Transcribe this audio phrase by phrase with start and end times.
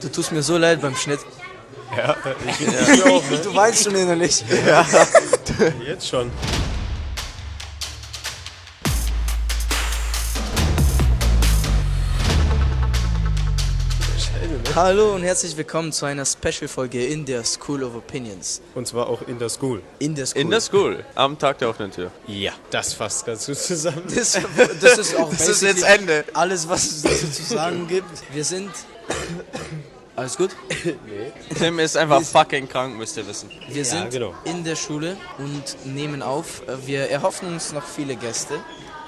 [0.00, 1.20] Du tust mir so leid beim Schnitt.
[1.96, 3.04] Ja, ich ja.
[3.06, 3.38] auch, ne?
[3.42, 4.44] Du weinst schon innerlich.
[5.86, 6.30] Jetzt schon.
[14.74, 18.60] Hallo und herzlich willkommen zu einer Special-Folge in der School of Opinions.
[18.74, 19.80] Und zwar auch in der School.
[19.98, 20.40] In der School.
[20.42, 22.10] In der School, am Tag der offenen Tür.
[22.26, 24.02] Ja, das fasst ganz gut zusammen.
[24.14, 24.38] das,
[24.82, 26.26] das ist auch Das ist jetzt Ende.
[26.34, 28.10] alles, was es dazu zu sagen gibt.
[28.34, 28.70] Wir sind...
[30.16, 30.50] Alles gut?
[31.58, 33.50] Tim ist einfach fucking krank, müsst ihr wissen.
[33.68, 34.32] Wir sind genau.
[34.44, 36.62] in der Schule und nehmen auf.
[36.86, 38.54] Wir erhoffen uns noch viele Gäste.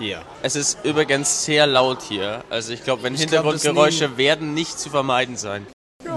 [0.01, 0.23] Ja.
[0.43, 2.45] Es ist übrigens sehr laut hier.
[2.51, 5.67] Also ich glaube, wenn Ich glaub, Hintergrundgeräusche werden nicht zu vermeiden sein.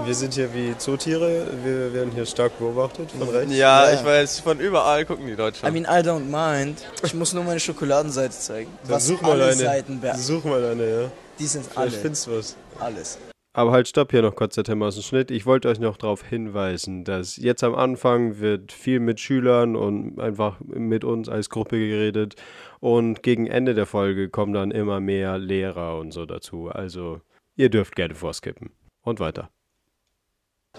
[0.04, 1.46] Wir sind hier wie Zootiere.
[1.64, 3.52] Wir werden hier stark beobachtet von rechts.
[3.54, 3.98] Ja, Ja.
[3.98, 5.72] ich weiß, von überall gucken die I Deutschen.
[5.72, 6.84] mean, I don't mind.
[7.02, 8.70] Ich muss nur meine Schokoladenseite zeigen.
[8.82, 9.56] Dann Was such mal alle eine.
[9.56, 11.10] Seiten Such mal eine, ja.
[11.38, 11.90] Die sind Vielleicht alle.
[12.02, 12.56] findest du was.
[12.78, 13.18] Alles.
[13.54, 15.30] Aber halt, stopp hier noch kurz der Thema aus dem Schnitt.
[15.30, 20.18] Ich wollte euch noch darauf hinweisen, dass jetzt am Anfang wird viel mit Schülern und
[20.18, 22.36] einfach mit uns als Gruppe geredet.
[22.80, 26.68] Und gegen Ende der Folge kommen dann immer mehr Lehrer und so dazu.
[26.68, 27.20] Also,
[27.54, 28.70] ihr dürft gerne vorskippen.
[29.02, 29.50] Und weiter.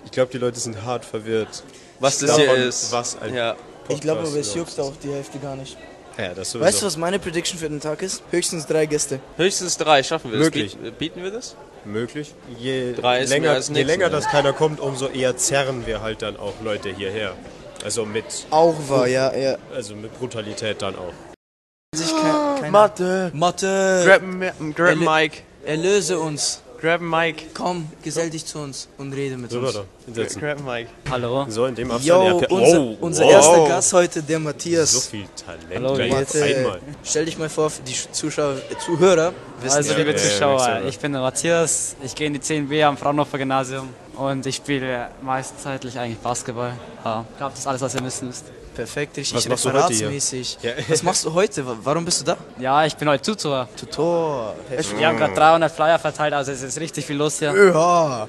[0.05, 1.63] Ich glaube, die Leute sind hart verwirrt.
[1.99, 2.91] Was das Davon, hier ist.
[2.91, 3.55] was ein ja.
[3.89, 5.77] Ich glaube aber, es juckt auch die Hälfte gar nicht.
[6.17, 6.65] Ja, das sowieso.
[6.65, 8.23] Weißt du, was meine Prediction für den Tag ist?
[8.31, 9.19] Höchstens drei Gäste.
[9.37, 10.47] Höchstens drei, schaffen wir das?
[10.47, 10.77] Möglich.
[10.77, 11.55] Bieten, bieten wir das?
[11.85, 12.33] Möglich.
[12.59, 14.11] Je Drei länger, als je nix, länger ne?
[14.11, 17.33] das keiner kommt, umso eher zerren wir halt dann auch Leute hierher.
[17.83, 19.57] Also mit, Auch war, ja, ja.
[19.75, 21.13] also mit Brutalität dann auch.
[21.95, 22.11] Sich
[22.61, 23.29] kein Mathe!
[23.33, 24.03] Mathe!
[24.05, 24.21] Grab,
[24.75, 25.37] grab Erle- Mike.
[25.65, 26.62] Erlöse uns.
[26.83, 27.45] Grab Mike.
[27.53, 29.71] Komm, gesell dich zu uns und rede mit So, uns.
[29.73, 30.41] da, hinsetzen.
[30.41, 30.89] Grab Mike.
[31.09, 31.45] Hallo.
[31.47, 32.05] So, in dem Abstand.
[32.05, 33.31] Yo, unser, oh, unser wow.
[33.31, 34.91] erster Gast heute, der Matthias.
[34.91, 36.81] So viel Talent Hallo, gleich auf Mathe, einmal.
[37.01, 40.81] stell dich mal vor, für die Zuschauer, äh, Zuhörer wissen Also Ja, liebe äh, Zuschauer,
[40.85, 45.07] ich bin der Matthias, ich gehe in die 10b am Fraunhofer Gymnasium und ich spiele
[45.21, 46.73] meistzeitlich eigentlich Basketball.
[47.05, 48.43] Ja, ich glaube, das ist alles, was ihr wissen müsst.
[48.75, 50.07] Perfekt, richtig Was machst du heute hier?
[50.07, 50.57] referatsmäßig.
[50.61, 50.71] Ja.
[50.87, 51.65] Was machst du heute?
[51.65, 52.37] Wa- Warum bist du da?
[52.59, 53.67] Ja, ich bin heute Tutor.
[53.77, 54.55] Tutor.
[54.97, 57.53] Wir haben gerade 300 Flyer verteilt, also es ist richtig viel los hier.
[57.53, 58.27] Ja.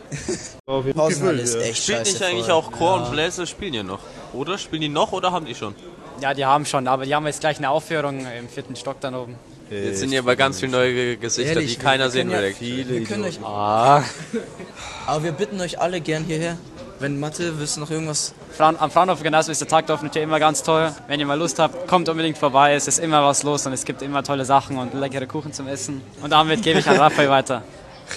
[0.66, 1.60] Pausenhalle ist ja.
[1.62, 2.52] echt Spielt nicht eigentlich voll.
[2.54, 4.00] auch Chor und Bläser spielen ja noch?
[4.32, 4.58] Oder?
[4.58, 5.74] Spielen die noch oder haben die schon?
[6.20, 9.14] Ja, die haben schon, aber die haben jetzt gleich eine Aufführung im vierten Stock dann
[9.14, 9.34] oben.
[9.70, 12.54] Jetzt sind hier aber ganz viele neue Gesichter, Ehrlich, die keiner wir sehen will.
[12.60, 14.02] ja- Wir können euch, Ah.
[15.06, 16.56] aber wir bitten euch alle gern hierher.
[17.04, 18.32] Wenn Mathe, willst du noch irgendwas?
[18.56, 20.90] Fraun am Fraunhofer Gymnasium ist der Tag der offenen Tür immer ganz toll.
[21.06, 22.72] Wenn ihr mal Lust habt, kommt unbedingt vorbei.
[22.76, 25.68] Es ist immer was los und es gibt immer tolle Sachen und leckere Kuchen zum
[25.68, 26.00] Essen.
[26.22, 27.62] Und damit gebe ich an Raphael weiter.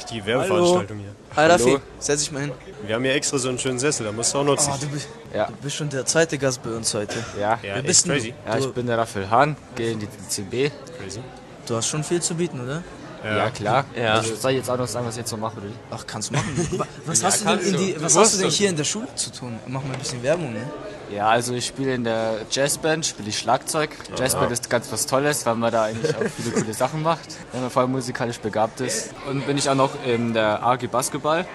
[0.10, 1.14] Die Werbeveranstaltung hier.
[1.36, 2.54] Hi Raffi, setz dich mal hin.
[2.86, 4.72] Wir haben hier extra so einen schönen Sessel, da musst du auch nutzen.
[4.74, 5.48] Oh, du, bist, Ja.
[5.48, 7.18] du bist schon der zweite Gast bei uns heute.
[7.38, 8.34] Ja, ja, bist crazy.
[8.48, 10.72] ja, ich bin der Raphael Hahn, gehe in die CB.
[10.98, 11.20] crazy.
[11.66, 12.82] Du hast schon viel zu bieten, oder?
[13.24, 13.86] Ja, klar.
[13.96, 14.14] Ja.
[14.16, 15.68] Also, soll ich jetzt auch noch sagen, was ich jetzt so mache, oder?
[15.92, 16.68] Ach, kannst du machen.
[16.78, 19.32] Wa- Was hast du denn, die, was hast du denn hier in der Schule zu
[19.32, 19.60] tun?
[19.68, 20.62] Mach mal ein bisschen Werbung, ne?
[21.10, 23.92] Ja, also ich spiele in der Jazzband, spiele ich Schlagzeug.
[24.18, 27.62] Jazzband ist ganz was Tolles, weil man da eigentlich auch viele coole Sachen macht, wenn
[27.62, 29.12] man vor allem musikalisch begabt ist.
[29.30, 31.46] Und bin ich auch noch in der AG Basketball.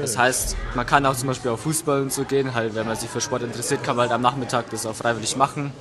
[0.00, 2.96] Das heißt, man kann auch zum Beispiel auf Fußball und so gehen, halt, wenn man
[2.96, 5.72] sich für Sport interessiert, kann man halt am Nachmittag das auch freiwillig machen.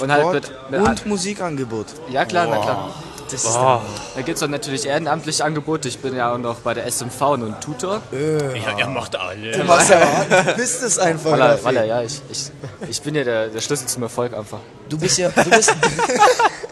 [0.00, 1.86] Und halt Sport mit, mit und Musikangebot.
[2.08, 2.94] Ja klar, na klar.
[3.32, 5.88] Das ist Da gibt es natürlich ehrenamtliche Angebote.
[5.88, 8.02] Ich bin ja auch noch bei der SMV und Tutor.
[8.12, 9.52] Ja, er macht alle.
[9.52, 11.32] der was ja, du bist es einfach.
[11.32, 11.58] Walla.
[11.62, 12.50] Walla, ja, ich, ich,
[12.90, 14.58] ich bin ja der, der Schlüssel zum Erfolg einfach.
[14.88, 15.74] Du bist ja, du bist,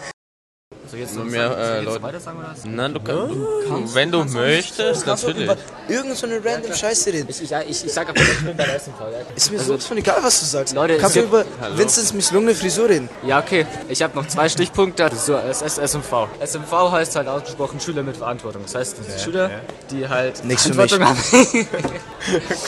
[0.91, 2.03] So jetzt Noch mehr, äh, Leute.
[2.03, 2.65] weiter sagen oder was?
[2.65, 5.49] Nein, du kannst, wenn du möchtest, kannst du natürlich.
[5.49, 5.57] über
[5.89, 7.29] irgend so eine random Scheiße reden.
[7.31, 8.99] Ich, ich, ich, ich sag einfach, ich bin bei der SMV.
[9.01, 10.75] Ja, Ist mir sowas von egal, was du sagst.
[10.75, 11.45] Leute, kannst du über
[11.77, 13.09] Vincents misslungene Frisur reden?
[13.25, 13.67] ja okay.
[13.89, 15.09] Ich habe noch zwei Stichpunkte.
[15.15, 16.27] So, es ist SMV.
[16.45, 18.63] SMV heißt halt ausgesprochen Schüler mit Verantwortung.
[18.65, 19.49] Das heißt, das sind Schüler,
[19.93, 21.19] die halt Nix für Verantwortung haben.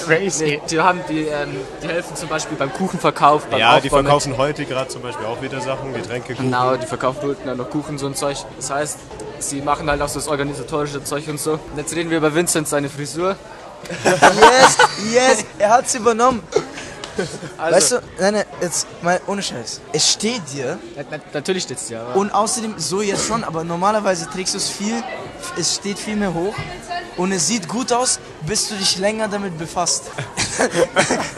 [0.07, 0.61] Crazy.
[0.71, 4.07] Die, haben, die, ähm, die helfen zum Beispiel beim Kuchenverkauf, beim Ja, die Aufbau mit-
[4.07, 6.47] verkaufen heute gerade zum Beispiel auch wieder Sachen, Getränke, Kuchen.
[6.47, 8.37] Genau, die verkaufen dann noch Kuchen so ein Zeug.
[8.57, 8.99] Das heißt,
[9.39, 11.53] sie machen halt auch so das organisatorische Zeug und so.
[11.53, 13.37] Und jetzt reden wir über Vincent, seine Frisur.
[14.05, 14.79] Yes,
[15.13, 16.43] yes, er hat's übernommen.
[17.59, 19.81] Also, Weißt du, nein, nein, jetzt mal ohne Scheiß.
[19.93, 22.03] Es steht dir na, na, natürlich steht's ja.
[22.03, 25.03] Aber und außerdem, so jetzt schon, aber normalerweise trägst du es viel,
[25.59, 26.55] es steht viel mehr hoch
[27.19, 30.05] und es sieht gut aus, bis du dich länger damit befasst.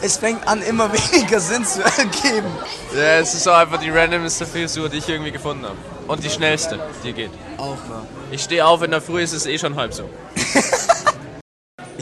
[0.01, 2.47] Es fängt an, immer weniger Sinn zu ergeben.
[2.95, 5.77] Ja, es ist so einfach die randomste Frisur, die ich irgendwie gefunden habe.
[6.07, 7.31] Und die schnellste, die geht.
[7.57, 8.05] Auch wahr.
[8.31, 10.09] Ich stehe auf, in der Früh ist es eh schon halb so.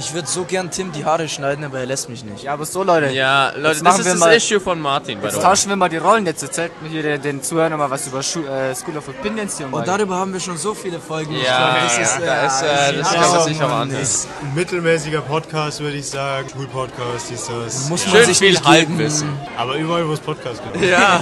[0.05, 2.43] Ich würde so gern Tim die Haare schneiden, aber er lässt mich nicht.
[2.43, 3.11] Ja, aber so, Leute.
[3.11, 5.21] Ja, Leute, das machen ist wir das mal- Issue von Martin.
[5.23, 6.25] Jetzt tauschen wir mal die Rollen.
[6.25, 9.57] Jetzt erzählt mir hier den, den Zuhörern mal was über Schu äh, School of Opinions
[9.57, 9.71] hier.
[9.71, 11.33] Und darüber haben wir schon so viele Folgen.
[11.35, 13.99] Ja, glaub, das ist, da ist, äh, das ja, kann man oh sich auch anhören.
[14.01, 16.49] das Ein mittelmäßiger Podcast, würde ich sagen.
[16.49, 17.89] Schulpodcast ist das.
[17.89, 18.65] Muss man Schön sich viel geben.
[18.65, 19.29] Halbwissen.
[19.57, 20.83] Aber überall, wo es Podcast gibt.
[20.85, 21.21] Ja.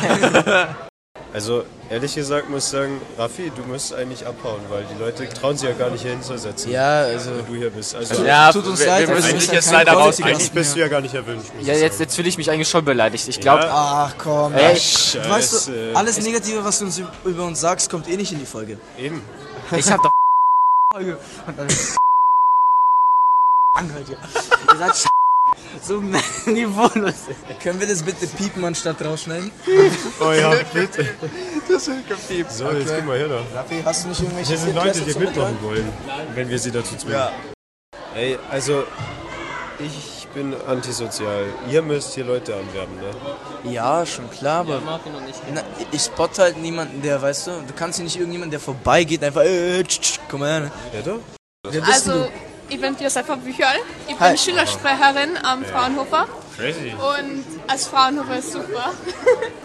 [1.33, 5.57] Also, ehrlich gesagt muss ich sagen, Raffi, du musst eigentlich abhauen, weil die Leute trauen
[5.57, 7.31] sich ja gar nicht hier hinzusetzen, Ja, also.
[7.37, 7.95] wenn du hier bist.
[7.95, 10.33] Also, ja, Tut uns wir, leid, wir müssen dich jetzt ja leider rausbringen.
[10.35, 11.49] eigentlich bist du ja gar nicht erwünscht.
[11.61, 13.25] Ja, jetzt, jetzt fühle ich mich eigentlich schon beleidigt.
[13.29, 14.53] Ich glaube, Ach komm.
[14.55, 18.33] Ey, Du weißt du, alles Negative, was du uns über uns sagst, kommt eh nicht
[18.33, 18.77] in die Folge.
[18.97, 19.21] Eben.
[19.75, 20.11] ich habe doch.
[20.93, 21.17] Folge.
[21.47, 21.67] Und dann.
[23.73, 24.17] Anhört ihr.
[24.73, 25.10] Ihr seid
[25.81, 26.01] so
[26.45, 27.13] niveaulos.
[27.61, 29.51] Können wir das bitte piepen anstatt rausschneiden?
[30.19, 31.09] Oh ja, bitte.
[31.67, 32.51] Das wird gepiept.
[32.51, 33.41] So, jetzt guck mal her da.
[33.55, 35.87] Raffi, hast du nicht irgendwelche Hier sind Leute, die mitmachen wollen,
[36.35, 37.19] wenn wir sie dazu zwingen.
[38.15, 38.83] Ey, also,
[39.79, 41.45] ich bin antisozial.
[41.69, 43.71] Ihr müsst hier Leute anwerben, ne?
[43.71, 44.81] Ja, schon klar, aber.
[45.53, 49.23] Na, ich spotte halt niemanden, der, weißt du, du kannst hier nicht irgendjemanden, der vorbeigeht,
[49.23, 50.59] einfach, äh, tsch, tsch, komm mal her.
[50.61, 50.71] Ne?
[50.93, 51.19] Ja doch.
[51.69, 52.31] Wer bist denn Also,
[52.71, 53.75] ich bin Josefa Bücherl.
[54.07, 54.29] Ich Hi.
[54.29, 56.25] bin Schülersprecherin am Fraunhofer.
[56.61, 56.93] Crazy.
[56.93, 58.93] Und als Fraunhofer ist super.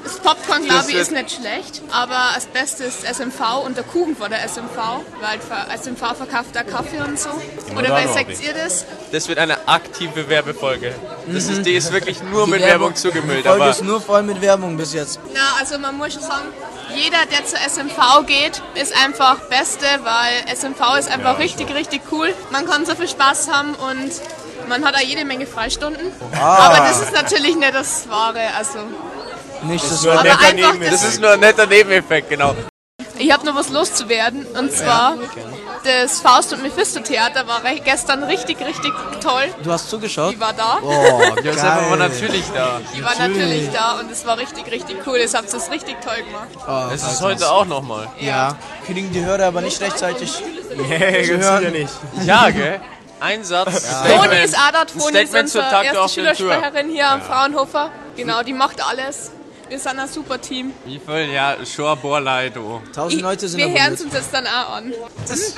[0.07, 1.83] Das Popcorn, glaube ich, ist nicht schlecht.
[1.91, 4.77] Aber das Beste ist SMV und der Kuchen von der SMV.
[5.21, 5.41] Weil
[5.77, 7.31] SMV verkauft da Kaffee und so.
[7.77, 8.87] Oder wer sagt ihr das?
[9.11, 10.95] Das wird eine aktive Werbefolge.
[11.27, 13.41] Das ist, die ist wirklich nur Die mit Werbung zugemüllt.
[13.41, 15.19] Die Folge Aber ist nur voll mit Werbung bis jetzt.
[15.35, 16.53] Na, also man muss schon sagen,
[16.95, 22.33] jeder, der zur SMV geht, ist einfach Beste, weil SMV ist einfach richtig, richtig cool.
[22.53, 24.13] Man kann so viel Spaß haben und
[24.69, 26.13] man hat auch jede Menge Freistunden.
[26.41, 28.41] Aber das ist natürlich nicht das Wahre.
[28.59, 28.79] Also
[29.63, 30.93] Nicht das nur ein Aber netter einfach Nebeneffekt.
[30.93, 32.55] das ist nur ein netter Nebeneffekt, genau.
[33.19, 35.15] Ich habe noch was loszuwerden und zwar
[35.85, 38.93] das Faust und Mephisto Theater war gestern richtig, richtig
[39.23, 39.45] toll.
[39.63, 40.35] Du hast zugeschaut?
[40.35, 42.79] Ich war da, Oh, Josefa war natürlich da.
[42.93, 45.17] ich war natürlich da und es war richtig, richtig cool.
[45.17, 46.93] Ihr habt es richtig toll gemacht.
[46.93, 48.07] Es ist heute auch nochmal.
[48.21, 50.43] Ja, kriegen die Hörer aber nicht rechtzeitig.
[50.77, 51.63] Nee, hören.
[51.65, 51.93] ja nicht.
[52.25, 52.81] Ja, gell?
[53.21, 53.89] Ein Satz.
[53.89, 54.45] Toni Statement.
[54.45, 56.09] ist auch da, Toni ist unsere erste.
[56.09, 57.91] Schülersprecherin hier am Fraunhofer.
[58.17, 59.31] Genau, die macht alles.
[59.69, 60.73] Wir sind ein super Team.
[60.85, 61.33] Wie viel?
[61.33, 62.81] Ja, Shore Borleido.
[62.95, 64.93] Tausend Leute sind wir hören es uns jetzt dann auch an.
[65.27, 65.55] Das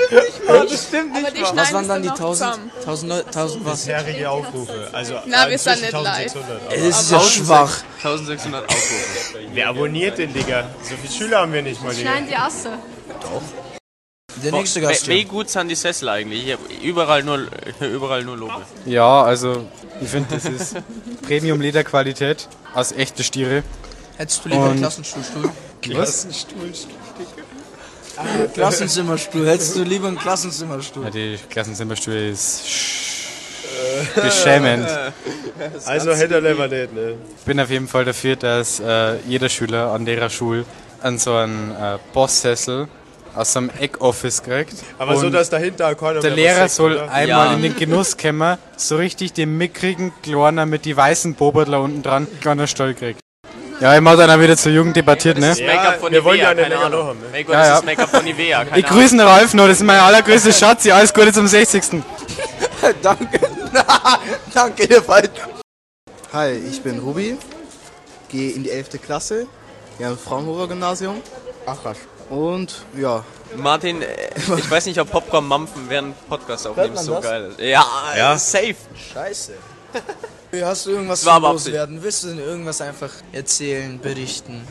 [0.86, 2.54] stimmt Aber die Was schneiden waren es dann die tausend?
[2.84, 3.80] Tausend tausend was?
[3.80, 4.88] Bisherige Aufrufe.
[4.94, 6.06] Also, Na, wir sind nicht live.
[6.06, 6.72] 1600.
[6.72, 7.76] Ey, Das ist ja schwach.
[8.02, 9.38] 1600 Aufrufe.
[9.52, 10.64] Wer abonniert den, Digga?
[10.82, 12.10] So viele Schüler haben wir nicht mal, Digga.
[12.10, 12.70] Schneiden die Asse.
[14.42, 15.08] Der nächste Gast.
[15.08, 16.46] Wie gut sind die Sessel eigentlich?
[16.46, 17.46] Ich hab überall nur,
[17.80, 18.62] überall nur Lobe.
[18.86, 19.66] Ja, also
[20.00, 20.76] ich finde, das ist
[21.22, 23.62] Premium-Lederqualität aus echter Stiere.
[24.16, 25.50] Hättest du lieber einen Und- Klassenstuhlstuhl?
[25.94, 26.26] Was?
[28.54, 29.46] Klassenzimmerstuhl.
[29.48, 31.04] Hättest du lieber einen Klassenzimmerstuhl?
[31.04, 34.88] Ja, die Klassenzimmerstühle ist sch- beschämend.
[35.86, 37.14] Also hätte er lieber nicht, ne?
[37.36, 40.64] Ich bin auf jeden Fall dafür, dass äh, jeder Schüler an der Schule
[41.02, 42.86] an so einen äh, Boss-Sessel
[43.38, 44.74] aus so einem Eckoffice kriegt.
[44.98, 47.10] Aber so, Und dass dahinter keiner der Lehrer sagt, soll oder?
[47.12, 47.52] einmal Ja.
[47.54, 52.26] in den Genuss kommen, so richtig den mickrigen Kleiner mit die weißen Bobertler unten dran,
[52.40, 53.20] kleiner Stoll kriegt.
[53.80, 55.50] Ja, ich mach dann auch wieder zur Jugend debattiert, ne?
[55.50, 57.06] Das Make-up von wir wollen Nivea, ja eine keine Ahnung.
[57.06, 57.44] haben, ne?
[57.44, 57.78] Gott, Ja, das ja.
[57.78, 60.84] ist Make-up von Nivea, keine Ich grüße den Ralf noch, das ist mein allergrößter Schatz.
[60.88, 62.02] Alles Gute zum 60.
[63.02, 63.40] Danke.
[64.52, 65.30] Danke, ihr beiden.
[66.32, 67.36] Hi, ich bin Ruby,
[68.28, 69.00] gehe in die 11.
[69.00, 69.46] Klasse,
[70.00, 71.20] ja, im Fraunhofer Gymnasium.
[71.64, 71.98] Ach, rasch.
[72.30, 73.24] Und ja.
[73.56, 74.06] Martin, äh,
[74.58, 77.24] ich weiß nicht, ob Popcorn mampfen während Podcast aufnehmen so das?
[77.24, 77.60] geil ist.
[77.60, 77.84] Ja,
[78.16, 78.36] Ja.
[78.38, 78.76] safe.
[79.14, 79.52] Scheiße.
[80.62, 82.02] Hast du irgendwas zu loswerden?
[82.02, 84.62] Willst du denn irgendwas einfach erzählen, berichten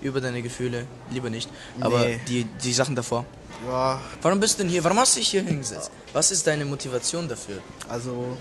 [0.00, 0.86] über deine Gefühle?
[1.10, 1.48] Lieber nicht.
[1.80, 2.20] Aber Nee.
[2.28, 3.24] die, die Sachen davor.
[3.68, 4.82] ja, Warum bist du denn hier?
[4.84, 5.90] Warum hast du dich hier hingesetzt?
[6.12, 7.58] Was ist deine Motivation dafür?
[7.88, 8.36] also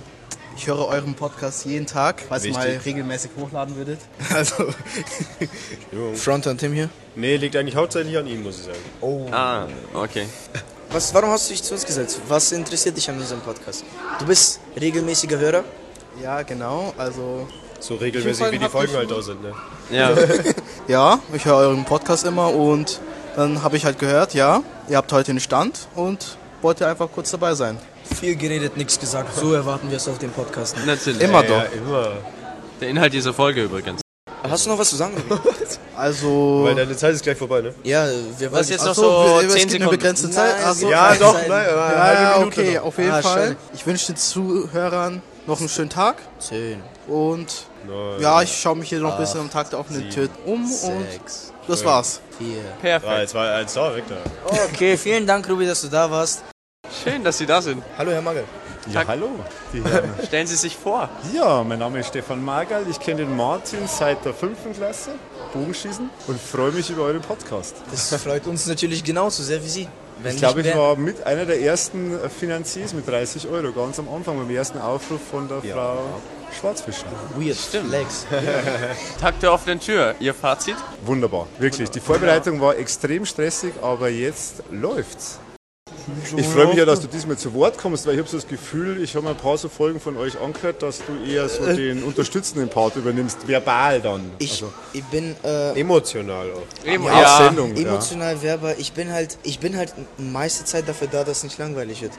[0.60, 4.00] ich höre euren Podcast jeden Tag, falls ihr mal regelmäßig hochladen würdet.
[4.34, 4.56] Also,
[6.16, 6.90] Front an Tim hier.
[7.16, 9.34] Nee, liegt eigentlich hauptsächlich an ihm, muss ich sagen.
[9.34, 10.26] Ah, okay.
[10.92, 12.20] Was, warum hast du dich zu uns gesetzt?
[12.28, 13.86] Was interessiert dich an unserem Podcast?
[14.20, 15.64] Du bist regelmäßiger Hörer.
[16.22, 17.48] ja, genau, also
[17.80, 19.54] So regelmäßig wie die Folgen halt auch sind, ne?
[19.90, 20.12] Ja,
[20.90, 23.00] ja, ich höre euren Podcast immer und
[23.38, 27.32] dann habe ich halt gehört, ja, ihr habt heute einen Stand und wollte einfach kurz
[27.32, 27.78] dabei sein.
[28.20, 29.36] Viel geredet, nichts gesagt.
[29.36, 30.76] So erwarten wir es auf dem Podcast.
[30.86, 31.22] natürlich.
[31.22, 31.74] Immer Ja, doch.
[31.76, 32.12] immer.
[32.82, 34.02] Der Inhalt dieser Folge übrigens.
[34.50, 35.14] Hast du noch was zu sagen?
[35.96, 37.74] Also, Weil deine Zeit ist gleich vorbei, ne?
[37.84, 39.90] ja, wir Was wollten jetzt noch Achso, so wir- es 10 gibt eine Sekunden?
[39.90, 40.56] begrenzte Zeit.
[40.64, 40.90] Nein, so.
[40.90, 42.84] Ja, doch, nein, Ja, halbe ja, Minute okay, noch.
[42.84, 43.56] auf jeden Ah, Fall.
[43.74, 47.48] Ich wünsche den Zuhörern noch einen schönen Tag Zehn, und
[47.86, 50.64] Neun, ja, ich schaue mich hier noch ein bisschen am Tag der offenen Tür um
[50.64, 52.22] und sechs, das war's.
[52.38, 52.62] vier.
[52.82, 53.30] drei, Perfekt.
[53.32, 54.16] zwei, eins, so, weg da.
[54.74, 56.44] Okay, vielen Dank, Ruby, dass du da warst.
[56.92, 57.84] Schön, dass Sie da sind.
[57.98, 58.44] Hallo, Herr Magel.
[58.92, 59.30] Ja, hallo.
[59.74, 60.14] Die Herren.
[60.26, 61.10] Stellen Sie sich vor.
[61.34, 62.84] Ja, mein Name ist Stefan Margal.
[62.90, 65.12] Ich kenne den Martin seit der fünften Klasse,
[65.54, 67.76] Bogenschießen, und freue mich über euren Podcast.
[67.92, 69.88] Das freut uns natürlich genauso sehr wie Sie.
[70.22, 74.10] Wenn Ich glaube, ich war mit einer der ersten Finanziers mit 30 Euro, ganz am
[74.10, 76.00] Anfang, beim ersten Aufruf von der Frau
[76.60, 77.06] Schwarzfischer.
[77.38, 78.26] Weird Flex.
[79.22, 80.16] Tag der offenen Tür.
[80.20, 80.76] Ihr Fazit?
[81.06, 81.90] Wunderbar, wirklich.
[81.92, 85.40] Die Vorbereitung war extrem stressig, aber jetzt läuft's.
[86.36, 88.48] Ich freue mich ja, dass du diesmal zu Wort kommst, weil ich habe so das
[88.48, 91.66] Gefühl, ich habe mir ein paar so Folgen von euch angehört, dass du eher so
[91.66, 94.32] den unterstützenden Part übernimmst, verbal dann.
[94.40, 96.88] Ich, Also, ich bin äh, Emotional auch.
[96.88, 97.76] Emo ja, Sendung.
[97.76, 97.88] Ja.
[97.90, 98.78] emotional werber.
[98.80, 102.14] Ich bin halt, ich bin halt meiste Zeit dafür da, dass es nicht langweilig wird.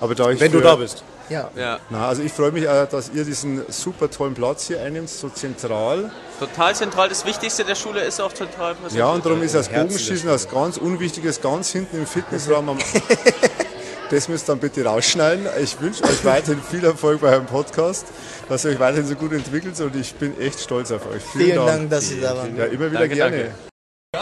[0.00, 1.02] Aber da ich Wenn du für- da bist.
[1.28, 1.50] Ja.
[1.56, 1.78] Ja.
[1.90, 5.28] Na, also ich freue mich, äh, dass ihr diesen super tollen Platz hier einnimmt, so
[5.28, 6.10] zentral.
[6.38, 7.08] Total zentral.
[7.08, 8.76] Das Wichtigste der Schule ist auch zentral.
[8.94, 12.78] Ja, und darum ist das Bogenschießen als ganz unwichtiges ganz hinten im Fitnessraum am
[14.10, 15.46] Das müsst ihr dann bitte rausschneiden.
[15.62, 18.06] Ich wünsche euch weiterhin viel Erfolg bei eurem Podcast,
[18.48, 21.22] dass ihr euch weiterhin so gut entwickelt und ich bin echt stolz auf euch.
[21.22, 22.56] Vielen, Vielen Dank, dass Sie da waren.
[22.56, 23.36] Ja, immer wieder Danke, gerne.
[23.38, 23.73] danke.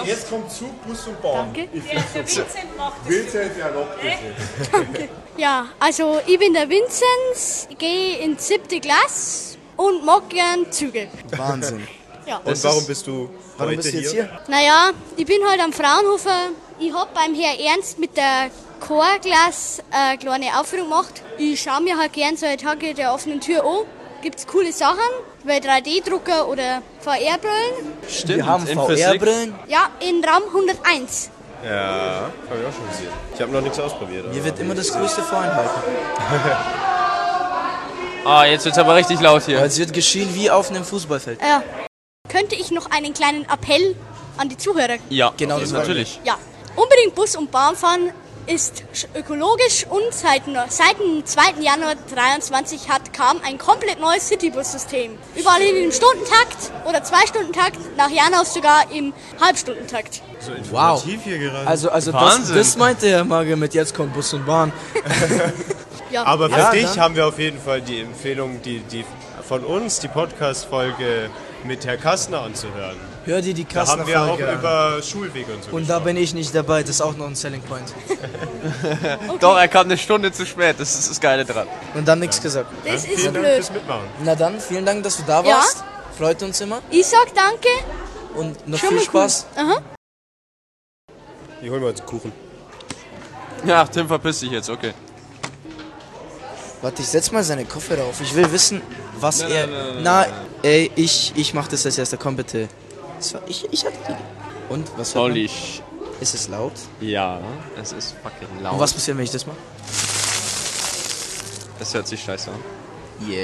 [0.04, 1.52] Jetzt kommt Zug, Bus und Bahn.
[1.54, 1.68] Danke.
[1.72, 3.08] Ich Der, der Vincent macht das.
[3.14, 3.86] Vincent, ja, noch
[4.92, 5.08] bitte.
[5.36, 11.08] Ja, also ich bin der Vinzenz, gehe in siebte Klasse und mag gern Züge.
[11.36, 11.86] Wahnsinn.
[12.24, 12.36] Ja.
[12.44, 14.22] Und warum bist du Warum heute bist du jetzt hier?
[14.26, 14.40] hier?
[14.46, 16.50] Naja, ich bin halt am Fraunhofer.
[16.78, 21.20] Ich hab beim Herr Ernst mit der Chorklasse eine kleine Aufführung gemacht.
[21.36, 23.86] Ich schaue mir halt gern so Tage der offenen Tür an.
[24.22, 24.98] Gibt's coole Sachen,
[25.42, 27.92] wie 3D-Drucker oder VR-Brillen.
[28.08, 28.36] Stimmt.
[28.36, 28.66] Wir haben.
[28.66, 29.52] VR-Brillen.
[29.66, 31.30] Ja, in Raum 101.
[31.64, 33.08] Ja, habe ich auch schon gesehen.
[33.34, 34.32] Ich habe noch nichts ausprobiert.
[34.32, 35.82] Mir wird immer das Größte vorenthalten.
[38.24, 39.60] Ah, jetzt wird's aber richtig laut hier.
[39.64, 41.40] Es wird geschehen wie auf einem Fußballfeld.
[41.42, 41.60] Ja.
[42.28, 43.96] Könnte ich noch einen kleinen Appell
[44.36, 46.20] an die Zuhörer Ja, Genau, das natürlich.
[46.22, 46.36] Ja,
[46.76, 48.12] unbedingt Bus und Bahn fahren
[48.46, 51.60] ist sch- ökologisch und seit, seit dem 2.
[51.60, 55.16] Januar 2023 hat, kam ein komplett neues Citybus-System.
[55.36, 60.22] Überall hin im Stundentakt oder Zwei-Stunden-Takt, nach Janaus sogar im Halbstundentakt.
[60.70, 61.04] Wow.
[61.04, 61.66] Hier gerade.
[61.66, 62.56] Also, also das, Wahnsinn.
[62.56, 64.72] das meinte Herr Mage mit jetzt kommt Bus und Bahn.
[66.10, 66.24] Ja.
[66.26, 67.00] Aber für Ja, dich ne?
[67.02, 69.02] haben wir auf jeden Fall die Empfehlung, die, die
[69.48, 71.30] von uns die Podcast-Folge
[71.64, 72.98] mit Herr Kastner anzuhören.
[73.24, 74.58] Hör dir die Da haben wir auch an.
[74.58, 77.34] über Schulwege und so Und da bin ich nicht dabei, das ist auch noch ein
[77.36, 77.92] Selling Point.
[79.40, 80.76] Doch, er kam eine Stunde zu spät.
[80.78, 81.66] Das ist das Geile dran.
[81.94, 82.68] Und dann nichts gesagt.
[82.84, 83.54] Das ist Vielen Dank blöd.
[83.56, 84.04] fürs Mitmachen.
[84.24, 85.56] Na dann, vielen Dank, dass du da Ja.
[85.56, 85.84] warst.
[86.18, 86.80] Freut uns immer.
[86.90, 87.68] Ich sag danke.
[88.34, 89.46] Und noch Schon viel mal Spaß.
[89.56, 89.62] Cool.
[89.64, 89.82] Aha.
[91.62, 92.32] Die holen wir uns einen Kuchen.
[93.64, 94.92] Ja, Tim verpiss dich jetzt, okay.
[96.80, 98.20] Warte, ich setz mal seine Kopfhörer auf.
[98.20, 98.82] Ich will wissen,
[99.20, 99.68] was er.
[100.02, 100.26] Na,
[100.62, 102.16] ey, ich, ich mach das als erster.
[102.16, 102.68] Komm bitte.
[103.34, 104.72] War, ich, ich hatte die.
[104.72, 105.32] Und was hört man?
[105.32, 105.50] Olli.
[106.20, 106.72] Ist es laut?
[107.00, 107.40] Ja,
[107.80, 108.74] es ist fucking laut.
[108.74, 109.56] Und was passiert, wenn ich das mache?
[111.78, 112.60] Das hört sich scheiße an.
[113.28, 113.42] Yeah.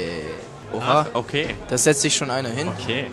[0.73, 1.57] Oha, okay.
[1.69, 2.69] da setzt sich schon einer hin.
[2.69, 3.11] Okay.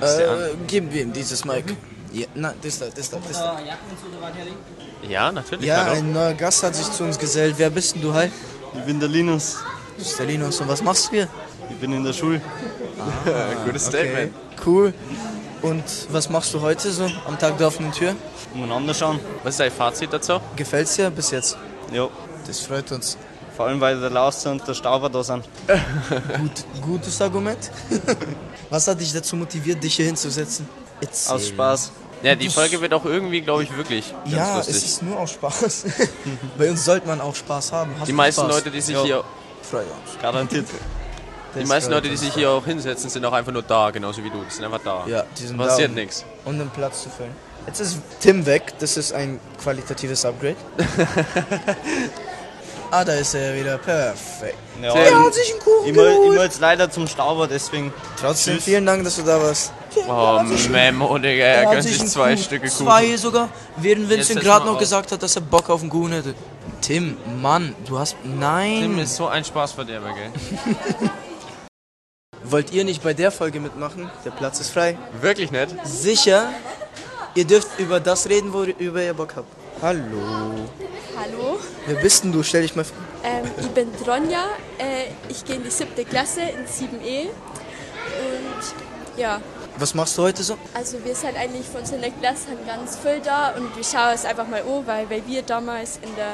[0.00, 1.76] Äh, geben wir ihm dieses Mic.
[2.12, 3.58] Ja, na, das da, das da, das da.
[5.08, 5.66] Ja, natürlich.
[5.66, 7.54] Ja, ein neuer Gast hat sich zu uns gesellt.
[7.58, 8.30] Wer bist denn du, hi?
[8.74, 9.58] Ich bin der Linus.
[9.96, 10.60] Das ist der Linus.
[10.60, 11.28] Und was machst du hier?
[11.68, 12.40] Ich bin in der Schule.
[13.64, 14.32] Gutes Statement.
[14.64, 14.92] Cool.
[15.62, 18.14] Und was machst du heute so am Tag der offenen Tür?
[18.54, 19.20] Umeinander schauen.
[19.42, 20.40] Was ist dein Fazit dazu?
[20.56, 21.56] Gefällt's dir bis jetzt?
[21.92, 22.08] Ja.
[22.46, 23.18] Das freut uns.
[23.56, 25.44] Vor allem, weil der Lauster und der Stauber da sind.
[26.38, 27.70] Gut, gutes Argument.
[28.70, 30.68] was hat dich dazu motiviert, dich hier hinzusetzen?
[31.00, 31.34] Erzähl.
[31.36, 31.92] Aus Spaß.
[32.22, 34.76] Ja, die Folge wird auch irgendwie, glaube ich, wirklich ganz Ja, lustig.
[34.76, 35.84] es ist nur aus Spaß.
[36.58, 37.92] Bei uns sollte man auch Spaß haben.
[37.98, 38.54] Hast die meisten Spaß?
[38.56, 39.02] Leute, die sich Ja.
[39.04, 39.24] hier,
[39.62, 40.20] Freut uns.
[40.20, 40.66] Garantiert.
[41.54, 43.90] Die Das meisten freut Leute, die sich hier auch hinsetzen, sind auch einfach nur da,
[43.90, 44.42] genauso wie du.
[44.48, 45.04] Die sind einfach da.
[45.06, 46.24] Ja, die sind Passiert da, nichts.
[46.44, 47.34] Um den Platz zu füllen.
[47.66, 48.72] Jetzt ist Tim weg.
[48.78, 50.56] Das ist ein qualitatives Upgrade.
[52.90, 53.78] ah, da ist er wieder.
[53.78, 54.56] Perfekt.
[54.82, 56.40] Ja, Er hat sich einen Kuchen ich, muss, ich muss geholt.
[56.42, 57.92] jetzt leider zum Stauber, deswegen.
[58.18, 58.64] Trotzdem, Tschüss.
[58.64, 59.72] vielen Dank, dass du da warst.
[60.08, 60.40] Oh,
[60.70, 62.86] Memo, Digga, er hat gönnt sich zwei Kuchen- Stücke Kuchen.
[62.86, 63.48] Zwei sogar.
[63.76, 64.78] Während Jetzt Vincent gerade noch auf.
[64.78, 66.34] gesagt hat, dass er Bock auf einen Kuchen hätte.
[66.80, 68.16] Tim, Mann, du hast.
[68.24, 68.80] Nein.
[68.82, 71.10] Tim ist so ein Spaßverderber, gell?
[72.50, 74.10] Wollt ihr nicht bei der Folge mitmachen?
[74.24, 74.98] Der Platz ist frei.
[75.20, 75.74] Wirklich nicht?
[75.84, 76.50] Sicher.
[77.34, 79.46] Ihr dürft über das reden, worüber ihr Bock habt.
[79.80, 80.68] Hallo.
[81.16, 82.42] Hallo, Wer bist denn du?
[82.42, 82.96] Stell dich mal vor.
[83.22, 84.46] ähm, ich bin Ronja.
[84.78, 87.26] Äh, ich gehe in die siebte Klasse in 7e.
[87.28, 89.40] Und ja,
[89.78, 90.56] Was machst du heute so?
[90.74, 94.48] also wir sind eigentlich von unserer Klasse ganz viel da und wir schauen es einfach
[94.48, 96.32] mal an, weil, weil wir damals in der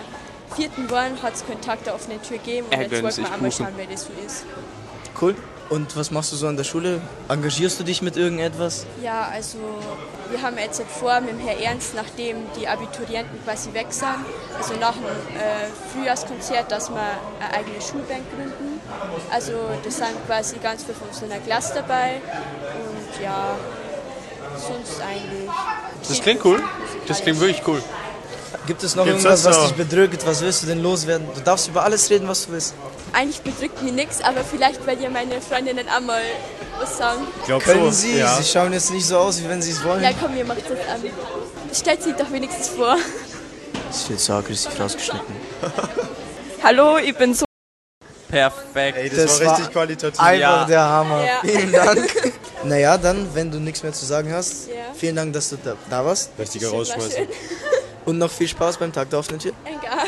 [0.55, 3.31] vierten waren, hat es Kontakt auf eine Tür gegeben und Er jetzt wollten wir sich
[3.31, 4.45] einmal schauen, wer das so ist.
[5.21, 5.35] Cool.
[5.69, 7.01] Und was machst du so an der Schule?
[7.29, 8.87] Engagierst du dich mit irgendetwas?
[9.03, 9.59] Ja, also
[10.31, 14.25] wir haben jetzt vor mit dem Herr Ernst, nachdem die Abiturienten quasi weg sind,
[14.57, 18.81] also nach dem äh, Frühjahrskonzert, dass wir eine eigene Schulbank gründen.
[19.31, 19.53] Also
[19.85, 22.21] das sind quasi ganz viele von unserer Klasse dabei
[22.89, 23.57] und ja,
[24.57, 25.51] sonst eigentlich.
[26.07, 26.63] Das klingt cool.
[27.09, 27.83] Das klingt wirklich cool.
[28.67, 30.27] Gibt es noch Gibt's irgendwas, das was dich bedrückt?
[30.27, 31.27] Was willst du denn loswerden?
[31.35, 32.75] Du darfst über alles reden, was du willst.
[33.13, 36.23] Eigentlich bedrückt mich nichts, aber vielleicht weil ihr meine Freundinnen einmal
[36.81, 37.27] was sagen.
[37.65, 38.23] Können sie?
[38.39, 40.03] Sie schauen jetzt nicht so aus, wie wenn sie es wollen.
[40.03, 41.03] Ja, komm, ihr macht das an.
[41.73, 42.97] Stellt sie doch wenigstens vor.
[43.89, 45.35] Das ist jetzt so aggressiv rausgeschnitten.
[46.63, 47.45] Hallo, ich bin so.
[48.29, 48.99] Perfekt.
[48.99, 50.21] Ey, das, war richtig qualitativ.
[50.21, 51.25] Einfach der Hammer.
[51.25, 51.41] Ja.
[51.43, 52.33] Vielen Dank.
[52.65, 54.93] naja, dann, wenn du nichts mehr zu sagen hast, Ja.
[54.95, 56.31] vielen Dank, dass du da, da warst.
[56.39, 57.29] Richtiger war schön.
[58.07, 59.53] Und noch viel Spaß beim Tag der offenen Tür.
[59.65, 60.07] Egal.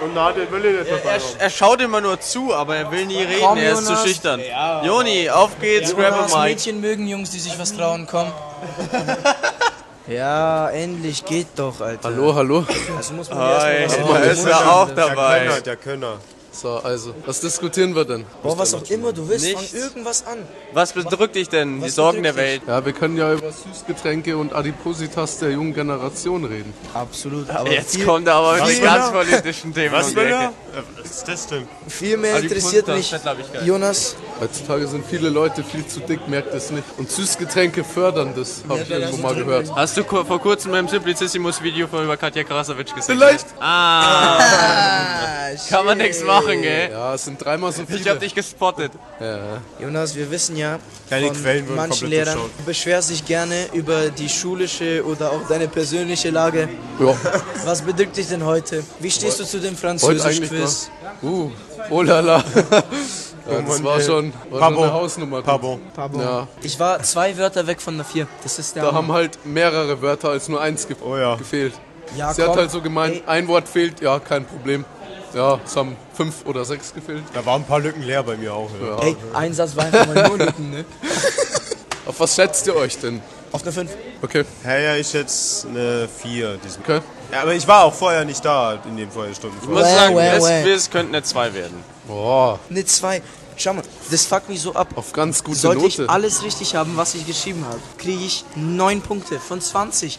[0.00, 3.06] Und Nadel will ich nicht Er, er, er schaut immer nur zu, aber er will
[3.06, 4.40] nie reden, Komm, er ist zu schüchtern.
[4.84, 6.50] Joni, auf geht's, grab Jonas, a mic.
[6.50, 8.30] Mädchen mögen Jungs, die sich was trauen, komm.
[10.06, 12.10] ja, endlich, geht doch, Alter.
[12.10, 12.64] Hallo, hallo.
[12.96, 15.40] Also muss man Hi, erst mal da ist er auch dabei.
[15.40, 16.18] Könner, der Könner.
[16.60, 18.24] So, also, was diskutieren wir denn?
[18.42, 19.74] Boah, was auch immer du willst, fang Nichts.
[19.74, 20.38] irgendwas an.
[20.72, 21.80] Was bedrückt dich denn?
[21.80, 22.62] Die Sorgen der Welt.
[22.66, 26.74] Ja, wir können ja über Süßgetränke und Adipositas der jungen Generation reden.
[26.94, 30.20] Absolut, aber Jetzt viel, kommt er aber mit will ganz politischen Themen Was um die
[30.20, 30.34] Ecke.
[30.34, 30.50] Äh,
[31.00, 31.68] Was ist das denn?
[31.86, 33.62] viel mehr die interessiert mich, Fettleibigkeit.
[33.64, 36.84] Jonas, Heutzutage sind viele Leute viel zu dick, merkt es nicht.
[36.96, 39.68] Und Süßgetränke fördern das, habe ich irgendwo mal gehört.
[39.74, 43.16] Hast du vor kurzem beim Simplicissimus-Video von über Katja Krasavitsch gesehen?
[43.18, 43.46] Vielleicht.
[43.58, 44.38] Ah,
[45.68, 46.90] kann man nichts machen, gell?
[46.90, 47.98] Ja, es sind dreimal so viele.
[48.00, 48.92] Ich hab dich gespottet.
[49.20, 49.60] Ja.
[49.80, 50.78] Jonas, wir wissen ja
[51.10, 55.68] Deine von Quellen manchen Lehrern, du beschwerst dich gerne über die schulische oder auch deine
[55.68, 56.68] persönliche Lage.
[57.00, 57.14] ja.
[57.64, 58.82] Was bedrückt dich denn heute?
[59.00, 60.90] Wie stehst du zu dem Französisch-Quiz?
[61.22, 61.50] uh,
[61.90, 62.44] oh la la.
[63.50, 64.04] Ja, das war ey.
[64.04, 65.40] schon, war schon eine Hausnummer.
[65.40, 65.80] Pardon.
[65.94, 66.20] Pardon.
[66.20, 68.26] Ja, Ich war zwei Wörter weg von der vier.
[68.42, 68.98] Das ist der da Hammer.
[68.98, 71.34] haben halt mehrere Wörter als nur eins ge Oh ja.
[71.36, 71.72] gefehlt.
[72.14, 72.50] Ja, Sie komm.
[72.50, 73.22] hat halt so gemeint, Ey.
[73.26, 74.84] ein Wort fehlt, ja, kein Problem.
[75.38, 77.22] Ja, es haben fünf oder sechs gefehlt.
[77.32, 78.68] Da waren ein paar Lücken leer bei mir auch.
[78.82, 78.98] Ja.
[79.04, 80.84] Ey, ein Satz war einfach mal nur Lücken, ne?
[82.06, 83.20] Auf was schätzt ihr euch denn?
[83.52, 83.90] Auf eine 5.
[84.20, 86.56] Okay, Hey, ja, ich jetzt eine 4.
[86.56, 86.82] Diesem.
[86.82, 87.00] okay.
[87.32, 89.56] Ja, aber ich war auch vorher nicht da in den Feuerstunden.
[89.62, 90.62] Ich muss Well, sagen, well, well.
[90.64, 91.84] Quiz könnte eine 2 werden.
[92.08, 93.22] Boah, Eine 2.
[93.56, 94.88] Schau mal, das fuckt mich so ab.
[94.96, 96.10] auf ganz gute Sollte ich Note.
[96.10, 100.18] alles richtig haben, was ich geschrieben habe, kriege ich 9 Punkte von 20.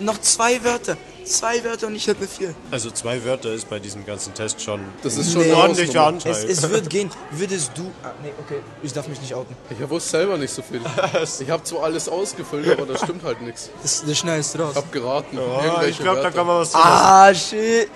[0.00, 0.96] Noch zwei Wörter.
[1.24, 2.54] Zwei Wörter und ich hätte eine 4.
[2.70, 5.52] Also zwei Wörter ist bei diesem ganzen Test schon Das ist schon Nee.
[5.52, 6.06] eine ordentlicher.
[6.06, 6.32] Anteil.
[6.32, 7.10] Es, es wird gehen.
[7.30, 7.90] Würdest du.
[8.02, 8.60] Ah, nee, okay.
[8.82, 9.56] Ich darf mich nicht outen.
[9.70, 10.80] Ich wusste selber nicht so viel.
[11.40, 13.70] Ich habe zwar alles ausgefüllt, aber das stimmt halt nichts.
[13.82, 14.70] Das, das schneidest du raus.
[14.72, 15.38] Ich habe geraten.
[15.38, 16.36] Oh, ich glaube, da Wörter.
[16.36, 16.80] kann man was tun.
[16.84, 17.88] Ah, shit.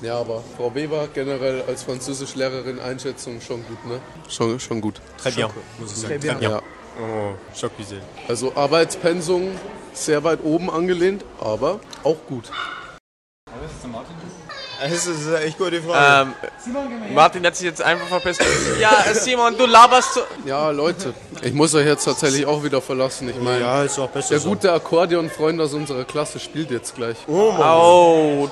[0.00, 4.00] Ja, aber Frau Weber generell als Französischlehrerin Einschätzung schon gut, ne?
[4.28, 5.00] Schon, schon gut.
[5.20, 5.48] Très bien,
[5.80, 6.14] muss ich sagen.
[6.14, 6.36] Très bien.
[6.40, 6.62] Ja.
[7.00, 8.00] Oh, Schockvisé.
[8.28, 9.50] Also Arbeitspensum
[9.92, 12.50] sehr weit oben angelehnt, aber auch gut.
[14.80, 16.30] Das ist eine echt gute Frage.
[16.66, 18.40] Ähm, Martin hat sich jetzt einfach verpisst.
[18.80, 20.20] Ja, Simon, du laberst so.
[20.44, 23.28] Ja, Leute, ich muss euch jetzt tatsächlich auch wieder verlassen.
[23.28, 24.50] Ich meine, ja, ist auch besser der so.
[24.50, 27.16] gute Akkordeonfreund aus unserer Klasse spielt jetzt gleich.
[27.26, 27.76] Oh, Mann.
[27.76, 28.50] Oh,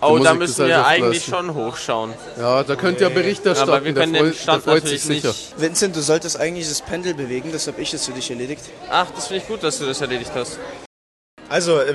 [0.00, 1.30] oh da müssen wir eigentlich leisten.
[1.30, 2.14] schon hochschauen.
[2.38, 3.70] Ja, da könnt ihr Bericht erstatten.
[3.70, 5.28] Aber wir können der den Stand freut sich natürlich sicher.
[5.28, 5.60] nicht.
[5.60, 8.62] Vincent, du solltest eigentlich das Pendel bewegen, das habe ich jetzt für dich erledigt.
[8.90, 10.58] Ach, das finde ich gut, dass du das erledigt hast.
[11.50, 11.92] Also, äh,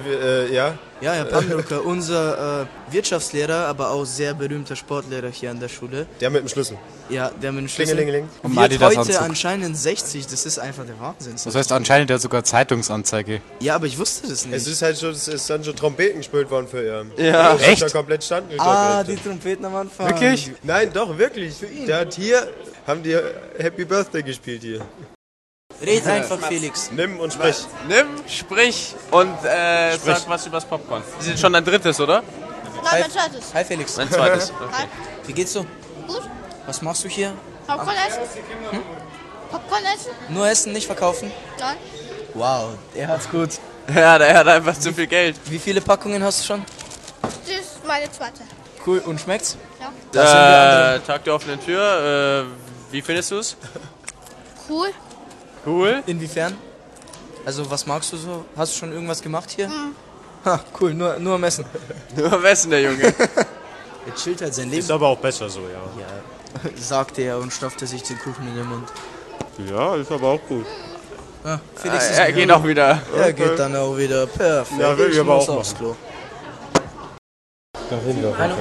[0.47, 0.77] äh, ja.
[0.99, 6.07] Ja, Herr Pamluka, unser äh, Wirtschaftslehrer, aber auch sehr berühmter Sportlehrer hier an der Schule.
[6.21, 6.77] Der mit dem Schlüssel.
[7.09, 7.95] Ja, der mit dem Schlüssel.
[7.95, 8.29] Klingelingeling.
[8.41, 9.21] Und Wird heute Anzug.
[9.21, 11.33] anscheinend 60, das ist einfach der Wahnsinn.
[11.43, 13.41] Das heißt anscheinend der hat sogar Zeitungsanzeige.
[13.59, 14.67] Ja, aber ich wusste das Es nicht.
[14.67, 17.11] ist halt schon, es ist dann schon Trompeten gespielt worden für ihn.
[17.17, 17.51] Ja.
[17.53, 17.81] Das ist Echt?
[17.81, 18.57] Da komplett standen.
[18.59, 20.07] Ah, die Trompeten am Anfang.
[20.07, 20.51] Wirklich?
[20.63, 21.53] Nein, doch, wirklich.
[21.55, 21.85] Für ihn.
[21.85, 22.47] Der hat hier,
[22.87, 23.17] haben die
[23.59, 24.79] Happy Birthday gespielt hier.
[25.85, 26.91] Red einfach, Felix.
[26.91, 27.57] Nimm und sprich.
[27.87, 30.17] Nimm, sprich und äh, Sprich.
[30.17, 31.03] sag was übers Popcorn.
[31.17, 32.23] Das ist schon dein drittes, oder?
[32.83, 33.53] Nein, mein zweites.
[33.53, 33.97] Hi Felix.
[33.97, 34.51] Mein zweites.
[34.61, 34.87] Okay.
[35.25, 35.65] Wie geht's so?
[36.07, 36.21] Gut.
[36.65, 37.33] Was machst du hier?
[37.67, 38.21] Popcorn essen?
[39.51, 40.11] Popcorn essen?
[40.29, 41.31] Nur essen, nicht verkaufen?
[41.59, 41.77] Nein.
[42.33, 43.49] Wow, er hat's gut.
[43.93, 45.35] Ja, der hat einfach zu viel Geld.
[45.45, 46.65] Wie viele Packungen hast du schon?
[47.21, 48.41] Das ist meine zweite.
[48.85, 49.57] Cool, und schmeckt's?
[49.79, 49.91] Ja.
[50.97, 51.03] Sind.
[51.03, 52.45] Äh, Tag der offenen Tür.
[52.47, 53.57] Äh, wie findest du es?
[54.69, 54.87] Cool.
[55.65, 56.04] Cool.
[56.06, 56.56] Inwiefern?
[57.45, 58.45] Also, was magst du so?
[58.56, 59.69] Hast du schon irgendwas gemacht hier?
[60.45, 61.65] Ha, cool, nur, nur am Essen.
[62.15, 63.13] Nur am Essen, der Junge.
[64.06, 64.80] Er chillt halt sein Leben.
[64.82, 66.02] Ist aber auch besser so, ja.
[66.02, 68.89] Ja, sagte er und stopfte sich den Kuchen in den Mund.
[69.69, 70.65] Ja, ist aber auch gut.
[71.45, 73.02] Ah, Felix ist er geht auch wieder.
[73.15, 74.28] Er geht dann auch wieder.
[74.28, 74.82] Perfekt.
[74.82, 75.95] Ja, will ich ich aber muss auch aufs Klo.
[77.89, 78.56] nach hinten auf Hallo.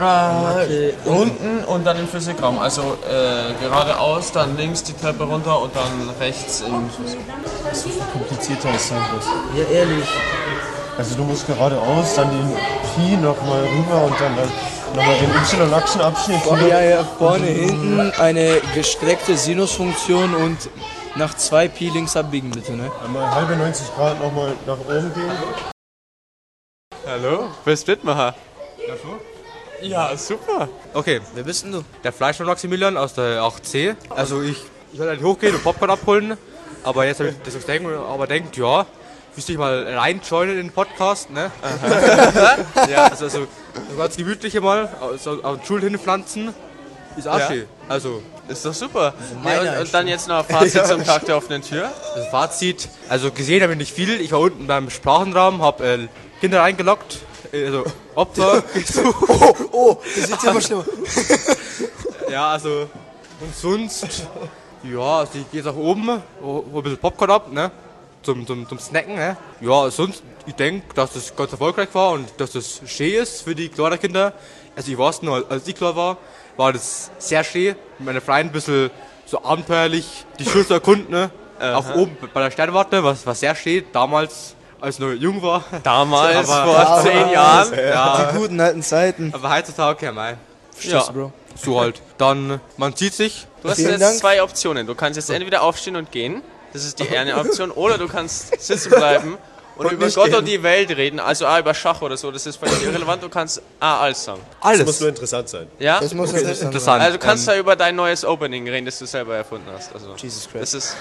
[0.00, 2.58] Äh, unten und dann im Physikraum.
[2.58, 6.88] Also äh, geradeaus, dann links die Treppe runter und dann rechts im
[7.64, 9.26] Das ist viel komplizierter als sein muss.
[9.56, 10.08] Ja, ehrlich.
[10.98, 12.56] Also du musst geradeaus, dann den
[12.94, 14.36] Pi nochmal rüber und dann
[14.94, 16.40] nochmal den Y-Achsenabschnitt.
[16.68, 20.58] Ja, ja, vorne, hinten eine gestreckte Sinusfunktion und
[21.14, 22.90] nach 2 Pi links abbiegen bitte, ne?
[23.04, 25.30] Einmal halbe 90 Grad nochmal nach oben gehen.
[27.06, 28.34] Hallo, bist Mitmacher?
[28.86, 28.94] Ja,
[30.16, 30.68] super.
[30.94, 31.20] Okay.
[31.34, 31.84] Wer bist denn du?
[32.04, 33.96] Der Fleischmann Maximilian aus der 8C.
[34.10, 34.56] Also ich,
[34.92, 36.36] ich soll halt hochgehen und Popcorn abholen.
[36.84, 38.86] Aber jetzt habe ich das denken, aber denkt, ja,
[39.36, 41.50] müsste ich mal reinjoinen in den Podcast, ne?
[42.90, 43.46] ja, also, also
[43.90, 46.52] so ganz gemütlich mal, also auf den Stuhl hinpflanzen.
[47.16, 47.46] Ist auch Ja.
[47.46, 47.66] schön.
[47.88, 48.22] Also.
[48.48, 49.14] Ist doch super.
[49.14, 49.80] Ja, und, Einstellung.
[49.82, 51.90] und dann jetzt noch ein Fazit zum Tag der offenen Tür.
[52.16, 54.20] Das Fazit, also gesehen habe ich nicht viel.
[54.20, 55.98] Ich war unten beim Sprachenraum, habe äh,
[56.40, 57.18] Kinder reingelockt,
[57.52, 59.28] also Opfer gesucht.
[59.28, 60.84] Oh, oh, das wird ja immer schlimmer.
[62.30, 62.88] ja, also
[63.42, 64.28] und sonst,
[64.84, 67.72] ja, also ich gehe jetzt nach oben, hol ein bisschen Popcorn ab, ne,
[68.22, 69.36] zum, zum, zum Snacken, ne.
[69.60, 73.56] Ja, sonst, ich denke, dass das ganz erfolgreich war und dass das schön ist für
[73.56, 74.32] die kleinen Kinder.
[74.76, 76.18] Also ich weiß noch, als ich klar war,
[76.56, 78.90] war das sehr schön, mit meiner Freundin ein bisschen
[79.26, 81.30] so abenteuerlich die Schule zu erkunden, ne.
[81.60, 85.64] Auch oben bei der Sternwarte, was, was sehr schön, damals, als ich noch jung war.
[85.82, 87.72] Damals, vor zehn Jahren.
[87.78, 88.30] Ja.
[88.32, 89.32] Die guten alten Zeiten.
[89.34, 90.36] Aber heutzutage, ja, mei.
[90.74, 91.32] Verstehst du, Bro?
[91.56, 92.00] So halt.
[92.18, 93.46] Dann, man sieht sich.
[93.62, 94.16] Du hast Vielen jetzt Dank.
[94.18, 94.86] zwei Optionen.
[94.86, 96.42] Du kannst jetzt entweder aufstehen und gehen.
[96.72, 97.70] Das ist die eine Option.
[97.70, 99.36] Oder du kannst sitzen bleiben
[99.76, 100.34] und, Und über Gott gehen.
[100.36, 101.20] und die Welt reden.
[101.20, 102.30] Also A, über Schach oder so.
[102.30, 103.22] Das ist völlig irrelevant.
[103.22, 104.40] Du kannst A, alles sagen.
[104.62, 105.66] Das muss nur interessant sein.
[105.78, 106.00] Ja?
[106.00, 107.02] Das muss Okay, interessant interessant.
[107.02, 109.94] Also du kannst Ähm, da über dein neues Opening reden, das du selber erfunden hast.
[109.94, 110.62] Also, Jesus Christ.
[110.62, 110.96] Das ist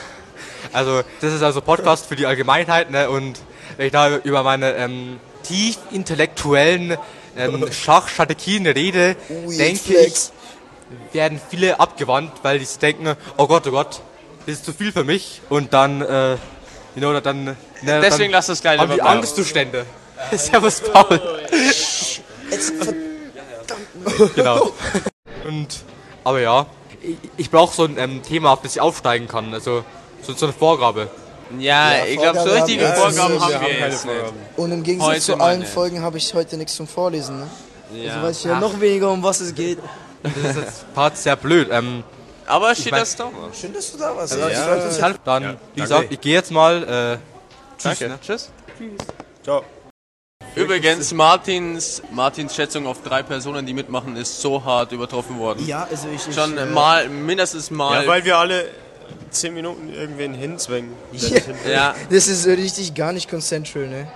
[0.74, 3.10] Also, das ist also Podcast für die Allgemeinheit, ne?
[3.10, 3.39] Und
[3.78, 6.98] wenn ich da über meine ähm, tief intellektuellen
[7.38, 10.32] ähm, Schachstrategien rede, Ui, denke Flex.
[11.10, 14.02] ich, werden viele abgewandt, weil die denken, oh Gott, oh Gott,
[14.46, 15.42] das ist zu viel für mich.
[15.50, 16.38] Und dann, äh, you
[16.98, 19.02] know, dann, ne, Deswegen dann lass das gleich haben die.
[19.02, 19.86] Angstzustände.
[20.32, 21.20] Servus, Paul.
[24.36, 24.72] genau.
[25.48, 25.84] Und,
[26.24, 26.66] aber ja,
[27.02, 29.54] ich, ich brauche so ein ähm, Thema, auf das ich aufsteigen kann.
[29.54, 29.84] Also,
[30.22, 31.10] so, so eine Vorgabe.
[31.60, 33.02] Ja, ich glaube, so richtige haben wir.
[33.12, 34.16] Vorgaben Wir haben haben wir keine jetzt nicht.
[34.16, 34.38] Vorgaben.
[34.58, 35.72] Und im Gegensatz Heute zu allen nicht.
[35.72, 37.48] Folgen habe ich heute nichts zum Vorlesen, ne?
[37.94, 38.14] Ja.
[38.14, 38.62] Also weiß ich ja Ach.
[38.62, 39.80] noch weniger, um was es geht.
[40.24, 41.68] Das ist jetzt Part sehr blöd.
[41.72, 42.04] Ähm,
[42.46, 43.32] Aber steht mein- das doch.
[43.60, 44.34] Schön, dass du da warst.
[44.34, 44.90] Also, ey.
[44.90, 45.16] ich Ich.
[45.26, 46.84] Dann, Ja, wie gesagt, ich gehe jetzt mal.
[46.84, 47.84] Äh, tschüss.
[48.00, 48.10] Danke.
[48.10, 48.20] Ne?
[48.22, 48.50] Tschüss.
[49.44, 49.64] Ciao.
[50.54, 55.66] Übrigens, Martins, Martins Schätzung auf drei Personen, die mitmachen, ist so hart übertroffen worden.
[55.66, 56.28] Ja, also ich.
[56.28, 58.04] ich Schon äh, mal, mindestens mal.
[58.04, 58.66] Ja, weil wir alle
[59.30, 60.93] 10 Minuten irgendwen hinzwängen.
[61.12, 61.39] Ja.
[61.69, 61.95] Ja.
[62.10, 64.08] Das ist richtig gar nicht consensual, ne?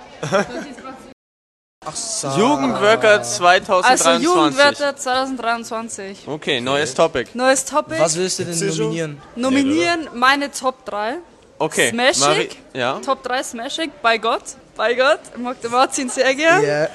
[1.88, 2.28] Ach so.
[2.36, 4.06] Jugendworker 2023.
[4.06, 6.26] Also Jugendwörter 2023.
[6.26, 7.30] Okay, neues Topic.
[7.34, 8.00] Neues Topic.
[8.00, 9.22] Was willst du denn nominieren?
[9.36, 11.18] Nominieren meine Top 3.
[11.58, 11.90] Okay.
[11.90, 12.20] Smashig.
[12.20, 12.98] Mari- ja.
[13.04, 13.90] Top 3 Smashig.
[14.02, 14.42] Bei Gott.
[14.76, 15.20] Bei Gott.
[15.32, 16.64] Ich mag den Martin sehr gern.
[16.64, 16.88] Ja.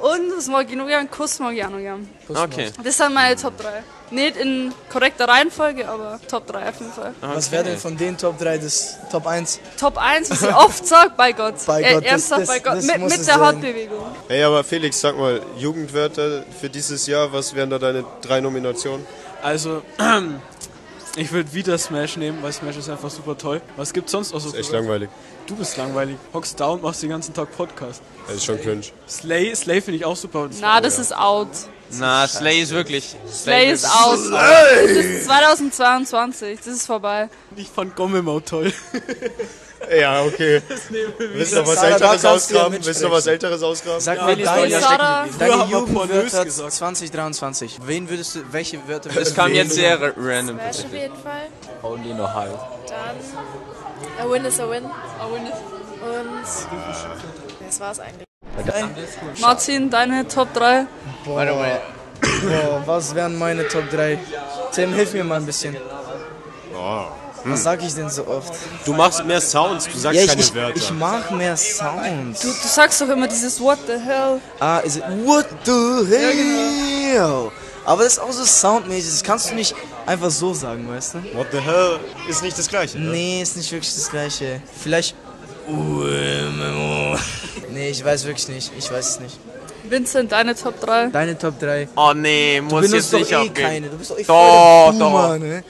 [0.00, 1.10] Und was mag ich noch gern?
[1.10, 2.08] Kuss mag ich auch noch gern.
[2.28, 2.70] Okay.
[2.82, 3.82] Das sind meine Top 3.
[4.10, 7.12] Nicht in korrekter Reihenfolge, aber Top 3 auf jeden Fall.
[7.20, 9.60] Was wäre denn von den Top 3 das Top 1?
[9.78, 11.54] Top 1, was ich oft sage, bei Gott.
[11.66, 12.76] Bei Äh, Gott, das- Ernsthaft, das- bei Gott.
[12.78, 13.44] das mit muss mit es der sein.
[13.46, 14.06] Handbewegung.
[14.28, 19.04] Hey, aber Felix, sag mal, Jugendwörter für dieses Jahr, was wären da deine drei Nominationen?
[19.42, 19.82] Also,
[21.16, 23.60] ich würde wieder Smash nehmen, weil Smash ist einfach super toll.
[23.76, 24.48] Was gibt's sonst noch so?
[24.48, 25.10] ist echt langweilig.
[25.48, 26.16] Du bist langweilig.
[26.34, 28.02] Hockst da und machst den ganzen Tag Podcast.
[28.26, 28.82] Das ist schon cringe.
[29.08, 30.48] Slay, Slay finde ich auch super.
[30.60, 31.48] Na, das ist out.
[31.92, 33.16] Na, Slay ist wirklich.
[33.32, 34.18] Slay ist out.
[34.18, 34.94] Slay!
[34.94, 36.58] Das ist 2022.
[36.58, 37.30] Das ist vorbei.
[37.56, 38.72] Ich fand Gommemau toll.
[39.98, 40.60] Ja, okay.
[41.18, 42.78] Willst du noch was Älteres ja ausgraben?
[42.84, 44.00] Willst du noch was Älteres ausgraben?
[44.00, 46.72] Sag Ja, mal die deine, ja Sarah- deine Jugendwörter gesagt.
[46.72, 47.78] 2023.
[47.86, 49.98] Wen würdest du, welche Wörter Das würdest kam du jetzt wählen?
[49.98, 50.58] sehr random.
[50.58, 51.46] Smash auf jeden Fall.
[51.82, 52.50] Only no high.
[52.88, 53.16] Dann
[54.20, 54.84] A Win is a Win.
[54.84, 55.50] Und
[57.66, 58.26] das war's eigentlich.
[59.40, 60.86] Martin, deine Top 3.
[61.24, 64.18] Boah, boah, was wären meine Top 3?
[64.72, 65.76] Tim, hilf mir mal ein bisschen.
[67.44, 68.52] Was sag ich denn so oft?
[68.84, 70.76] Du machst mehr Sounds, du sagst ja, ich, keine ich, Wörter.
[70.76, 72.40] ich mag mehr Sounds.
[72.40, 74.40] Du, du sagst doch immer dieses What the hell.
[74.58, 77.50] Ah, ist es What the hell?
[77.84, 79.74] Aber das ist auch so soundmäßig, das kannst du nicht
[80.08, 81.18] einfach so sagen, weißt du?
[81.36, 83.10] What the hell ist nicht das gleiche, ne?
[83.10, 84.60] Nee, ist nicht wirklich das gleiche.
[84.82, 85.14] Vielleicht.
[87.70, 88.72] Nee, ich weiß wirklich nicht.
[88.78, 89.38] Ich weiß es nicht.
[89.84, 91.06] Vincent, deine Top 3.
[91.08, 91.88] Deine Top 3.
[91.96, 93.54] Oh nee, muss benutzt jetzt doch nicht eh abgehen.
[93.54, 93.88] keine.
[93.88, 95.38] Du bist doch eh Doch, voll Boomer, doch.
[95.38, 95.64] ne?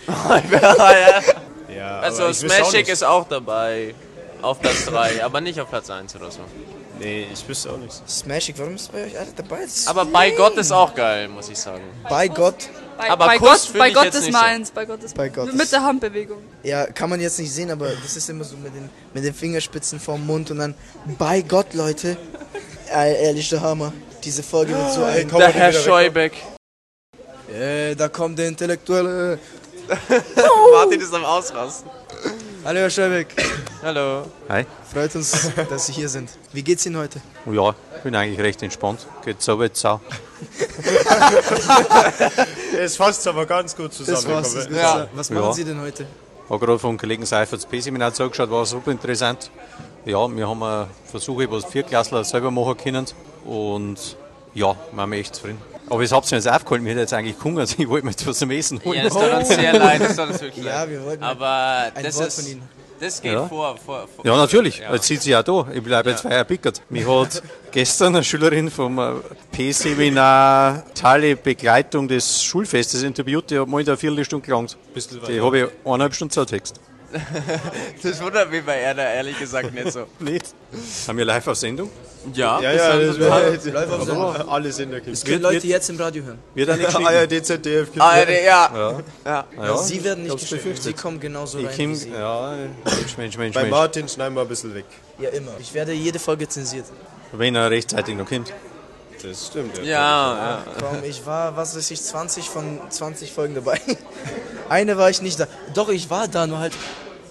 [1.76, 2.88] Ja, Also ich nicht.
[2.88, 3.94] ist auch dabei.
[4.40, 6.40] Auf Platz 3, aber nicht auf Platz 1 oder so.
[7.00, 8.02] Nee, ich wüsste auch nichts.
[8.08, 9.58] Smashig, warum ist bei euch alle dabei?
[9.86, 11.82] Aber bei Gott ist auch geil, muss ich sagen.
[12.08, 12.68] Bei Gott.
[12.98, 14.30] Bei, Aber bei Kuss Gott, bei Gott ist nicht so.
[14.32, 14.70] meins.
[14.72, 16.38] Bei Gott ist Bei Gott Mit ist- der Handbewegung.
[16.64, 19.32] Ja, kann man jetzt nicht sehen, aber das ist immer so mit den, mit den
[19.32, 20.74] Fingerspitzen vorm Mund und dann
[21.16, 22.16] bei Gott, Leute.
[22.92, 23.92] Ehrlich, der Hammer.
[24.24, 25.28] Diese Folge wird so ein.
[25.28, 26.32] Der Herr Scheubeck.
[27.54, 29.38] Äh, da kommt der Intellektuelle.
[30.72, 31.88] Martin ist am Ausrasten.
[32.68, 33.28] Hallo, Herr Scheubeck.
[33.82, 34.26] Hallo.
[34.50, 34.66] Hi.
[34.92, 36.28] Freut uns, dass Sie hier sind.
[36.52, 37.18] Wie geht's Ihnen heute?
[37.50, 39.06] Ja, bin eigentlich recht entspannt.
[39.24, 40.02] Geht so weit sau.
[42.78, 44.44] Es fasst aber ganz gut zusammen.
[44.76, 45.08] Ja.
[45.14, 45.52] Was machen Ja.
[45.54, 46.06] Sie denn heute?
[46.50, 49.50] Habe gerade vom Kollegen Seifert das P-Seminar zugeschaut, war super interessant.
[50.04, 53.06] Ja, wir haben Versuche, was Viertklässler selber machen können.
[53.46, 54.14] Und
[54.52, 55.62] ja, waren wir echt zufrieden.
[55.90, 58.26] Aber ich hab's mir jetzt aufgeholt, mir hätte jetzt eigentlich Hunger, ich wollte mir jetzt
[58.26, 58.98] was zum Essen holen.
[58.98, 60.90] Ja, das tut uns sehr leid, das tut uns wirklich Ja, leid.
[60.90, 62.62] wir wollten Aber ein das Wort ist, von Ihnen.
[63.00, 63.46] das geht Ja.
[63.46, 64.24] vor, vor, vor.
[64.26, 64.78] Ja, natürlich.
[64.78, 64.92] Ja.
[64.92, 65.66] Jetzt sitzt sie ja da.
[65.72, 66.82] Ich bleibe jetzt feier pickert.
[66.90, 69.12] Mich hat gestern eine Schülerin vom äh,
[69.52, 74.76] P-Seminar Tale Begleitung des Schulfestes interviewt, die hat mal in der Viertelstunde gelangt.
[74.94, 76.80] Bisschen Die habe ich eineinhalb Stunden Zeittext.
[78.02, 80.06] Das wundert mich bei Erna ehrlich gesagt nicht so.
[80.18, 80.54] Nicht?
[81.06, 81.90] Haben wir live auf Sendung?
[82.34, 84.34] Ja, Ja, ja, das wäre jetzt Live auf Sendung.
[84.48, 85.30] alles in der Das Kiste.
[85.30, 86.38] können Leute jetzt im Radio hören.
[86.54, 87.06] Wird geschnitten.
[87.06, 87.86] ARD, ZDF.
[87.92, 88.42] gibt ARD, ja.
[88.44, 89.00] Ja.
[89.24, 89.46] ja.
[89.56, 89.76] Ja.
[89.78, 90.82] Sie werden nicht befürchtet.
[90.82, 92.10] Sie kommen genauso Ich rein Sie.
[92.10, 93.64] ja, Mensch, Mensch, Mensch, Bei.
[93.68, 94.84] Martin schneiden wir ein bisschen weg.
[95.18, 95.52] Ja, immer.
[95.58, 96.84] Ich werde jede Folge zensiert.
[97.32, 98.52] Wenn er rechtzeitig noch kommt.
[99.22, 99.78] Das stimmt.
[99.78, 100.62] Ja, ja.
[100.80, 103.80] Kaum, ich war, was weiß ich, 20 von 20 Folgen dabei.
[104.68, 105.46] Eine war ich nicht da.
[105.74, 106.72] Doch, ich war da, nur halt.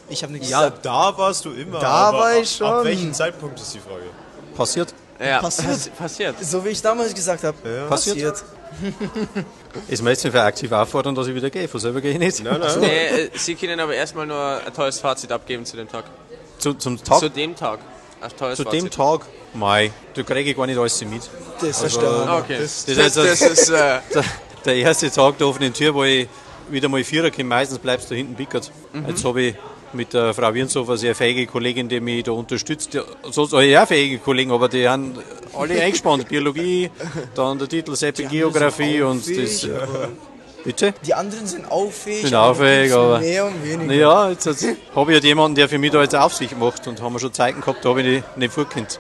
[0.10, 0.86] Ich habe nichts Ja, gesagt.
[0.86, 1.80] da warst du immer.
[1.80, 2.68] Da aber war ich schon.
[2.68, 4.06] Ab welchem Zeitpunkt ist die Frage?
[4.56, 4.94] Passiert?
[5.20, 5.96] Ja, Passiert.
[5.98, 6.36] passiert.
[6.44, 7.58] So wie ich damals gesagt habe.
[7.90, 8.44] Passiert.
[9.88, 11.68] Ist mir jetzt nicht für aktiv auffordern, dass ich wieder gehe.
[11.68, 12.44] Von selber gehe ich nicht.
[12.44, 12.80] Nein, nein.
[12.80, 16.04] Nee, äh, Sie können aber erstmal nur ein tolles Fazit abgeben zu dem Tag.
[16.60, 17.20] Zu, zum Tag?
[17.20, 17.80] Zu dem Tag.
[18.22, 18.82] Ein tolles Zu Fazit.
[18.84, 19.22] dem Tag,
[19.54, 21.22] Mai, da kriege ich gar nicht alles mit.
[21.62, 22.38] Das Also, ist der Hammer.
[22.44, 22.58] Okay.
[22.60, 24.00] Das, Das, ist jetzt das ist, äh,
[24.66, 26.28] der, erste Tag der offenen Tür, wo ich
[26.70, 27.46] wieder mal Vierer komme.
[27.46, 28.72] Meistens bleibst du hinten pickert.
[28.94, 29.06] Mhm.
[29.08, 29.56] Jetzt habe ich
[29.94, 32.94] mit der Frau Wirnshofer eine sehr fähige Kollegin, die mich da unterstützt.
[32.94, 35.14] Ja, So habe ich auch fähige Kollegen, aber die haben
[35.58, 36.28] alle eingespannt.
[36.28, 36.92] Biologie,
[37.36, 39.68] dann der Titel Seppe Geografie und das.
[40.68, 40.94] Bitte?
[41.06, 42.24] Die anderen sind auch fähig.
[42.24, 43.20] Sind auch fähig, aber.
[43.20, 43.86] Mehr und weniger.
[43.86, 47.02] Naja, jetzt, jetzt habe ich halt jemanden, der für mich da jetzt Aufsicht macht und
[47.02, 49.00] haben wir schon Zeiten gehabt, da habe ich nicht, nicht vorgekannt.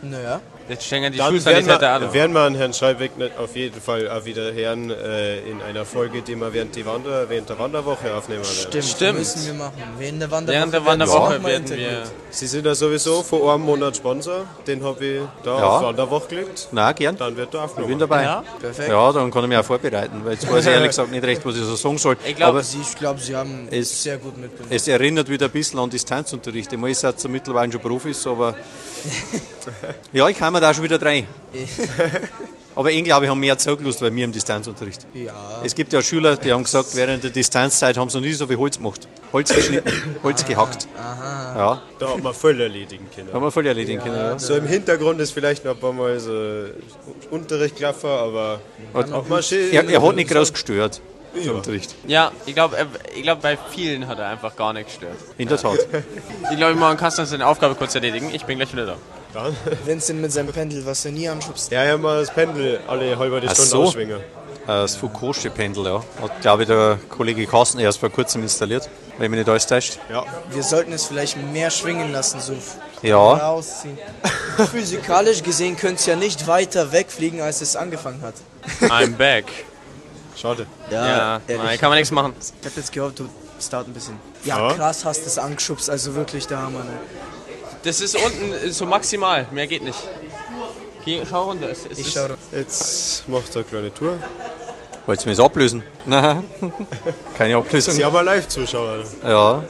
[0.00, 0.40] Naja.
[0.70, 2.14] Jetzt schenken die Dann werden Schulsanität wir, auch noch.
[2.14, 5.84] werden wir an Herrn Schreibeck nicht auf jeden Fall auch wieder hören äh, in einer
[5.84, 8.54] Folge, die wir während, die Wander, während der Wanderwoche aufnehmen werden.
[8.68, 9.18] Stimmt, Stimmt.
[9.18, 9.72] müssen wir machen.
[9.98, 11.76] Während der Wanderwoche, Während der werden Sie Wanderwoche mal werden wir.
[11.88, 12.10] interviewt.
[12.30, 15.66] Sie sind ja sowieso vor einem Monat Sponsor, den habe ich da Ja.
[15.68, 16.68] auf Wanderwoche gelegt.
[16.72, 17.16] Na, gern.
[17.16, 17.90] Dann wird er Ich aufgenommen.
[17.90, 18.22] bin dabei.
[18.22, 18.44] Ja.
[18.60, 18.88] Perfekt.
[18.88, 21.44] Ja, dann kann ich mich auch vorbereiten, weil jetzt weiß ich ehrlich gesagt nicht recht,
[21.44, 22.16] was ich so sagen soll.
[22.26, 24.72] Ich glaub, Aber Sie, ich glaube, Sie haben Es- sehr gut mitgemacht.
[24.72, 26.72] es erinnert wieder ein bisschen an Distanzunterricht.
[26.72, 28.54] Ich meine, ihr seid so mittlerweile schon Profis, aber
[30.12, 31.26] ja, ich kann mir da schon wieder rein.
[32.76, 35.04] Aber ich glaube, ich habe mehr zugelust bei mir im Distanzunterricht.
[35.12, 35.60] Ja.
[35.64, 38.46] Es gibt ja Schüler, die haben gesagt, während der Distanzzeit haben sie noch nie so
[38.46, 39.08] viel Holz gemacht.
[39.32, 39.90] Holz geschnitten,
[40.22, 40.86] Holz gehackt.
[40.96, 41.54] Aha.
[41.58, 43.32] Ja, Da hat man voll erledigen können.
[43.32, 44.14] haben wir voll erledigen können.
[44.16, 44.38] Ja.
[44.38, 46.66] So im Hintergrund ist vielleicht noch ein paar Mal so
[47.30, 48.60] Unterrichtklaffer, aber
[48.94, 49.72] auch mal schön.
[49.72, 51.00] Er, er hat nicht groß gestört,
[51.34, 51.52] der Ja.
[51.52, 51.94] Unterricht.
[52.06, 52.76] Ja, ich glaube,
[53.14, 55.16] ich glaub, bei vielen hat er einfach gar nicht gestört.
[55.38, 55.78] In der Tat.
[56.50, 58.30] Ich glaube, ich mache Kasten seine Aufgabe kurz erledigen.
[58.32, 58.96] Ich bin gleich wieder da.
[59.32, 59.56] Dann.
[59.84, 61.70] Vincent mit seinem Pendel, was er nie anschubst.
[61.70, 63.82] Ja, ja, mal das Pendel alle halbe Ach Stunde so.
[63.84, 64.20] ausschwingen.
[64.66, 66.04] Das Foucault'sche Pendel, ja.
[66.20, 68.88] Hat, glaube ich, der Kollege Carsten erst vor kurzem installiert,
[69.18, 69.98] wenn mich nicht alles täuscht.
[70.10, 70.24] Ja.
[70.50, 72.54] Wir sollten es vielleicht mehr schwingen lassen, so
[73.02, 73.16] Ja.
[73.18, 73.98] rausziehen.
[74.70, 78.34] Physikalisch gesehen könnte es ja nicht weiter wegfliegen, als es angefangen hat.
[78.90, 79.46] I'm back.
[80.36, 80.66] Schade.
[80.90, 81.64] Ja, ehrlich.
[81.64, 82.34] nein, kann man nichts machen.
[82.60, 84.16] Ich hab jetzt gehofft, du es dauert ein bisschen.
[84.44, 84.74] Ja, Ja.
[84.74, 86.78] krass hast es angeschubst, also wirklich der Hammer.
[86.84, 86.98] Ne?
[87.82, 89.98] Das ist unten so maximal, mehr geht nicht.
[91.04, 91.70] Geh, schau runter.
[91.70, 92.26] Es, es Ich ist, schau.
[92.52, 94.18] Jetzt macht er eine kleine Tour.
[95.06, 95.82] Wolltest du mich ablösen?
[96.04, 96.44] Nein,
[97.36, 97.94] keine Ablösung.
[97.94, 99.04] Sie ja Live-Zuschauer.
[99.24, 99.64] Ja,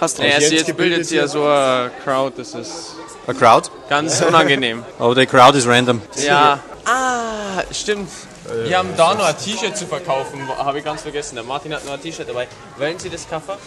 [0.00, 2.94] Hast Jens jetzt, jetzt bildet sich ja so eine Crowd, das ist
[3.26, 3.68] a Crowd.
[3.90, 4.82] ganz unangenehm.
[4.98, 6.00] Aber die Crowd ist random.
[6.16, 6.58] Ja.
[6.86, 8.08] Ah, stimmt.
[8.64, 11.34] Wir haben da noch ein T-Shirt zu verkaufen, habe ich ganz vergessen.
[11.34, 12.48] Der Martin hat noch ein T-Shirt dabei.
[12.78, 13.58] Wollen Sie das Kaffer?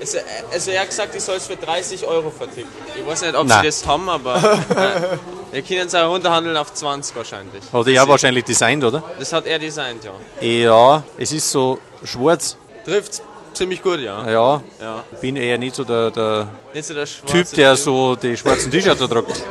[0.00, 0.18] Also,
[0.52, 2.68] also er hat gesagt, ich soll es für 30 Euro verticken.
[2.98, 3.60] Ich weiß nicht, ob Nein.
[3.62, 7.62] Sie das haben, aber äh, wir können es auch runterhandeln auf 20 wahrscheinlich.
[7.72, 9.02] Hat er ja wahrscheinlich designt, oder?
[9.18, 10.12] Das hat er designt, ja.
[10.46, 12.56] Ja, es ist so schwarz.
[12.84, 13.22] Trifft
[13.54, 14.28] ziemlich gut, ja.
[14.30, 15.04] Ja, Ja.
[15.12, 18.70] ich bin eher nicht so der, der Nicht so der Typ, der so die schwarzen
[18.70, 19.44] T-Shirts trägt.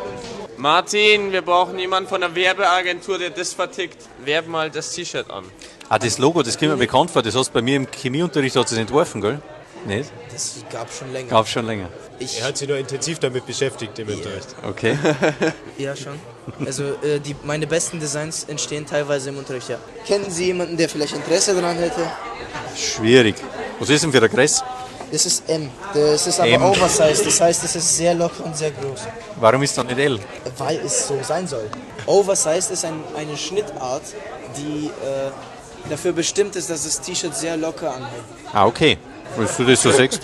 [0.57, 3.97] Martin, wir brauchen jemanden von der Werbeagentur, der das vertickt.
[4.23, 5.43] Werb mal das T-Shirt an.
[5.89, 7.21] Ah, das Logo, das kommt mir bekannt vor.
[7.21, 9.41] Das hast du bei mir im Chemieunterricht hat es entworfen, gell?
[9.85, 10.11] Nicht?
[10.31, 11.29] Das gab schon länger.
[11.29, 11.89] Gab schon länger.
[12.17, 14.47] Ich, Er hat sich nur intensiv damit beschäftigt im Unterricht.
[14.63, 14.97] Okay.
[15.77, 16.19] ja, schon.
[16.65, 19.77] Also äh, die, meine besten Designs entstehen teilweise im Unterricht, ja.
[20.07, 22.09] Kennen Sie jemanden, der vielleicht Interesse daran hätte?
[22.75, 23.35] Schwierig.
[23.79, 24.63] Was ist denn für ein Gress?
[25.11, 25.69] Das ist M.
[25.93, 26.63] Das ist aber M.
[26.63, 29.01] oversized, das heißt, es ist sehr locker und sehr groß.
[29.39, 30.19] Warum ist das nicht L?
[30.57, 31.69] Weil es so sein soll.
[32.05, 34.03] Oversized ist ein, eine Schnittart,
[34.57, 38.23] die äh, dafür bestimmt ist, dass das T-Shirt sehr locker anhält.
[38.51, 38.97] Ah, okay.
[39.37, 40.21] Wenn du das so sagst.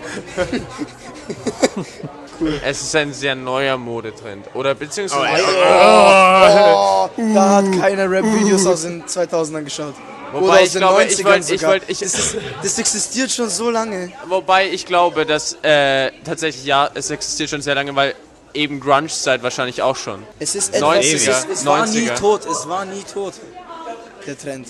[2.64, 4.48] Es ist ein sehr neuer Modetrend.
[4.56, 5.44] Oder beziehungsweise.
[5.46, 9.94] Oh, da hat keiner Rap-Videos aus den 2000ern geschaut.
[10.32, 12.80] Wobei Oder aus ich den glaube, 90ern ich wollte, ich wollte, ich, das, ist, das
[12.80, 14.12] existiert schon so lange.
[14.28, 18.16] Wobei ich glaube, dass äh, tatsächlich ja, es existiert schon sehr lange, weil
[18.54, 20.24] eben Grunge-Zeit wahrscheinlich auch schon.
[20.40, 22.16] Es ist etwas, 90er, es, ist, es war nie 90er.
[22.16, 23.34] tot, es war nie tot,
[24.26, 24.68] der Trend.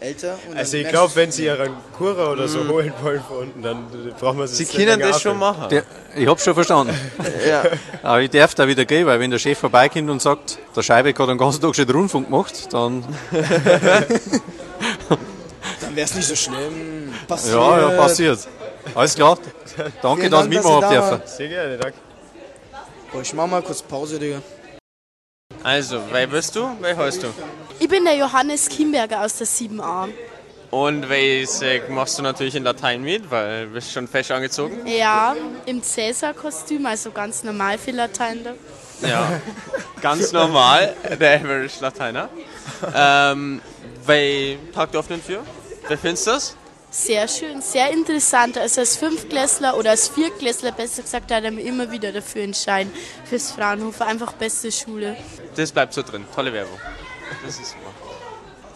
[0.00, 2.68] Älter und Also ich glaube, wenn Sie Ihren Kura oder so Mm.
[2.68, 3.86] holen wollen von unten, dann
[4.20, 5.68] brauchen wir Sie nicht können das schon machen.
[5.70, 5.84] Der,
[6.16, 6.94] ich hab's schon verstanden.
[7.48, 7.62] Ja.
[8.02, 11.08] Aber ich darf da wieder gehen, weil wenn der Chef vorbeikommt und sagt, der Scheibe
[11.10, 13.04] hat den ganzen Tag schon den Rundfunk gemacht, dann.
[15.80, 17.12] Dann wäre es nicht so schlimm.
[17.26, 17.54] Passiert.
[17.54, 18.38] ja, ja, passiert.
[18.94, 19.38] Alles klar.
[20.02, 21.22] Danke, Vielen dass Dank, ich dass Sie mitmachen da dürfen.
[21.26, 21.98] Sehr gerne, danke.
[23.12, 24.42] Boah, ich mach mal kurz Pause, Digga.
[25.62, 26.68] Also, wer bist du?
[26.80, 27.28] Wer heißt du?
[27.84, 30.08] Ich bin der Johannes Kimberger aus der 7a.
[30.70, 34.86] Und welche machst du natürlich in Latein mit, weil du bist schon fesch angezogen.
[34.86, 38.54] Ja, im Cäsar-Kostüm, also ganz normal für Lateiner.
[39.02, 39.38] Ja,
[40.00, 42.30] ganz normal, der Average Lateiner.
[42.96, 43.60] Ähm,
[44.06, 45.42] wer Tag der offenen Tür?
[45.86, 46.56] Wer findest du das?
[46.90, 48.56] Sehr schön, sehr interessant.
[48.56, 52.90] Also als Fünfklässler oder als Viertklässler, besser gesagt, hat er mich immer wieder dafür entscheiden.
[53.26, 55.18] Fürs Fraunhofer, einfach beste Schule.
[55.54, 56.24] Das bleibt so drin.
[56.34, 56.80] Tolle Werbung.
[57.44, 57.90] Das ist super.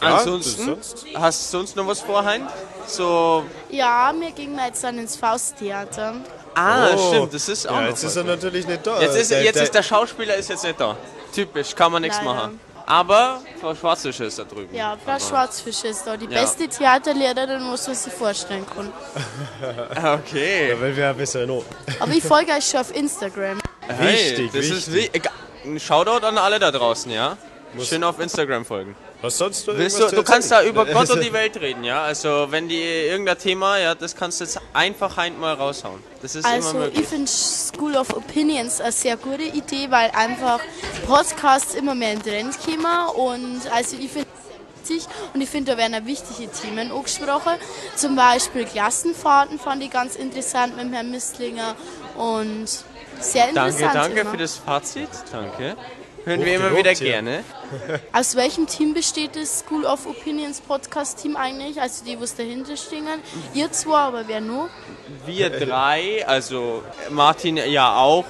[0.00, 1.06] Ja, Ansonsten, sonst?
[1.14, 2.46] hast du sonst noch was vor, Hein?
[2.86, 6.14] So, Ja, mir ging wir jetzt dann ins Fausttheater.
[6.54, 7.08] ah, Oh.
[7.08, 9.00] stimmt, das ist auch Ja, jetzt ist er natürlich nicht da.
[9.00, 10.96] Jetzt ist, Der- jetzt der- ist der Schauspieler ist jetzt nicht da.
[11.34, 12.60] Typisch, kann man nichts machen.
[12.86, 14.74] Aber Frau Schwarzische ist da drüben.
[14.74, 16.40] Ja, Frau Aber- Schwarzfisch ist da, die Ja.
[16.42, 18.90] beste Theaterlehrerin, was man sich vorstellen kann.
[20.20, 20.70] Okay.
[20.70, 21.64] Ja, weil wir ja besser noch.
[22.00, 23.58] Aber ich folge euch schon auf Instagram.
[23.86, 25.24] Hey, Wichtig, das ist wichtig.
[25.24, 27.36] wi- Ein Shoutout an alle da draußen, ja?
[27.82, 28.96] Schön auf Instagram folgen.
[29.20, 32.02] Was sonst noch Willst du, du kannst da über Gott und die Welt reden, ja?
[32.02, 36.02] Also wenn die irgendein Thema, ja, das kannst du jetzt einfach Heint mal raushauen.
[36.22, 37.00] Das ist immer Also möglich.
[37.00, 40.60] ich finde School of Opinions eine sehr gute Idee, weil einfach
[41.06, 44.28] Podcasts immer mehr in Trend kommen und also ich finde
[45.34, 47.52] und ich finde, da werden auch wichtige Themen angesprochen.
[47.94, 51.74] Zum Beispiel Klassenfahrten fand ich ganz interessant mit dem Herrn Mistlinger
[52.16, 52.66] und
[53.20, 54.30] sehr Danke, interessant danke immer.
[54.30, 55.08] für das Fazit.
[55.30, 55.76] Danke.
[56.28, 57.08] Hören wir immer wieder hier.
[57.12, 57.42] gerne.
[58.12, 61.80] Aus welchem Team besteht das School of Opinions Podcast Team eigentlich?
[61.80, 63.06] Also die, was dahinter stehen?
[63.54, 64.68] Ihr zwei, aber wer noch?
[65.24, 68.26] Wir drei, also Martin ja auch.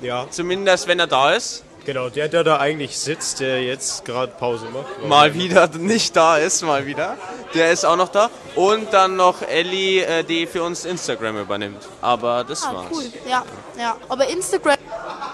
[0.00, 0.28] Ja.
[0.30, 1.64] Zumindest wenn er da ist.
[1.84, 5.08] Genau, der, der da eigentlich sitzt, der jetzt gerade Pause macht.
[5.08, 7.16] Mal wieder nicht da ist, mal wieder.
[7.54, 8.30] Der ist auch noch da.
[8.54, 11.82] Und dann noch Ellie, äh, die für uns Instagram übernimmt.
[12.00, 12.86] Aber das Ah, war's.
[12.92, 13.04] cool.
[13.28, 13.44] Ja,
[13.76, 13.96] ja.
[14.08, 14.74] Aber Instagram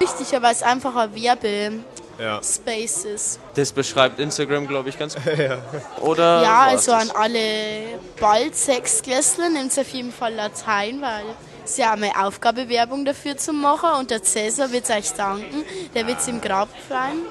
[0.00, 2.38] ist wichtiger, weil es einfach ein Werbe-Space Ja.
[2.38, 3.38] ist.
[3.55, 5.24] Das beschreibt Instagram, glaube ich, ganz gut.
[6.00, 6.42] Oder?
[6.42, 11.24] ja, also an alle bald Sechsklässler nimmt es auf jeden Fall Latein, weil
[11.64, 15.64] es ja auch eine Aufgabewerbung dafür zu machen und der Cäsar wird euch danken.
[15.94, 17.22] Der wird im Grab freuen.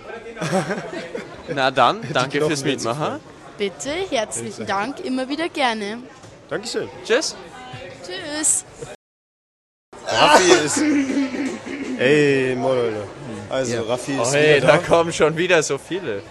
[1.53, 3.19] Na dann, danke fürs Mitmachen.
[3.57, 5.99] Bitte, herzlichen Dank, immer wieder gerne.
[6.49, 6.89] Dankeschön.
[7.05, 7.35] Tschüss.
[8.03, 8.65] Tschüss.
[10.07, 10.81] Raffi ist.
[11.97, 12.95] Ey, moin
[13.49, 14.33] Also, Raffi Oh, ist.
[14.33, 16.21] hey, wieder da kommen schon wieder so viele.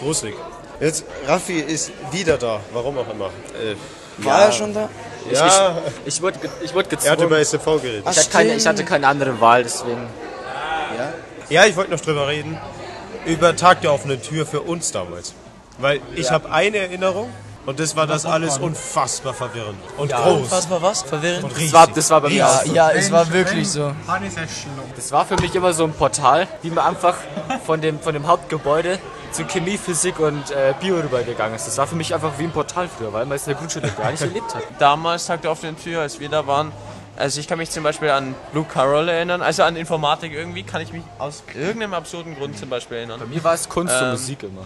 [0.00, 0.34] Gruselig.
[0.80, 3.26] Jetzt, Raffi ist wieder da, warum auch immer.
[3.26, 3.74] Äh,
[4.24, 4.88] War er schon da?
[5.30, 7.60] Ja, Ich wurde, ge- ich wurde er hat über gezwungen.
[7.62, 8.04] SFV geredet.
[8.10, 10.06] Ich hatte, keine, ich hatte keine andere Wahl, deswegen.
[11.48, 12.58] Ja, ich wollte noch drüber reden.
[13.26, 15.34] Über Tag der offenen Tür für uns damals.
[15.78, 17.30] Weil ich habe eine Erinnerung
[17.66, 19.78] und das war das alles unfassbar verwirrend.
[19.96, 20.42] Und groß.
[20.42, 21.02] Unfassbar was?
[21.02, 21.44] Verwirrend?
[21.44, 21.72] Und Das riesig.
[21.74, 22.72] war, das war bei mir Ja, auch so.
[22.74, 23.92] ja, es war wirklich so.
[24.96, 27.14] Das war für mich immer so ein Portal, wie man einfach
[27.66, 28.98] von dem, von dem Hauptgebäude
[29.30, 31.66] zu Chemie, Physik und äh, Bio rübergegangen ist.
[31.66, 33.88] Das war für mich einfach wie ein Portal früher, weil man es in der Grundschule
[33.90, 34.62] gar nicht erlebt hat.
[34.78, 36.70] Damals, Tag der offenen Tür, als wir da waren,
[37.16, 40.82] also ich kann mich zum Beispiel an Blue Carroll erinnern, also an Informatik irgendwie, kann
[40.82, 43.20] ich mich aus irgendeinem absurden Grund zum Beispiel erinnern.
[43.20, 44.64] Bei mir war es Kunst und Ähm, Musik immer.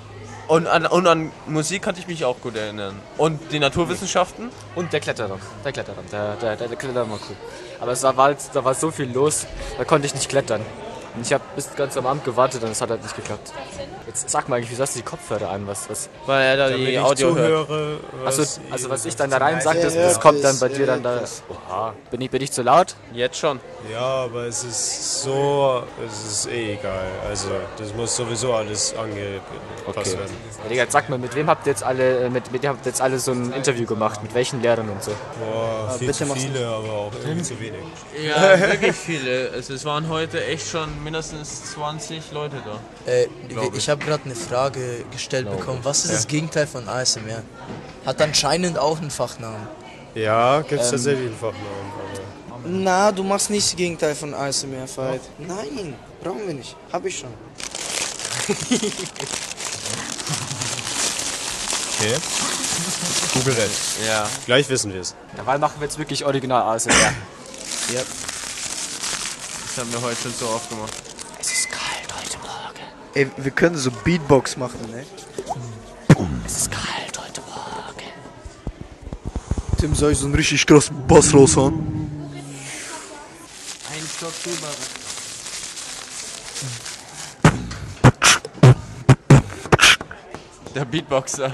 [0.49, 2.95] Und an, und an Musik kann ich mich auch gut erinnern.
[3.17, 4.51] Und die Naturwissenschaften?
[4.77, 5.41] Und der Kletterraum.
[5.65, 6.05] Der Kletterraum.
[6.13, 7.37] Der, der, der, der Kletterraum war cool.
[7.81, 10.61] Aber es war, da war so viel los, da konnte ich nicht klettern.
[11.17, 13.51] Und ich habe bis ganz am Abend gewartet und es hat halt nicht geklappt.
[14.07, 15.67] Jetzt sag mal eigentlich, wieso hast du die Kopfhörer an?
[15.67, 16.09] Was, was?
[16.27, 17.67] Weil er da Damit die ich Audio hört.
[17.69, 20.61] zuhöre, Also, was also was ich dann da rein sage, das, das kommt dann hört
[20.61, 21.11] bei dir dann da.
[21.15, 21.31] hört.
[21.49, 21.95] Oha.
[22.11, 22.95] Bin ich, bin ich zu laut?
[23.13, 23.61] Jetzt schon.
[23.91, 27.07] Ja, aber es ist so, es ist eh egal.
[27.29, 29.41] Also, das muss sowieso alles angepasst
[29.87, 30.19] Okay.
[30.19, 30.37] werden.
[30.65, 32.91] Ja, Digga, sag mal, mit wem habt ihr jetzt alle, mit, mit wem habt ihr
[32.91, 34.23] jetzt alle so ein Interview gemacht?
[34.23, 35.13] Mit welchen Lehrern und so?
[35.41, 37.81] Boah, viel bitte zu viele, aber auch irgendwie zu wenig.
[38.23, 39.51] Ja, wirklich viele.
[39.55, 42.81] Also es waren heute echt schon mindestens 20 Leute da.
[43.11, 43.89] Äh, Glaub ich ich.
[43.89, 45.81] habe gerade eine Frage gestellt Glaube bekommen.
[45.85, 46.17] Was ist Ja.
[46.17, 47.43] das Gegenteil von ASMR?
[48.05, 49.69] Hat anscheinend auch einen Fachnamen.
[50.15, 51.93] Ja, gibt es Ähm, tatsächlich einen Fachnamen.
[52.51, 55.21] Aber Na, du machst nicht das Gegenteil von ASMR, Fight.
[55.39, 56.75] Nein, brauchen wir nicht.
[56.93, 57.31] Hab ich schon.
[61.99, 62.15] okay.
[63.35, 63.71] Google it.
[64.07, 64.29] Ja.
[64.47, 65.15] Gleich wissen wir es.
[65.37, 66.93] Dabei machen wir jetzt wirklich original ASMR.
[67.95, 68.01] Ja.
[69.77, 70.91] Das haben wir heute schon so oft gemacht.
[71.39, 72.81] Es ist kalt heute Morgen.
[73.13, 75.05] Ey, wir können so Beatbox machen, ne?
[76.47, 78.11] Es ist kalt heute Morgen.
[79.77, 81.75] Tim, soll ich so einen richtig krassen Bass raushauen?
[83.93, 84.73] Ein Stock drüber.
[90.75, 91.53] Der Beatboxer.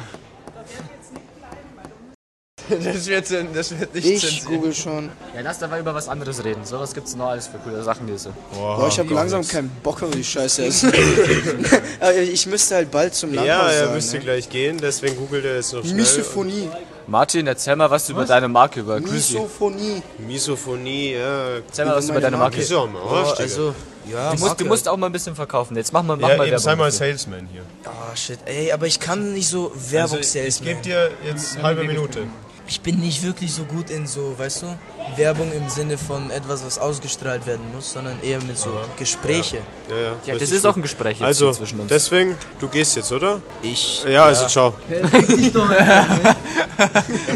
[2.84, 4.44] Das wird, das wird nicht Ich zensiert.
[4.46, 5.10] google schon.
[5.34, 6.64] Ja, lass dabei über was anderes reden.
[6.64, 8.30] So was gibt's noch alles für coole Sachen, die so.
[8.54, 10.62] Boah, ich habe langsam keinen Bock auf die Scheiße
[12.32, 14.22] ich müsste halt bald zum Landhaus Ja, er sein, müsste ne?
[14.22, 15.94] gleich gehen, deswegen googelt er jetzt noch schnell.
[15.94, 16.68] Misophonie.
[17.06, 19.34] Martin, erzähl mal was über deine Marke, über Grüßi.
[19.34, 20.02] Misophonie.
[20.18, 21.56] Misophonie, ja.
[21.56, 22.58] Erzähl mal was über deine Marke.
[22.58, 23.74] Arsch, Oh, also,
[24.10, 25.76] ja, Du musst, du musst auch mal ein bisschen verkaufen.
[25.76, 26.90] Jetzt mach mal, mach ja, mal eben sei mal.
[26.90, 27.62] Salesman hier.
[27.86, 31.62] Oh shit, ey, aber ich kann nicht so Also, Werbungssales ich gebe dir jetzt eine
[31.64, 32.24] halbe Minute.
[32.72, 34.78] Ich bin nicht wirklich so gut in so, weißt du,
[35.16, 39.58] Werbung im Sinne von etwas, was ausgestrahlt werden muss, sondern eher mit so Gespräche.
[39.90, 41.90] Ja, ja, Ja, weiß das ist auch ein Gespräch jetzt Also, zwischen uns.
[41.90, 43.42] deswegen, du gehst jetzt, oder?
[43.60, 44.02] Ich.
[44.04, 44.72] Ja, also ciao.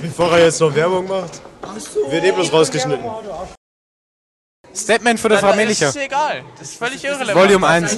[0.01, 1.43] Bevor er jetzt noch Werbung macht,
[2.11, 3.05] wird eh bloß rausgeschnitten.
[4.77, 5.89] Statement für die Frau Das Melicher.
[5.89, 6.45] ist egal.
[6.59, 7.35] Das ist völlig irrelevant.
[7.37, 7.97] Volume 1.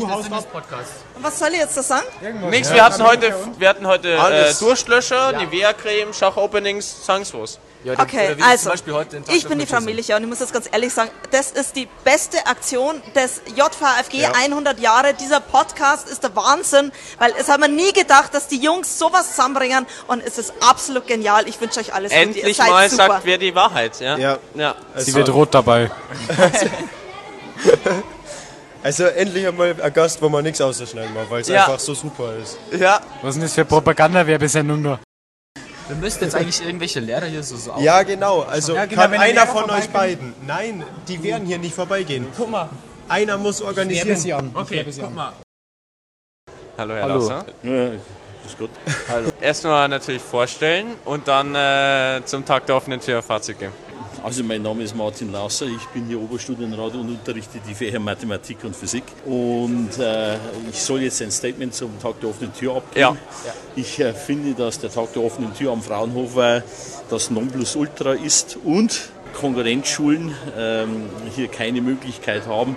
[1.21, 2.07] Was soll ich jetzt da sagen?
[2.51, 4.59] Nix, wir hatten heute, wir hatten heute äh, Alles.
[4.59, 7.59] Durchlöscher, Nivea-Creme, Schachopenings, was.
[7.89, 9.81] Ja, dann- Okay, also, zum Beispiel heute den Tag ich bin die Frau.
[9.81, 14.19] Milicher und ich muss jetzt ganz ehrlich sagen, das ist die beste Aktion des JVFG
[14.21, 14.33] Ja.
[14.35, 15.15] 100 Jahre.
[15.15, 19.31] Dieser Podcast ist der Wahnsinn, weil es haben wir nie gedacht, dass die Jungs sowas
[19.31, 21.49] zusammenbringen und es ist absolut genial.
[21.49, 22.23] Ich wünsche euch alles Gute.
[22.23, 23.07] Endlich mal super.
[23.07, 24.17] sagt wer die Wahrheit, ja?
[24.19, 24.39] Ja.
[24.55, 24.75] ja.
[24.97, 25.91] Sie wird rot dabei.
[28.81, 31.65] Also endlich einmal ein Gast, wo man nichts ausschneiden muss, weil es Ja.
[31.65, 32.57] einfach so super ist.
[32.79, 33.01] Ja.
[33.23, 35.01] Was ist denn das für Propaganda-Werbesendung da?
[35.89, 38.43] Wir müssten jetzt eigentlich irgendwelche Lehrer hier so, so Ja, genau.
[38.43, 40.35] Also Ja, genau, kann einer Lehrer von euch beiden.
[40.47, 42.27] Nein, die werden hier nicht vorbeigehen.
[42.37, 42.69] Guck mal.
[43.09, 44.35] Einer muss organisieren.
[44.35, 44.51] an.
[44.55, 45.33] Okay, guck mal.
[46.77, 47.15] Hallo, Herr Hallo.
[47.15, 47.47] Lasser.
[47.63, 47.87] Ja,
[48.47, 48.71] ist gut.
[49.09, 49.31] Hallo.
[49.41, 53.73] Erstmal natürlich vorstellen und dann äh, zum Tag der offenen Tür Fazit geben.
[54.23, 58.65] Also mein Name ist Martin Lasser, ich bin hier Oberstudienrat und unterrichte die Fächer Mathematik
[58.65, 59.05] und Physik.
[59.25, 60.35] Und äh,
[60.71, 63.01] ich soll jetzt ein Statement zum Tag der offenen Tür abgeben.
[63.01, 63.17] Ja.
[63.77, 66.63] Ich äh, finde, dass der Tag der offenen Tür am Fraunhof äh,
[67.11, 72.77] das Nonplusultra ist und Konkurrenzschulen ähm, hier keine Möglichkeit haben,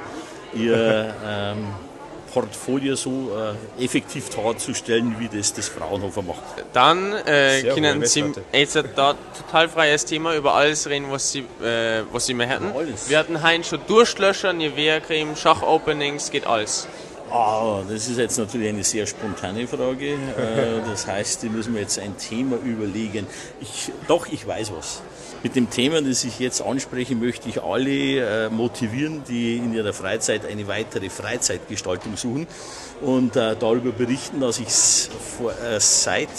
[0.53, 1.67] ihr ähm,
[2.33, 3.31] Portfolio so
[3.79, 6.41] äh, effektiv darzustellen, wie das das Fraunhofer macht.
[6.73, 8.23] Dann äh, Sehr können Sie
[8.53, 12.71] jetzt da total freies Thema über alles reden, was Sie, äh, was Sie mehr hätten.
[12.75, 13.09] Alles.
[13.09, 16.87] Wir hatten Heinz schon Durchlöscher, Nivea-Creme, Schachopenings, geht alles.
[17.31, 20.13] Ah, das ist jetzt natürlich eine sehr spontane Frage.
[20.13, 20.17] Äh,
[20.89, 23.25] Das heißt, die müssen wir jetzt ein Thema überlegen.
[23.61, 25.01] Ich, doch, ich weiß was.
[25.43, 29.91] Mit dem Thema, das ich jetzt anspreche, möchte ich alle äh, motivieren, die in ihrer
[29.91, 32.45] Freizeit eine weitere Freizeitgestaltung suchen
[33.01, 36.29] und äh, darüber berichten, dass ich vor, äh, seit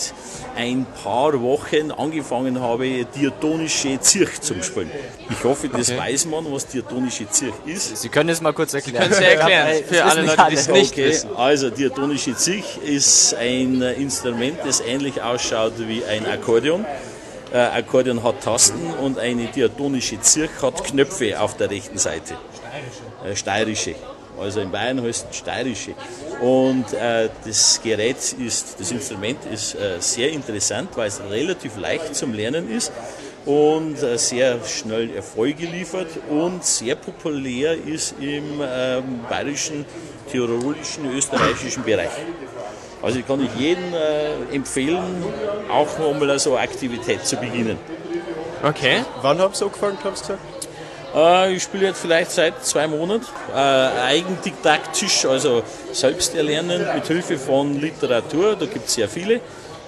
[0.56, 4.90] ein paar Wochen angefangen habe, diatonische Zirch zu spielen.
[5.30, 5.98] Ich hoffe, das Okay.
[5.98, 7.96] weiß man, was diatonische Zirch ist.
[7.96, 9.10] Sie können es mal kurz erklären.
[9.10, 11.30] können es erklären, für alle Leute, die es nicht Okay, wissen.
[11.36, 16.84] also diatonische Zirch ist ein Instrument, das ähnlich ausschaut wie ein Akkordeon.
[17.52, 22.34] Äh, Akkordeon hat Tasten und eine diatonische Zirch hat Knöpfe auf der rechten Seite.
[23.24, 23.94] Äh, steirische.
[24.40, 25.94] Also in Bayern heißt es steirische.
[26.40, 32.16] Und äh, das Gerät ist, das Instrument ist äh, sehr interessant, weil es relativ leicht
[32.16, 32.90] zum Lernen ist
[33.44, 39.84] und äh, sehr schnell Erfolge liefert und sehr populär ist im ähm, bayerischen,
[40.30, 42.10] tirolischen, österreichischen Bereich.
[43.02, 45.24] Also ich kann ich jedem äh, empfehlen,
[45.70, 47.76] auch mal so eine Aktivität zu beginnen.
[48.62, 49.04] Okay.
[49.22, 50.40] Wann habt ihr angefangen, habt ihr gesagt?
[51.14, 53.26] Äh, ich spiele jetzt vielleicht seit zwei Monaten.
[53.52, 58.56] Äh, eigendidaktisch, also selbst erlernen mit Hilfe von Literatur.
[58.56, 59.40] Da gibt es sehr viele.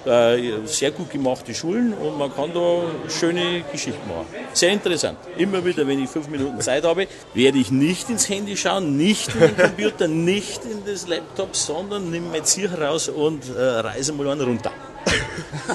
[0.05, 4.27] Äh, sehr gut gemachte Schulen und man kann da schöne Geschichten machen.
[4.53, 5.17] Sehr interessant.
[5.35, 9.33] Immer wieder, wenn ich fünf Minuten Zeit habe, werde ich nicht ins Handy schauen, nicht
[9.33, 14.13] in den Computer, nicht in das Laptop, sondern nehme mein Ziel heraus und äh, reise
[14.13, 14.71] mal einen runter.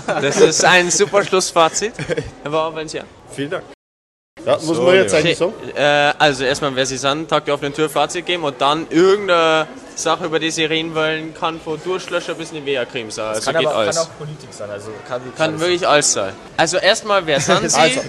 [0.07, 1.95] Das ist ein super Schlussfazit.
[2.43, 3.03] Herr Bauer, ja.
[3.33, 3.80] Vielen Dank.
[4.47, 5.53] Ja, muss man jetzt eigentlich sagen?
[5.75, 9.67] Äh, also erstmal, wer Sie sind, Tag der offenen Tür Fazit geben und dann irgendeine
[9.95, 13.29] Sache, über die Sie reden wollen, kann von Durchlöscher bis Nivea-Creme sein.
[13.29, 13.97] Also kann, geht aber, alles.
[13.97, 14.71] kann auch Politik sein.
[14.71, 16.33] Also kann wirklich Kann alles wirklich alles sein.
[16.57, 17.79] Also erstmal, wer sind Sie?
[17.79, 18.01] Also.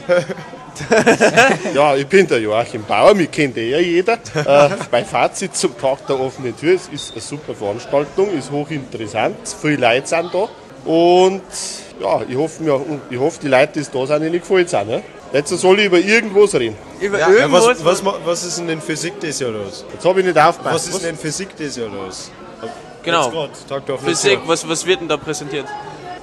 [1.74, 4.14] ja, ich bin der Joachim Bauer, mich kennt eh ja jeder.
[4.14, 9.36] Äh, mein Fazit zum Tag der offenen Tür, es ist eine super Veranstaltung, ist hochinteressant,
[9.62, 10.48] viele Leute sind da
[10.86, 11.42] und
[12.00, 14.86] ja, ich hoffe, mir, ich hoffe die Leute, die da sind, ihnen gefällt es auch.
[14.86, 15.04] Ne?
[15.34, 16.76] Jetzt soll ich über irgendwas reden.
[17.00, 19.86] Über Ja, was, was, ma- was ist denn in Physik das Jahr los?
[19.92, 20.76] Jetzt habe ich nicht aufgepasst.
[20.76, 22.32] Was ist denn in Physik das Jahr los?
[23.04, 23.48] Genau.
[24.04, 25.66] Physik, was, was wird denn da präsentiert?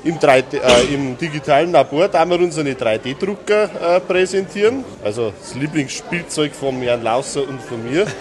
[0.05, 4.85] Im, 3D, äh, Im digitalen Labor da wir unsere 3D-Drucker äh, präsentieren.
[5.03, 8.07] Also das Lieblingsspielzeug von Jan Lauser und von mir.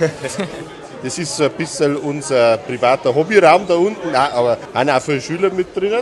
[1.03, 5.21] Das ist so ein bisschen unser privater Hobbyraum da unten, Nein, aber haben auch viele
[5.21, 5.93] Schüler mit drin.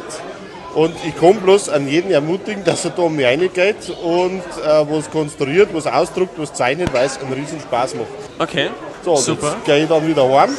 [0.75, 4.85] Und ich kann bloß an jeden ermutigen, dass er da um mich reingeht und äh,
[4.89, 8.07] was konstruiert, was ausdruckt, was zeichnet, weil es einen riesen Spaß macht.
[8.39, 8.69] Okay,
[9.03, 9.53] So, super.
[9.53, 10.49] jetzt gehe ich dann wieder heim.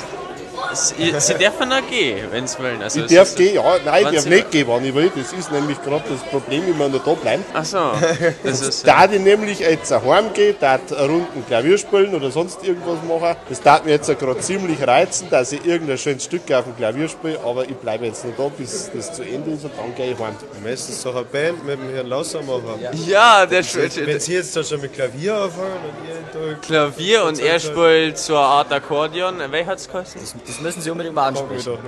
[0.73, 2.83] Sie, Sie dürfen auch gehen, wenn Sie wollen.
[2.83, 5.11] Also Ich es darf gehen, ja, nein, ich darf Sie- nicht gehen, wann ich will.
[5.15, 7.45] Das ist nämlich gerade das Problem, wenn wir noch da bleiben.
[7.55, 7.93] Ach so,
[8.45, 12.99] das ist- Da ich nämlich jetzt heimgehe, da eine Runden Klavier spielen oder sonst irgendwas
[13.09, 13.37] machen.
[13.49, 17.09] Das darf mir jetzt gerade ziemlich reizen, dass ich irgendein schönes Stück auf dem Klavier
[17.09, 20.13] spiele, aber ich bleibe jetzt noch da, bis das zu Ende ist und dann gehe
[20.13, 20.35] ich heim.
[20.63, 22.63] Meistens doch eine Band mit dem Herrn Lauser machen.
[23.07, 27.25] Ja, der spielt- wenn Sie jetzt da schon mit Klavier anfangen und ihr da Klavier
[27.25, 29.37] und er spielt so eine Art Akkordeon.
[29.51, 30.23] Wer hat's gekostet?
[30.47, 31.79] Das müssen Sie unbedingt mal ansprechen.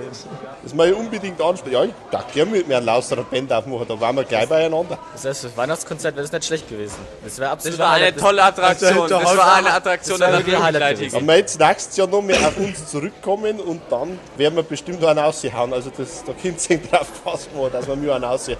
[0.63, 1.73] Das muss ich unbedingt ansprechen.
[1.73, 4.49] Ja, ich darf gerne mit mir einen Lauser eine Band aufmachen, da waren wir gleich
[4.49, 4.97] beieinander.
[5.13, 6.97] Das heißt, das Weihnachtskonzert wäre das nicht schlecht gewesen.
[7.23, 9.09] Das wäre absolut Das war eine tolle Attraktion.
[9.09, 11.13] Das war eine Attraktion, das der wäre wirklich ein Highlight.
[11.13, 15.03] Wenn wir jetzt nächstes Jahr noch mehr auf uns zurückkommen und dann werden wir bestimmt
[15.03, 15.73] einen raushauen.
[15.73, 18.57] Also das, da könnt ihr drauf passen, dass wir mir einen raushauen.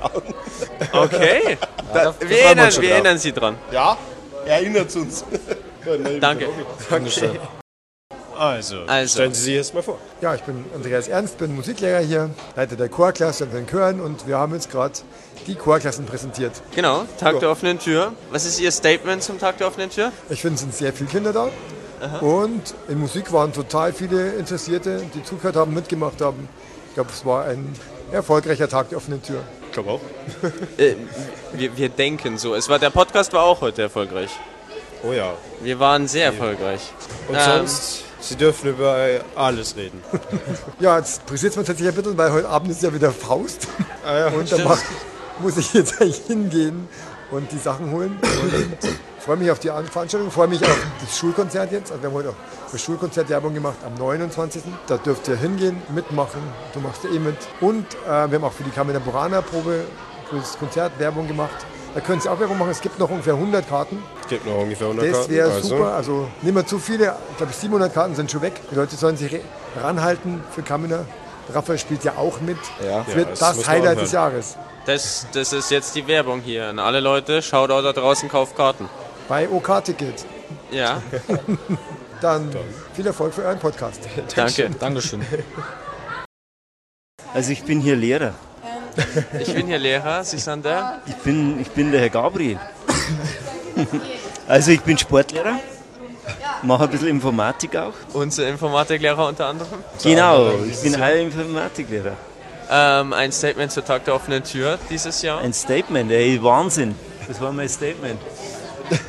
[0.92, 1.58] Okay.
[1.92, 3.56] Da, da wir, erinnern, wir erinnern Sie dran.
[3.72, 3.98] Ja,
[4.46, 5.26] erinnert uns.
[6.20, 6.50] Danke.
[6.92, 7.40] Okay.
[8.40, 9.14] Also, Also.
[9.14, 9.98] stellen Sie sich erst mal vor.
[10.22, 14.28] Ja, ich bin Andreas Ernst, bin Musiklehrer hier, Leiter der Chorklasse und den Chören und
[14.28, 14.94] wir haben jetzt gerade
[15.46, 16.54] die Chorklassen präsentiert.
[16.74, 17.40] Genau, Tag Ja.
[17.42, 18.14] der offenen Tür.
[18.32, 20.12] Was ist Ihr Statement zum Tag der offenen Tür?
[20.30, 21.50] Ich finde, es sind sehr viele Kinder da
[22.22, 26.48] und in Musik waren total viele Interessierte, die zugehört haben, mitgemacht haben.
[26.88, 27.74] Ich glaube, es war ein
[28.14, 29.42] erfolgreicher Tag der offenen Tür.
[29.68, 30.02] Ich glaube auch.
[30.78, 30.96] Äh,
[31.54, 32.56] wir, wir denken so.
[32.56, 34.30] Es war, der Podcast war auch heute erfolgreich.
[35.04, 35.34] Oh ja.
[35.62, 36.82] Wir waren sehr erfolgreich.
[37.28, 38.98] Und Ähm, sonst, Sie dürfen über
[39.36, 40.04] alles reden.
[40.80, 43.68] Ja, jetzt pressiert es mir tatsächlich ein bisschen, weil heute Abend ist ja wieder Faust.
[44.06, 44.78] ja, und da
[45.40, 46.88] muss ich jetzt eigentlich hingehen
[47.32, 48.18] und die Sachen holen.
[48.22, 48.78] Und
[49.20, 51.92] freue mich auf die Veranstaltung, freue mich auf das Schulkonzert jetzt.
[51.92, 54.64] Also wir haben heute auch das Schulkonzert Werbung gemacht am 29.
[54.88, 56.42] Da dürft ihr hingehen, mitmachen.
[56.74, 57.38] Du machst ja eh mit.
[57.62, 59.86] Und äh, wir haben auch für die Carmina Burana Probe
[60.30, 61.66] für das Konzert Werbung gemacht.
[61.96, 62.70] Da können Sie auch Werbung machen.
[62.70, 64.02] Es gibt noch ungefähr 100 Karten.
[64.22, 65.32] Es gibt noch ungefähr 100 Das Karten.
[65.34, 65.68] wäre also.
[65.68, 65.94] super.
[65.94, 67.16] Also nicht mehr zu viele.
[67.32, 68.54] Ich glaube, 700 Karten sind schon weg.
[68.72, 69.40] Die Leute sollen sich
[69.82, 71.06] ranhalten für Kamina.
[71.52, 72.58] Raphael spielt ja auch mit.
[72.86, 73.04] Ja.
[73.08, 74.56] Es wird Ja, das das, Highlight des Jahres.
[74.86, 76.68] Das, das ist jetzt die Werbung hier.
[76.68, 78.88] An alle Leute, schaut auch da draußen, kauft Karten.
[79.28, 80.26] Bei OK-Ticket.
[80.72, 81.02] Ja.
[82.22, 82.52] Dann
[82.94, 84.02] viel Erfolg für euren Podcast.
[84.36, 84.70] Danke.
[84.80, 85.26] Dankeschön.
[87.32, 88.34] Also ich bin hier Lehrer.
[89.40, 91.02] Ich bin hier Lehrer, Sie sind der?
[91.06, 92.60] Ich bin, ich bin der Herr Gabriel.
[94.48, 95.60] Also ich bin Sportlehrer,
[96.64, 97.94] mache ein bisschen Informatik auch.
[98.14, 99.84] Unser Informatiklehrer unter anderem?
[100.04, 102.14] Genau, ich bin auch Informatiklehrer.
[102.72, 105.40] Ähm, ein Statement zur Tag der offenen Tür dieses Jahr.
[105.42, 106.96] Ein Statement, ey, Wahnsinn.
[107.28, 108.20] Das war mein Statement.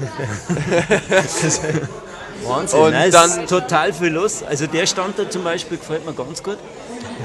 [2.47, 4.43] Wahnsinn, Und Nein, dann- ist total viel los.
[4.43, 6.57] Also der Stand da zum Beispiel gefällt mir ganz gut.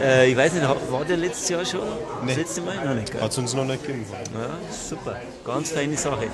[0.02, 1.82] Äh, ich weiß nicht, war der letztes Jahr schon?
[2.28, 2.76] Das letzte Mal?
[2.86, 3.14] Noch nicht?
[3.22, 4.06] Hat es uns noch nicht gegeben.
[4.34, 5.16] Ja, super.
[5.46, 6.28] Ganz feine Sache.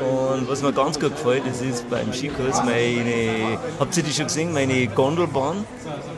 [0.00, 4.26] Und was mir ganz gut gefällt, das ist beim Skikurs meine, habt ihr die schon
[4.26, 5.64] gesehen, meine Gondelbahn?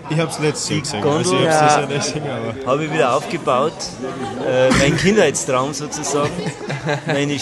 [0.08, 1.02] Ich habe es letztes Jahr gesehen.
[1.02, 3.72] Gondel, Also ich hab's ja, gesehen, aber- habe ich wieder aufgebaut.
[4.46, 6.30] Äh, mein Kindheitstraum sozusagen.
[7.06, 7.36] Meine,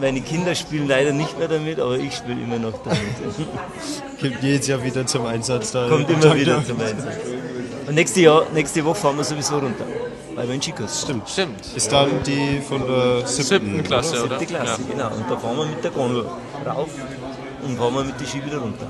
[0.00, 3.00] meine Kinder spielen leider nicht mehr damit, aber ich spiele immer noch damit.
[4.20, 5.72] Kommt jedes Jahr wieder zum Einsatz.
[5.72, 7.14] Da Kommt immer wieder zum Einsatz.
[7.86, 9.84] Und nächste, Jahr, nächste Woche fahren wir sowieso runter.
[10.34, 11.02] Weil wir in Skikurs.
[11.02, 11.28] Stimmt.
[11.28, 11.60] Stimmt.
[11.76, 14.38] Ist dann die von der siebten, Siebten Klasse, oder?
[14.38, 14.92] Siebte Klasse, Ja.
[15.08, 15.16] genau.
[15.16, 16.24] Und da fahren wir mit der Gondel
[16.66, 16.88] rauf
[17.64, 18.86] und fahren wir mit den Ski wieder runter.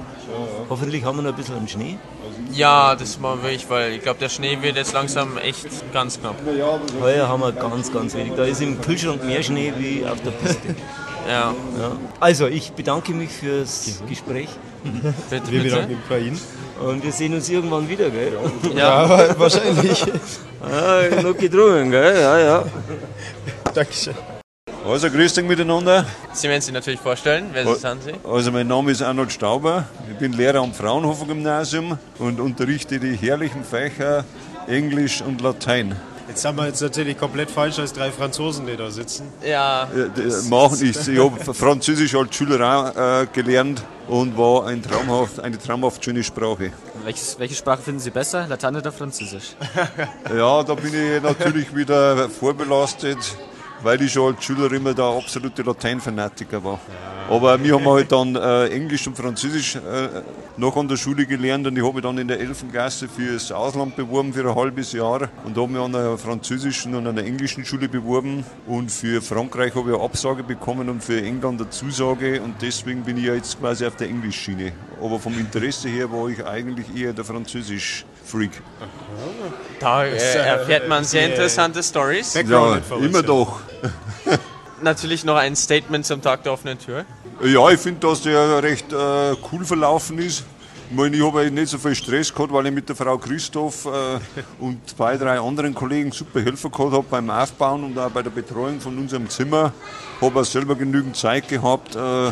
[0.71, 1.99] Hoffentlich haben wir noch ein bisschen Schnee.
[2.53, 6.19] Ja, das machen wir ich, weil ich glaube, der Schnee wird jetzt langsam echt ganz
[6.21, 6.37] knapp.
[7.01, 8.33] Heuer haben wir ganz, ganz wenig.
[8.37, 10.75] Da ist im Kühlschrank mehr Schnee wie auf der Piste.
[11.29, 11.55] Ja.
[11.79, 11.93] ja.
[12.21, 14.49] Also, ich bedanke mich fürs Gespräch.
[15.31, 16.41] Bitte, Wir bedanken uns bei Ihnen.
[16.87, 18.33] Und wir sehen uns irgendwann wieder, gell?
[18.77, 20.05] Ja, wa- wahrscheinlich.
[20.05, 22.21] Ja, noch gedrungen, gell?
[22.21, 22.65] Ja, ja.
[23.73, 24.15] Dankeschön.
[24.87, 26.05] Also, grüß dich miteinander.
[26.35, 28.13] Sie werden sich natürlich vorstellen, wer Sie sind Sie?
[28.29, 29.85] Also, mein Name ist Arnold Stauber.
[30.11, 34.25] Ich bin Lehrer am Fraunhofer Gymnasium und unterrichte die herrlichen Fächer
[34.67, 35.97] Englisch und Latein.
[36.27, 39.27] Jetzt haben wir jetzt natürlich komplett falsch als drei Franzosen, die da sitzen.
[39.43, 39.89] Ja.
[39.95, 41.09] Ja, die machen ich.
[41.09, 46.23] Ich habe Französisch als Schüler auch äh, gelernt und war ein traumhaft, eine traumhaft schöne
[46.23, 46.73] Sprache.
[47.05, 49.55] Welches, welche Sprache finden Sie besser, Latein oder Französisch?
[50.35, 53.19] Ja, da bin ich natürlich wieder vorbelastet,
[53.85, 56.81] weil ich schon als Schüler immer der absolute Lateinfanatiker war.
[57.29, 59.81] Aber wir haben halt dann äh, Englisch und Französisch äh,
[60.57, 62.67] noch an der Schule gelernt und ich habe mich dann in der 11.
[62.71, 67.07] Klasse fürs Ausland beworben für ein halbes Jahr und habe mich an einer französischen und
[67.07, 71.61] einer englischen Schule beworben und für Frankreich habe ich eine Absage bekommen und für England
[71.61, 74.73] eine Zusage und deswegen bin ich ja jetzt quasi auf der Englischschiene.
[75.03, 77.25] Aber vom Interesse her war ich eigentlich eher der
[78.25, 78.63] Französisch-Freak.
[79.81, 82.35] Da äh, erfährt man sehr interessante Stories.
[82.35, 83.61] Ja, immer doch.
[84.83, 87.05] Natürlich noch ein Statement zum Tag der offenen Tür.
[87.43, 90.45] Ja, ich finde, dass der recht äh, cool verlaufen ist.
[90.91, 93.87] Ich meine, ich habe nicht so viel Stress gehabt, weil ich mit der Frau Christoph
[93.87, 94.19] äh,
[94.59, 98.31] und zwei, drei anderen Kollegen super Helfer gehabt habe beim Aufbauen und auch bei der
[98.31, 99.73] Betreuung von unserem Zimmer.
[100.21, 102.31] Habe auch selber genügend Zeit gehabt, äh,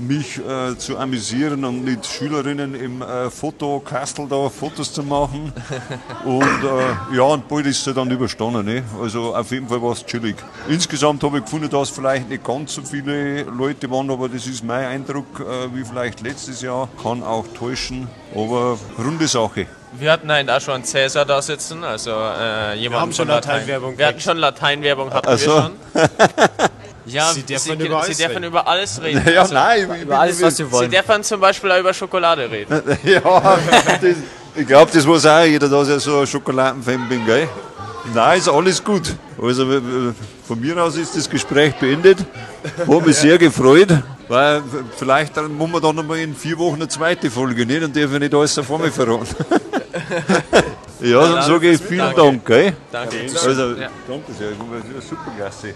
[0.00, 5.52] mich äh, zu amüsieren und mit Schülerinnen im äh, Fotokastel da Fotos zu machen.
[6.24, 8.64] Und äh, ja, und bald ist es dann überstanden.
[8.64, 8.82] Ne?
[9.00, 10.36] Also auf jeden Fall war es chillig.
[10.68, 14.62] Insgesamt habe ich gefunden, dass vielleicht nicht ganz so viele Leute waren, aber das ist
[14.64, 16.88] mein Eindruck, äh, wie vielleicht letztes Jahr.
[17.02, 19.66] Kann auch täuschen, aber runde Sache.
[19.92, 23.52] Wir hatten einen auch schon Cäsar da sitzen, also äh, jemand haben schon von Latein.
[23.54, 25.50] Lateinwerbung Wir hatten schon Lateinwerbung, hatten Ach so.
[25.50, 25.72] wir schon.
[27.12, 28.44] Ja, Sie dürfen Sie, über alles Sie dürfen reden.
[28.46, 29.22] über alles reden.
[29.32, 30.90] Ja, nein, ich- ich- Über alles, was Sie wollen.
[30.90, 32.82] Sie dürfen zum Beispiel auch über Schokolade reden.
[33.04, 34.16] ja, das,
[34.54, 37.48] ich glaube, das weiß auch jeder, dass ich so ein Schokoladenfan bin, gell?
[38.14, 39.14] Nein, ist alles gut.
[39.40, 39.66] Also
[40.46, 42.18] von mir aus ist das Gespräch beendet.
[42.78, 43.88] Habe mich sehr gefreut,
[44.26, 44.62] weil
[44.96, 47.64] vielleicht dann muss man dann noch mal in vier Wochen eine zweite Folge?
[47.66, 49.26] Dann darf ich nicht alles vor mir verraten.
[51.00, 52.14] ja, dann sage ich vielen.
[52.16, 52.72] Dank, gell?
[52.90, 53.16] Danke.
[53.22, 53.88] Also, Ja.
[54.08, 54.48] danke sehr.
[54.50, 55.74] Das ist eine super Klasse.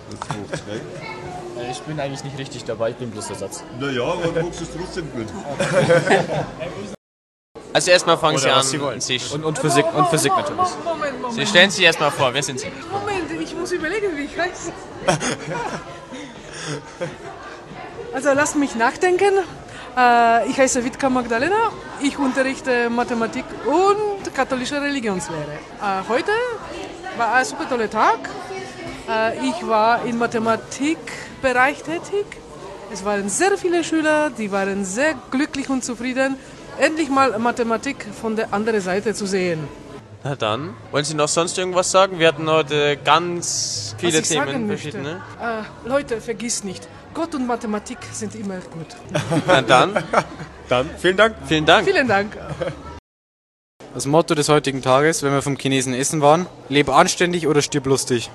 [1.74, 3.64] Ich bin eigentlich nicht richtig dabei, ich bin bloß Ersatz.
[3.80, 5.26] Naja, aber du machst es trotzdem gut.
[7.72, 8.60] Also erstmal fangen Sie Oder an.
[8.60, 9.00] was Sie wollen.
[9.00, 10.60] Sie Und- und Physik- und Physik natürlich.
[10.84, 11.34] Moment, Moment.
[11.34, 12.68] Sie stellen sich erstmal vor, wer sind Sie?
[12.92, 14.70] Moment, ich muss überlegen, wie ich heiße.
[18.12, 19.32] Also lasst mich nachdenken.
[19.96, 21.72] Äh, ich heiße Witka Magdalena.
[22.00, 25.58] Ich unterrichte Mathematik und katholische Religionslehre.
[25.82, 26.30] Äh, heute
[27.18, 28.20] war ein super toller Tag.
[29.08, 32.26] Äh, ich war im Mathematikbereich tätig.
[32.92, 36.36] Es waren sehr viele Schüler, die waren sehr glücklich und zufrieden,
[36.78, 39.66] endlich mal Mathematik von der anderen Seite zu sehen.
[40.22, 40.74] Na dann.
[40.90, 42.18] Wollen Sie noch sonst irgendwas sagen?
[42.18, 45.20] Wir hatten heute ganz viele Was ich sagen Themen, möchte, verschiedene.
[45.40, 48.86] äh, Leute, vergiss nicht, Gott und Mathematik sind immer gut.
[49.46, 50.02] Na dann.
[50.70, 51.36] Dann, vielen Dank.
[51.46, 51.86] Vielen Dank.
[51.86, 52.38] Vielen Dank.
[53.92, 57.84] Das Motto des heutigen Tages, wenn wir vom Chinesen essen waren, leb anständig oder stirb
[57.84, 58.30] lustig.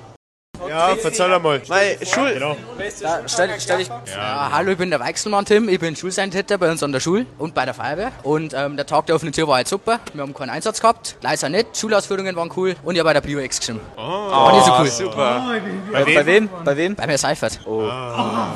[0.69, 1.61] Ja, verzeih einmal.
[1.67, 2.55] Weil Schul Genau.
[3.01, 4.49] Da, stell, stell ich, ja.
[4.51, 7.53] hallo, ich bin der Weichselmann Tim, ich bin Schulseintäter bei uns an der Schule und
[7.55, 8.11] bei der Feuerwehr.
[8.23, 9.99] Und ähm, der Tag der offenen Tür war halt super.
[10.13, 11.75] Wir haben keinen Einsatz gehabt, leider nicht.
[11.77, 13.81] Schulausführungen waren cool und ich habe bei der Bio-Ex geschrieben.
[13.97, 14.87] Oh, war nicht so cool.
[15.11, 15.45] super.
[15.91, 16.25] Bei, Bei bei wem?
[16.25, 16.49] wem?
[16.63, 16.95] Bei wem?
[16.95, 17.59] Bei mir Seifert.
[17.65, 17.89] Oh.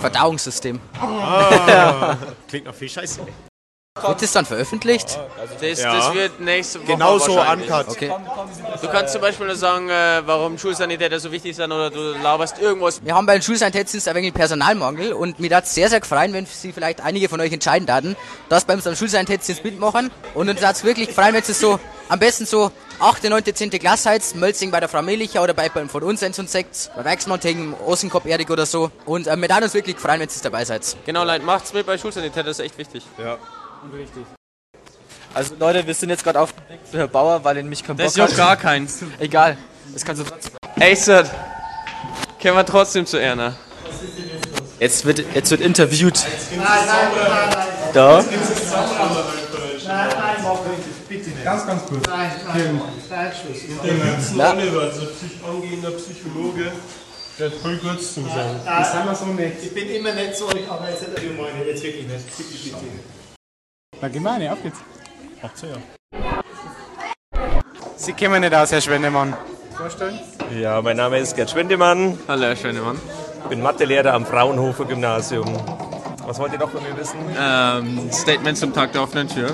[0.01, 0.79] Verdauungssystem.
[1.01, 2.15] Ah,
[2.47, 3.21] klingt nach viel Scheiße.
[4.01, 5.19] Wird das dann veröffentlicht?
[5.61, 5.93] Das, Ja.
[5.95, 7.69] das wird nächste Woche Genauso wahrscheinlich.
[7.69, 7.87] uncut.
[7.89, 8.11] Okay.
[8.81, 12.57] Du kannst zum Beispiel nur sagen, äh, warum Schulsanitäter so wichtig sind oder du laberst
[12.57, 13.05] irgendwas.
[13.05, 16.47] Wir haben bei den Schulsanitätsdienst ein wenig Personalmangel und mir hat sehr, sehr gefreut, wenn
[16.47, 18.15] Sie vielleicht einige von euch entscheiden würden,
[18.49, 20.09] dass bei uns am Schulsanitätsdienst mitmachen.
[20.33, 21.79] Und uns hat es wirklich gefreut, wenn Sie so
[22.09, 23.69] am besten so 8., 9., 10.
[23.69, 26.89] Klasse seid, Mölzing bei der Frau Melicher oder bei, bei von uns eins und sechs,
[26.95, 28.89] bei Weichsmann gegen Osenkopf Erik oder so.
[29.05, 30.97] Und äh, wir hat uns wirklich gefreut, wenn Sie dabei seid.
[31.05, 33.03] Genau, Leute, macht's mit bei Schulsanitäter, das ist echt wichtig.
[33.19, 33.37] Ja.
[33.91, 34.25] Richtig.
[35.33, 38.13] Also Leute, wir sind jetzt gerade aufgedeckt für Herr Bauer, weil er nämlich keinen Das
[38.13, 38.29] Bock hat.
[38.29, 38.99] juckt gar keins.
[39.19, 39.57] Egal,
[39.91, 40.53] das kannst du trotzdem.
[40.79, 41.23] Acer,
[42.39, 43.55] kennen wir trotzdem zu Erna.
[44.79, 46.23] Jetzt wird, jetzt wird interviewt.
[46.51, 47.67] Nein, nein, nein, nein.
[47.93, 48.21] Da.
[48.21, 48.25] Nein,
[49.85, 51.43] nein, nicht, bitte nicht.
[51.43, 52.07] Ganz, ganz kurz.
[52.07, 53.61] Nein, nein, nein, Schluss.
[53.83, 54.51] Der Witzel Na?
[54.53, 56.71] Oliver, Psych angehender Psychologe,
[57.37, 58.59] Das voll kurz zum sagen.
[58.65, 59.57] Das sind wir so nett.
[59.63, 61.65] Ich bin immer nett zu euch, aber jetzt nicht immer meine.
[61.65, 62.37] Jetzt wirklich nicht.
[62.37, 63.12] Bitte, bitte.
[64.03, 64.79] Na, geh mal rein, auf geht's.
[65.41, 65.77] Ach so, ja.
[67.95, 69.33] Sie kennen nicht aus, Herr Schwendemann.
[69.77, 70.19] Vorstellen?
[70.59, 72.17] Ja, mein Name ist Gerd Schwendemann.
[72.27, 72.97] Hallo, Herr Schwendemann.
[73.43, 75.45] Ich bin Mathelehrer am Fraunhofer Gymnasium.
[76.25, 77.17] Was wollt ihr noch von mir wissen?
[77.39, 79.51] Ähm, Statement zum Tag der offenen Tür.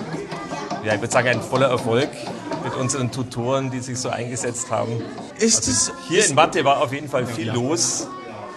[0.83, 2.09] Ja, ich würde sagen, ein voller Erfolg
[2.63, 5.03] mit unseren Tutoren, die sich so eingesetzt haben.
[5.37, 8.07] Ist also es- hier ist- in Mathe war auf jeden Fall viel los.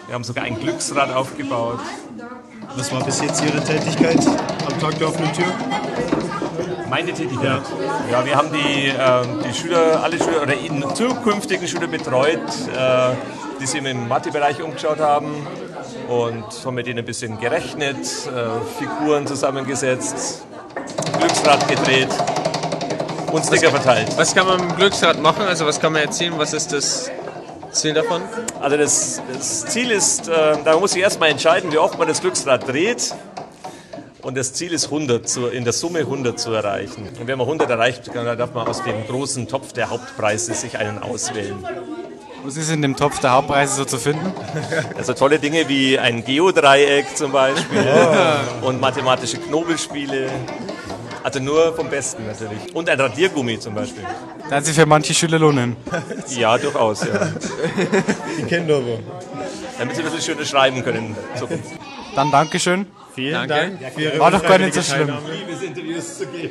[0.07, 1.81] Wir haben sogar ein Glücksrad aufgebaut.
[2.75, 4.19] Was war bis jetzt Ihre Tätigkeit
[4.67, 5.53] am Tag der offenen Tür?
[6.89, 7.63] Meine Tätigkeit?
[8.11, 13.15] Ja, wir haben die, ähm, die Schüler, alle Schüler oder in zukünftigen Schüler betreut, äh,
[13.61, 15.47] die sich im Mathebereich umgeschaut haben
[16.09, 20.45] und haben mit denen ein bisschen gerechnet, äh, Figuren zusammengesetzt,
[21.19, 22.09] Glücksrad gedreht
[23.31, 24.09] und Sticker verteilt.
[24.17, 25.43] Was kann man mit dem Glücksrad machen?
[25.47, 26.35] Also was kann man erzählen?
[26.37, 27.11] Was ist das
[27.73, 28.23] Ziel davon?
[28.61, 32.21] Also das, das Ziel ist, äh, da muss ich erstmal entscheiden, wie oft man das
[32.21, 33.15] Glücksrad dreht.
[34.23, 37.09] Und das Ziel ist 100, zu, in der Summe 100 zu erreichen.
[37.19, 40.79] Und wenn man 100 erreicht, dann darf man aus dem großen Topf der Hauptpreise sich
[40.79, 41.67] einen auswählen.
[42.45, 44.33] Was ist in dem Topf der Hauptpreise so zu finden?
[44.97, 47.85] Also tolle Dinge wie ein Geodreieck zum Beispiel
[48.63, 50.29] und mathematische Knobelspiele.
[51.23, 52.75] Also nur vom Besten natürlich.
[52.75, 54.05] Und ein Radiergummi zum Beispiel.
[54.49, 55.77] Da hat sich für manche Schüler lohnen.
[56.29, 57.29] Ja, durchaus, ja.
[58.39, 58.99] Die kennen wir aber.
[59.79, 61.71] Damit sie ein bisschen schöner schreiben können Zukunft.
[62.15, 62.87] Dann Dankeschön.
[63.15, 65.13] Vielen Dank für Ihre War doch gar nicht so schlimm.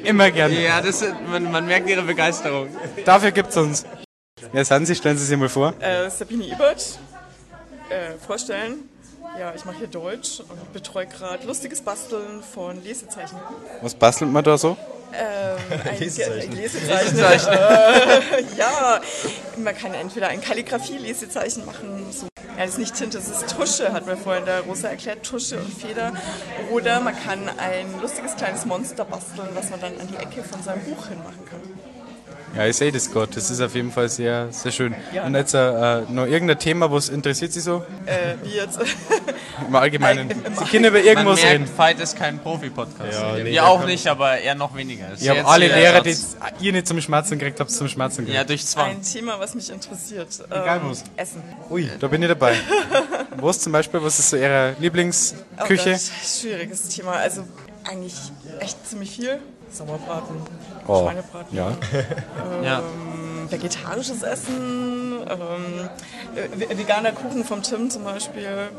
[0.04, 0.62] Immer gerne.
[0.62, 2.68] Ja, das, man, man merkt Ihre Begeisterung.
[3.04, 3.86] Dafür gibt's uns.
[4.52, 4.96] Wer sind Sie?
[4.96, 5.74] Stellen Sie sich mal vor.
[5.80, 7.00] Äh, Sabine Ebert.
[7.90, 8.90] Äh, vorstellen.
[9.40, 13.38] Ja, ich mache hier Deutsch und betreue gerade lustiges Basteln von Lesezeichen.
[13.82, 14.78] Was bastelt man da so?
[15.14, 16.52] Ähm, ein Lesezeichen.
[16.54, 17.18] Lesezeichen.
[17.18, 17.54] Lesezeichen.
[17.54, 19.02] Äh, ja,
[19.58, 22.06] man kann entweder ein Kalligrafie-Lesezeichen machen.
[22.12, 22.28] So.
[22.58, 25.24] Ja, das ist nicht Tinte, das ist Tusche, hat mir vorhin der Rosa erklärt.
[25.24, 26.14] Tusche und Feder.
[26.72, 30.62] Oder man kann ein lustiges kleines Monster basteln, was man dann an die Ecke von
[30.62, 31.91] seinem Buch hinmachen kann.
[32.56, 33.32] Ja, ich sehe das gerade.
[33.34, 34.94] Das ist auf jeden Fall sehr, sehr schön.
[35.14, 35.26] Ja.
[35.26, 37.86] Und jetzt äh, noch irgendein Thema, was interessiert Sie so?
[38.06, 38.80] Äh, wie jetzt?
[39.68, 40.30] Im Allgemeinen.
[40.30, 41.68] Sie können über irgendwas man merkt, reden.
[41.68, 43.14] Fight ist kein Profi-Podcast.
[43.14, 45.06] Ja, nee, Wir auch nicht, aber er noch weniger.
[45.20, 46.16] Ich habe alle Lehrer, die
[46.60, 48.36] ihr nicht zum Schmerzen gekriegt habt, zum Schmerzen gekriegt.
[48.36, 48.92] Ja, durch Zwang.
[48.92, 50.28] Ein Thema, was mich interessiert.
[50.50, 51.04] Egal Ähm, was.
[51.16, 51.44] Essen.
[51.70, 52.56] Ui, da bin ich dabei.
[53.38, 55.92] was zum Beispiel, was ist so Ihre Oh Lieblingsküche?
[55.92, 57.14] Gott, schwieriges Thema.
[57.14, 57.46] Also
[57.86, 58.16] eigentlich
[58.60, 59.40] echt ziemlich viel.
[59.72, 60.36] Sauerbraten,
[60.88, 61.58] Oh, Schweinebraten.
[61.58, 61.68] ja.
[61.70, 62.84] Ähm, Ja.
[63.50, 65.90] Vegetarisches Essen, ähm,
[66.36, 68.70] äh, veganer Kuchen vom Tim zum Beispiel.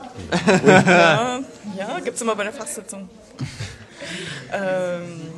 [0.66, 1.40] ja,
[1.76, 3.10] ja gibt es immer bei der Fastsitzung.
[4.52, 5.30] ähm,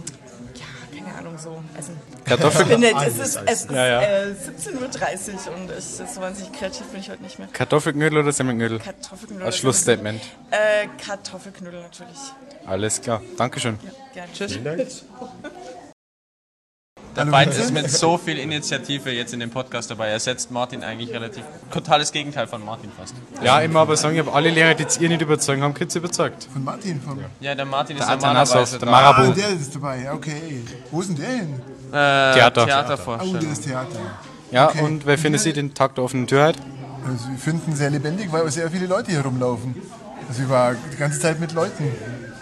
[0.54, 1.96] ja, keine Ahnung, so Essen.
[2.24, 2.62] Kartoffeln?
[2.62, 4.02] Ich bin jetzt, es ist, es ist Ja, ja.
[4.02, 4.74] Äh, 17.30
[5.48, 7.48] Uhr und ich, so wahnsinnig kreativ bin ich heute nicht mehr.
[7.52, 8.78] Kartoffelknödel oder Semmelknödel?
[8.78, 9.46] Kartoffelknödel.
[9.46, 10.22] Als Schlussstatement.
[10.52, 12.18] Äh, Kartoffelknödel natürlich.
[12.66, 13.20] Alles klar.
[13.36, 13.78] Dankeschön.
[14.14, 14.32] Gerne.
[14.32, 15.04] Tschüss.
[17.16, 20.08] Der Fight ist mit so viel Initiative jetzt in dem Podcast dabei.
[20.08, 21.44] Er setzt Martin eigentlich relativ.
[21.70, 23.14] Totales Gegenteil von Martin fast.
[23.42, 25.74] Ja, ich muss aber sagen, ich habe alle Lehrer, die jetzt ihr nicht überzeugen haben,
[25.74, 26.48] kurz überzeugt.
[26.52, 27.00] Von Martin?
[27.00, 28.90] Von Ja, der Martin Der ist Athanasov, normalerweise der da.
[28.92, 29.30] Marabu.
[29.30, 30.62] Ah, der ist dabei, ja, okay.
[30.90, 31.54] Wo ist denn der hin?
[31.90, 32.66] Äh, Theater.
[32.66, 33.36] Theatervorstellung.
[33.36, 33.98] Oh, der ist Theater.
[34.50, 34.82] Ja, Okay.
[34.82, 36.60] und wer findet Sie den Tag der offenen Tür heute?
[37.06, 39.74] Also wir finden sehr lebendig, weil sehr viele Leute hier rumlaufen.
[40.28, 41.84] Also ich war die ganze Zeit mit Leuten,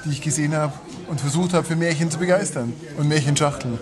[0.05, 0.73] die ich gesehen habe
[1.13, 3.79] und versucht habe, für Märchen zu begeistern und Märchenschachteln.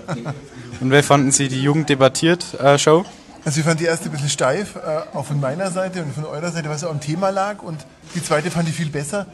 [0.80, 3.04] Und wer fanden Sie die Jugend debattiert äh, Show?
[3.44, 6.24] Also ich fand die erste ein bisschen steif, äh, auch von meiner Seite und von
[6.24, 7.62] eurer Seite, was am Thema lag.
[7.62, 9.26] Und die zweite fand ich viel besser,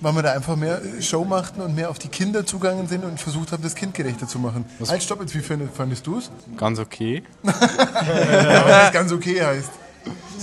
[0.00, 3.04] weil wir da einfach mehr äh, Show machten und mehr auf die Kinder zugangen sind
[3.04, 4.64] und versucht haben, das kindgerechter zu machen.
[4.78, 6.30] Was- Halt, stopp, jetzt, wie fandest, fandest du es?
[6.56, 7.22] Ganz okay.
[7.44, 9.70] ja, was ganz okay heißt.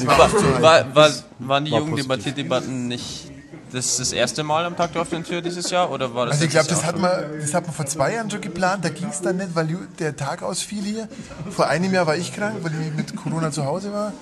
[0.05, 3.28] War War, war, war, waren die War Jugenddebattierdebatten nicht
[3.71, 5.91] das, das erste Mal am Tag der offenen Tür dieses Jahr?
[5.91, 8.29] Oder war das Also ich glaube, das, hat man- das hat man vor zwei Jahren
[8.29, 9.67] schon geplant, da ging es dann nicht, weil
[9.99, 11.07] der Tag ausfiel hier.
[11.49, 14.13] Vor einem Jahr war ich krank, weil ich mit Corona zu Hause war.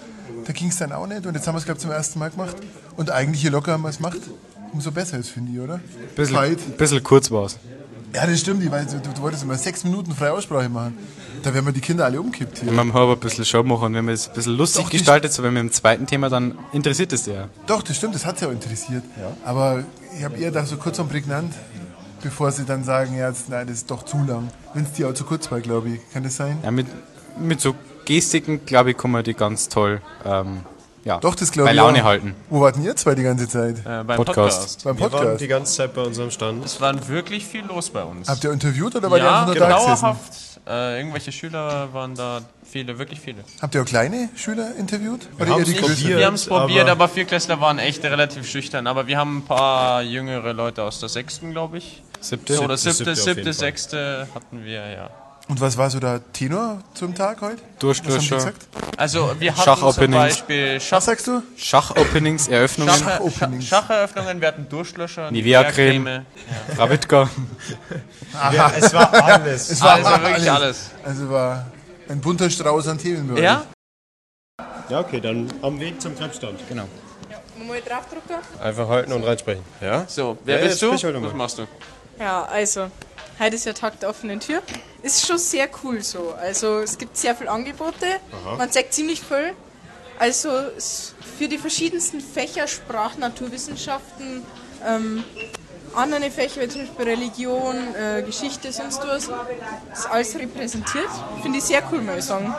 [0.46, 2.20] Da ging es dann auch nicht und jetzt haben wir es, glaube ich, zum ersten
[2.20, 2.56] Mal gemacht.
[2.96, 4.20] Und eigentlich, je lockerer man es macht,
[4.74, 5.80] umso besser ist, finde ich, oder?
[6.16, 6.78] Bisschen, Zeit.
[6.78, 7.58] bisschen kurz war's.
[8.14, 10.98] Ja, das stimmt, ich weiß, du, du wolltest immer sechs Minuten freie Aussprache machen.
[11.44, 12.68] Da werden wir die Kinder alle umkippt hier.
[12.68, 15.34] Wenn man aber ein bisschen Show machen, wenn man es ein bisschen lustig Doch, gestaltet,
[15.34, 17.50] so wenn man im zweiten Thema, dann interessiert es dir ja.
[17.68, 19.04] Doch, das stimmt, das hat sie auch interessiert.
[19.44, 19.84] Aber
[20.18, 21.54] ich habe eher gedacht, so kurz und prägnant,
[22.24, 24.50] bevor sie dann sagen, ja, jetzt, nein, das ist doch zu lang.
[24.74, 26.00] Wenn es dir auch zu kurz war, glaube ich.
[26.12, 26.58] Kann das sein?
[26.64, 26.88] ja mit,
[27.40, 30.62] mit so Gestiken, glaube ich, kann man die ganz toll ähm,
[31.08, 31.78] ja, Doch, das glaube bei ich.
[31.78, 32.08] Laune auch.
[32.08, 32.36] halten.
[32.50, 33.80] Wo warten ihr zwei die ganze Zeit?
[33.80, 34.26] Äh, beim Podcast.
[34.26, 34.84] Podcast.
[34.84, 35.42] Beim Wir waren Podcast.
[35.42, 36.66] die ganze Zeit bei unserem Stand.
[36.66, 38.28] Es war wirklich viel los bei uns.
[38.28, 40.02] Habt ihr interviewt oder war ja, ihr einfach nur da gesessen?
[40.02, 40.34] dauerhaft
[40.68, 43.38] Äh, irgendwelche Schüler waren da, viele, wirklich viele.
[43.62, 45.30] Habt ihr auch kleine Schüler interviewt?
[45.38, 48.86] Wir haben die es probiert, wir probiert aber Vierklässler waren echt relativ schüchtern.
[48.86, 52.04] Aber wir haben ein paar jüngere Leute aus der sechsten, glaube ich.
[52.20, 52.60] Siebte?
[52.60, 55.10] Oder Siebte, siebte, siebte siebte, sechste hatten wir, ja.
[55.50, 57.62] Und was war so der Tenor zum Tag heute?
[57.80, 58.52] Durchlöscher.
[58.98, 60.12] Also wir hatten zum.
[60.12, 61.42] Beispiel Schach, Was sagst du?
[61.56, 62.94] Schachopenings, Eröffnungen.
[62.94, 66.24] Schach, Schach, Schacheröffnungen, wir hatten Durchlöscher, Nivea-Creme, Ja.
[66.76, 67.30] Frau Wittger.
[68.34, 68.72] Aha.
[68.78, 69.70] Es war alles.
[69.70, 70.92] Es war Also wirklich alles.
[71.06, 71.66] Also war
[72.10, 73.62] ein bunter Strauß an Themen bei Ja?
[73.62, 73.66] euch.
[74.90, 76.60] Ja, okay, dann am Weg zum Treppstand.
[76.68, 76.86] Genau.
[77.66, 78.36] Mal draufdrücken?
[78.62, 79.64] Einfach halten und reinsprechen.
[79.82, 80.06] Ja?
[80.08, 80.92] So, wer Ja, bist du?
[80.92, 81.68] halt Was machst du?
[82.20, 82.90] Ja, also,
[83.40, 84.62] heute ist ja Tag der offenen Tür.
[85.04, 86.34] Ist schon sehr cool so.
[86.40, 88.06] Also, es gibt sehr viele Angebote.
[88.46, 88.56] Aha.
[88.58, 89.54] Man sagt ziemlich viel.
[90.20, 90.50] Also,
[91.38, 94.44] für die verschiedensten Fächer, Sprach, Naturwissenschaften,
[94.86, 95.24] ähm,
[95.96, 99.30] andere Fächer wie zum Beispiel Religion, äh, Geschichte, sonst was,
[99.94, 101.10] ist alles repräsentiert.
[101.42, 102.54] Finde ich sehr cool, muss ich sagen.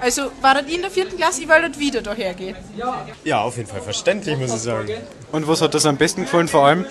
[0.00, 2.56] Also, war das in der vierten Klasse, ich wollte dort wieder daher gehen.
[3.24, 4.90] Ja, auf jeden Fall verständlich, muss ich sagen.
[5.32, 6.84] Und was hat das am besten gefallen vor allem?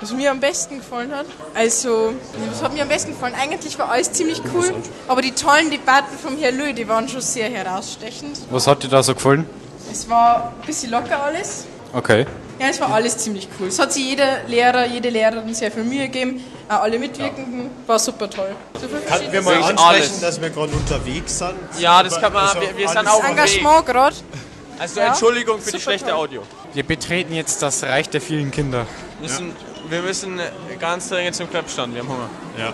[0.00, 2.14] Was mir am besten gefallen hat, also,
[2.50, 3.34] was hat mir am besten gefallen?
[3.38, 4.72] Eigentlich war alles ziemlich cool,
[5.08, 8.38] aber die tollen Debatten vom Herrn Lö, die waren schon sehr herausstechend.
[8.50, 9.44] Was hat dir da so gefallen?
[9.92, 11.66] Es war ein bisschen locker alles.
[11.92, 12.24] Okay.
[12.58, 13.68] Ja, es war alles ziemlich cool.
[13.68, 16.42] Es hat sich jeder Lehrer, jede Lehrerin sehr viel Mühe gegeben.
[16.68, 17.70] Auch alle Mitwirkenden.
[17.86, 18.54] War super toll.
[18.80, 21.54] So viel Könnten wir mal ansprechen, dass wir gerade unterwegs sind?
[21.78, 24.16] Ja, das kann man, Also wir, wir sind alles- auch Engagement gerade.
[24.78, 25.08] Also Ja.
[25.08, 26.16] Entschuldigung für die Super schlechte toll.
[26.18, 26.42] Audio.
[26.72, 28.86] Wir betreten jetzt das Reich der vielen Kinder.
[29.20, 29.54] Müssen,
[29.90, 30.40] Wir müssen
[30.78, 32.30] ganz dringend zum Kreppstand, wir haben Hunger.
[32.56, 32.72] Ja.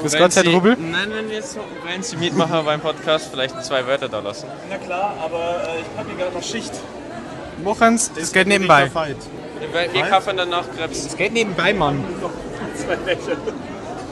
[0.00, 0.76] Grüß Wenn Gott, Herr Sie- Rubel.
[0.78, 4.46] Nein, wenn jetzt wenn Sie Mietmacher beim Podcast vielleicht zwei Wörter da lassen.
[4.70, 6.72] Na klar, aber äh, ich habe hier gerade noch Schicht.
[7.62, 8.90] Machen's, das geht nebenbei.
[8.94, 11.04] Wir, wir kaffern danach Krebs.
[11.04, 12.02] Das geht nebenbei, Mann.
[12.74, 13.36] Zwei Becher.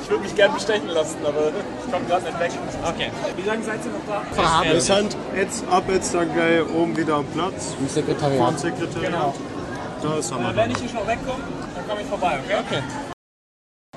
[0.03, 1.49] Ich würde mich gern bestechen lassen, aber
[1.87, 2.51] ich komme gerade nicht weg.
[2.87, 3.11] Okay.
[3.37, 4.63] Wie lange seid ihr noch da?
[4.73, 7.75] Wir sind jetzt ab jetzt dann gleich oben wieder am Platz.
[7.81, 8.39] Im Sekretariat.
[8.47, 9.11] Vom Sekretariat.
[9.13, 9.35] Genau.
[10.03, 11.43] Da sind wir Äh, wenn ich hier schon wegkomme,
[11.89, 12.63] komme ich vorbei, okay?
[12.67, 12.83] Okay.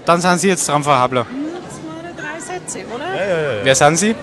[0.06, 1.26] Dann sind Sie jetzt dran, Frau Habler.
[2.18, 3.06] Drei Sätze, oder?
[3.64, 4.16] Wer sind Sie?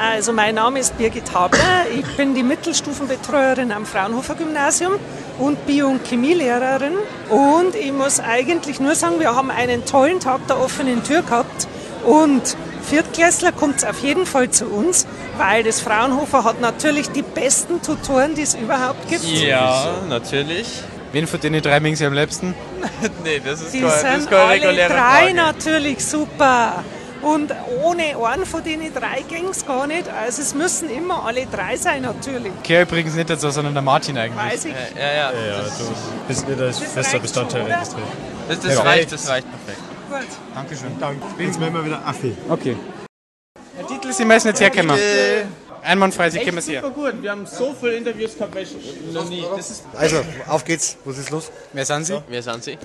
[0.00, 1.86] Also mein Name ist Birgit Habler.
[1.94, 4.94] Ich bin die Mittelstufenbetreuerin am Fraunhofer Gymnasium
[5.38, 6.94] und Bio- und Chemielehrerin.
[7.28, 11.68] Und ich muss eigentlich nur sagen, wir haben einen tollen Tag der offenen Tür gehabt.
[12.04, 15.06] Und Viertklässler kommt auf jeden Fall zu uns,
[15.36, 19.22] weil das Fraunhofer hat natürlich die besten Tutoren, die es überhaupt gibt.
[19.22, 20.82] Ja, natürlich.
[21.12, 22.54] Wen von den drei mögen Sie am liebsten?
[23.24, 25.34] nee, das ist Die kein, das ist sind keine alle reguläre drei Frage.
[25.34, 26.84] natürlich super.
[27.20, 27.54] Und
[27.84, 30.08] ohne einen von denen drei ging es gar nicht.
[30.08, 32.52] Also es müssen immer alle drei sein natürlich.
[32.60, 34.52] Okay, übrigens nicht dazu, sondern der Martin eigentlich.
[34.52, 34.72] Weiß ich.
[34.72, 35.30] Ja, ja.
[35.32, 35.94] Ja, du
[36.26, 38.08] bist nicht als fester Bestandteil registriert.
[38.48, 38.80] Das, das Ja.
[38.82, 39.82] reicht, das reicht perfekt.
[40.10, 40.36] Gut.
[40.54, 40.98] Dankeschön.
[40.98, 41.22] Danke.
[41.38, 42.34] Jetzt werden wir wieder Affi.
[42.48, 42.76] Okay.
[43.76, 44.98] Herr Titel, Sie müssen jetzt herkommen.
[45.82, 46.82] Einwandfrei, Sie kommen her.
[46.82, 48.76] Super gut, wir haben so viele Interviews gehabt, welche
[49.12, 49.44] noch nie.
[49.56, 50.96] Das ist Also, auf geht's.
[51.04, 51.50] Was ist los?
[51.72, 52.22] Wer sind Sie?
[52.28, 52.78] Wer sind Sie?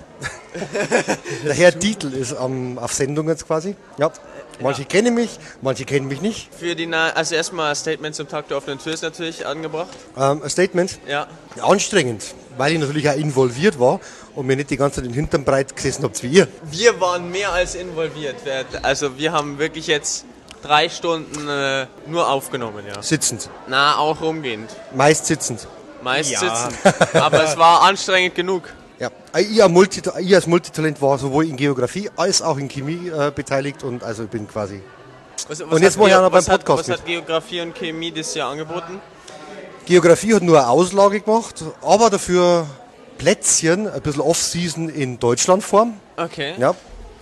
[1.46, 3.76] Der Herr Dietl ist ähm, auf Sendung jetzt quasi.
[3.98, 4.12] Ja.
[4.60, 6.50] Manche kennen mich, manche kennen mich nicht.
[6.56, 9.90] Für die Na also erstmal ein Statement zum Tag der offenen Tür ist natürlich angebracht.
[10.18, 10.98] Ähm, ein Statement.
[11.08, 11.28] Ja.
[11.62, 12.24] Anstrengend,
[12.58, 14.00] weil ich natürlich auch involviert war
[14.34, 16.48] und mir nicht die ganze Zeit den Hintern breit gesessen habt wie ihr.
[16.72, 18.38] Wir waren mehr als involviert.
[18.44, 20.26] Wir- Also wir haben wirklich jetzt
[20.68, 23.02] drei Stunden äh, nur aufgenommen, ja.
[23.02, 23.50] Sitzend.
[23.68, 24.70] Na, auch rumgehend.
[24.94, 25.68] Meist sitzend.
[26.02, 26.40] Meist Ja.
[26.40, 26.78] sitzen.
[27.20, 28.64] Aber es war anstrengend genug.
[29.00, 33.10] Ja, ich, als Multi ich als Multitalent war sowohl in Geografie als auch in Chemie
[33.10, 34.82] äh, beteiligt und also ich bin quasi.
[35.48, 36.98] Was, Und jetzt ich Geo- auch noch beim was hat- Podcast Was mit.
[37.00, 39.00] hat Geografie und Chemie das Jahr angeboten?
[39.86, 42.66] Geografie hat nur eine Auslage gemacht, aber dafür
[43.18, 45.94] Plätzchen, ein bisschen Off-Season in Deutschlandform.
[46.18, 46.56] Okay.
[46.58, 46.76] Ja,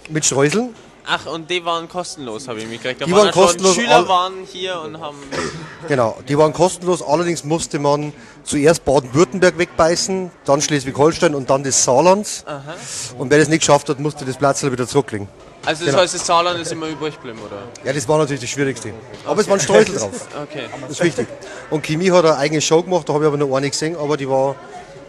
[0.10, 0.74] mit Streuseln.
[1.08, 3.02] Ach, und die waren kostenlos, habe ich mitgekriegt.
[3.02, 5.18] Da Die waren waren kostenlos, Schüler waren hier und haben...
[5.88, 8.12] Genau, die waren kostenlos, allerdings musste man
[8.44, 12.44] zuerst Baden-Württemberg wegbeißen, dann Schleswig-Holstein und dann das Saarland.
[12.48, 12.74] Aha.
[13.20, 15.28] Und wer das nicht geschafft hat, musste das Platz wieder zurücklegen.
[15.64, 16.02] Also das Genau.
[16.04, 17.58] heißt, das Saarland ist immer übrig geblieben, oder?
[17.84, 18.94] Ja, das war natürlich das Schwierigste.
[19.28, 20.28] Aber es waren Streusel drauf.
[20.44, 20.64] Okay.
[20.82, 21.28] Das ist wichtig.
[21.70, 24.18] Und Chemie hat eine eigene Show gemacht, da habe ich aber noch eine gesehen, aber
[24.18, 24.56] die war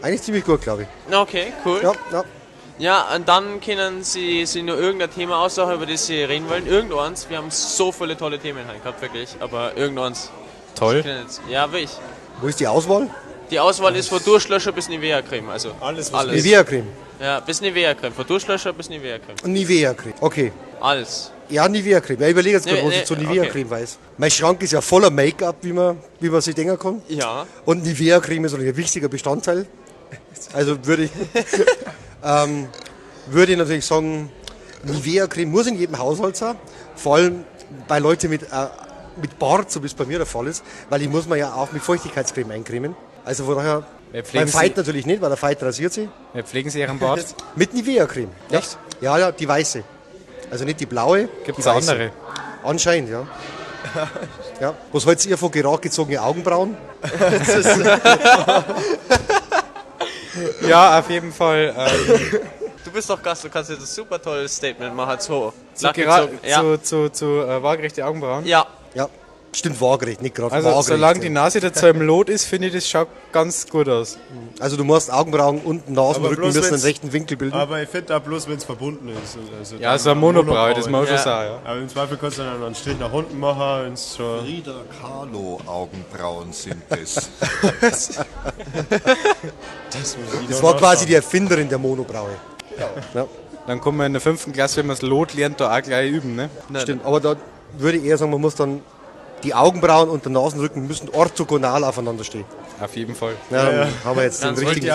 [0.02, 1.14] eigentlich ziemlich gut, glaube ich.
[1.14, 1.80] Okay, cool.
[1.82, 2.24] Ja, ja.
[2.78, 6.66] Ja, und dann können Sie sich nur irgendein Thema aussuchen, über das Sie reden wollen.
[6.66, 7.28] Irgendeins.
[7.30, 9.30] Wir haben so viele tolle Themen gehabt, wirklich.
[9.40, 10.30] Aber irgendeins.
[10.74, 11.02] Toll.
[11.06, 11.90] Jetzt- Ja, wirklich.
[12.40, 13.08] Wo ist die Auswahl?
[13.50, 15.48] Die Auswahl ist von Durchlöscher bis Nivea-Creme.
[15.50, 16.86] Also alles, was Nivea-Creme.
[17.18, 18.12] Ja, bis Nivea-Creme.
[18.12, 19.36] Von Durchlöscher bis Nivea-Creme.
[19.50, 20.14] Nivea-Creme.
[20.20, 20.52] Okay.
[20.80, 21.30] Alles.
[21.48, 22.20] Ja, Nivea-Creme.
[22.20, 23.24] Ja, ich überlege jetzt gerade, Nee, was nee, ich zu okay.
[23.24, 23.98] Nivea-Creme weiß.
[24.18, 27.00] Mein Schrank ist ja voller Make-up, wie man, wie man sich denken kann.
[27.08, 27.46] Ja.
[27.64, 29.64] Und Nivea-Creme ist ein wichtiger Bestandteil.
[30.52, 31.10] Also würde ich,
[32.26, 32.68] ähm,
[33.28, 34.30] würde ich natürlich sagen,
[34.84, 36.56] Nivea-Creme muss in jedem Haushalt sein,
[36.96, 37.44] Vor allem
[37.88, 38.46] bei Leuten mit, äh,
[39.20, 41.52] mit Bart, so wie es bei mir der Fall ist, weil ich muss mir ja
[41.54, 42.94] auch mit Feuchtigkeitscreme eincremen.
[43.24, 43.84] Also von daher,
[44.32, 46.08] beim Fight Sie- natürlich nicht, weil der Fight rasiert sie.
[46.32, 47.24] Wer pflegen Sie Ihren Bart?
[47.56, 48.30] mit Nivea-Creme.
[48.50, 48.78] Echt?
[49.00, 49.82] Ja, ja, die weiße.
[50.50, 51.70] Also nicht die blaue, eine weiße.
[51.92, 52.10] andere?
[52.62, 53.26] Anscheinend, ja.
[54.60, 54.74] ja.
[54.92, 56.76] Was haltet ihr von gerade gezogene Augenbrauen?
[60.66, 61.74] ja, auf jeden Fall.
[61.76, 62.40] Ähm,
[62.86, 65.16] Du bist doch Gast, du kannst jetzt ein super tolles Statement machen.
[65.18, 66.60] So, zu, ja.
[66.60, 68.46] zu, zu, zu äh, waagerechte Augenbrauen?
[68.46, 68.64] Ja.
[68.94, 69.08] Ja,
[69.58, 70.88] stimmt waagerecht, nicht gerade Also waagerecht.
[70.88, 74.18] solange die Nase dazu im Lot ist, finde ich, das schaut ganz gut aus.
[74.60, 77.56] Also du musst Augenbrauen und Nasenrücken müssen einen rechten Winkel bilden.
[77.56, 79.36] Aber ich finde da bloß, wenn es verbunden ist.
[79.58, 81.22] Also Ja, dann so eine Monobraue, das muss man schon Ja.
[81.22, 81.70] sagen, ja.
[81.70, 84.40] Aber im Zweifel kannst du dann einen Strich nach unten machen, wenn es schon...
[84.44, 87.28] Frida Kahlo Augenbrauen sind es.
[89.90, 92.30] Das war quasi die Erfinderin der Monobraue.
[93.14, 93.26] Ja.
[93.66, 96.10] Dann kommen wir in der fünften Klasse, wenn man das Lot lernt, da auch gleich
[96.10, 96.50] üben, ne?
[96.78, 97.36] Stimmt, aber da
[97.78, 98.80] würde ich eher sagen, man muss dann
[99.46, 102.44] die Augenbrauen und der Nasenrücken müssen orthogonal aufeinander stehen.
[102.80, 103.34] Auf jeden Fall.
[103.50, 103.88] Ja, Ja.
[104.04, 104.92] haben wir jetzt den richtigen,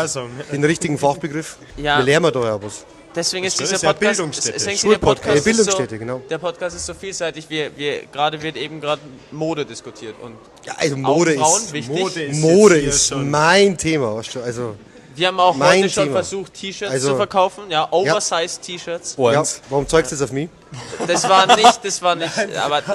[0.51, 1.57] den richtigen Fachbegriff.
[1.77, 1.97] Ja.
[1.99, 2.85] Wir lernen da ja was.
[3.13, 4.51] Deswegen ist dieser Podcast, Bildungsstätte.
[4.53, 5.23] deswegen ist der Schulpodcast.
[5.23, 6.21] Podcast ist so, Bildungsstätte, genau.
[6.29, 10.15] Der Podcast ist so vielseitig, wir, wir, gerade wird eben gerade Mode diskutiert.
[10.21, 10.35] Und
[10.65, 11.99] Ja, also Mode Augenbrauen, ist, wichtig.
[11.99, 14.15] Mode ist, Mode ist mein Thema.
[14.15, 14.75] Also,
[15.15, 16.15] Wir haben auch mein heute schon Thema.
[16.17, 19.15] versucht, T-Shirts Also- zu verkaufen, ja, Oversized T-Shirts.
[19.17, 20.49] ja, warum zeigst du das auf mich?
[21.07, 22.81] Das war nicht, das war nicht, aber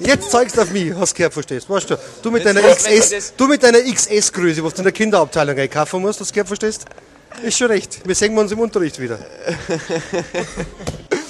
[0.00, 2.74] Jetzt zeigst du auf mich, hast du gehört, verstehst Weißt du, du mit Das deiner
[2.74, 6.46] XS, du mit deiner XS-Größe, was du in der Kinderabteilung einkaufen musst, hast du gehört,
[6.48, 6.84] verstehst
[7.42, 8.00] Ist schon recht.
[8.06, 9.18] Wir sehen uns im Unterricht wieder.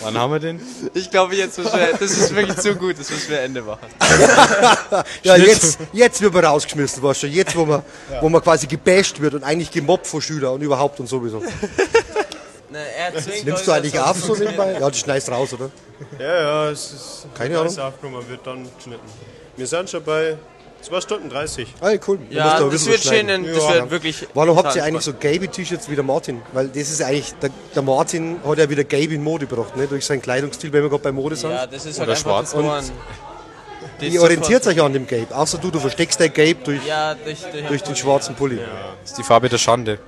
[0.02, 0.60] Wann haben wir den?
[0.94, 3.86] ich glaube jetzt, müssen wir, das ist wirklich zu gut, das müssen wir Ende machen.
[5.22, 7.82] ja, jetzt, jetzt wird man rausgeschmissen, weißt du, jetzt, wo man,
[8.20, 11.42] wo man quasi gebasht wird und eigentlich gemobbt von Schülern und überhaupt und sowieso.
[12.70, 13.12] Na, er
[13.44, 14.78] Nimmst du eigentlich auf so nebenbei?
[14.80, 15.70] Ja, du schneidest raus, oder?
[16.18, 17.78] Ja, ja, es ist Keine Ahnung.
[17.78, 19.08] aufgenommen, wird dann geschnitten.
[19.56, 20.38] Wir sind schon bei
[20.82, 21.74] 2 Stunden 30.
[21.80, 22.18] Ah, cool.
[22.30, 25.88] Ja, ein das wird schön, das wird wirklich Warum habt ihr eigentlich so gelbe T-Shirts
[25.90, 26.42] wie der Martin?
[26.52, 29.86] Weil das ist eigentlich, der, der Martin hat ja wieder gelb in Mode gebracht, ne?
[29.86, 31.50] durch seinen Kleidungsstil, wenn wir gerade bei Mode sind.
[31.50, 32.90] Ja, das ist halt Oder einfach schwarz.
[34.00, 35.30] das, ihr orientiert euch an dem Gelb.
[35.32, 38.56] Außer du, du versteckst dein Gelb durch, Ja, durch, durch, durch den schwarzen Pulli.
[38.56, 39.98] Das ist die Farbe der Schande.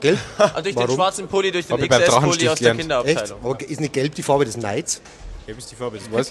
[0.00, 0.18] Gelb?
[0.38, 0.94] Ah, durch den Warum?
[0.94, 2.80] schwarzen Pulli, durch den XS-Pulli aus der gelernt.
[2.80, 2.80] Echt?
[2.80, 3.38] Kinderabteilung.
[3.42, 5.00] Aber ist nicht gelb die Farbe des Neids?
[5.46, 6.30] Gelb ist die Farbe des Weiß.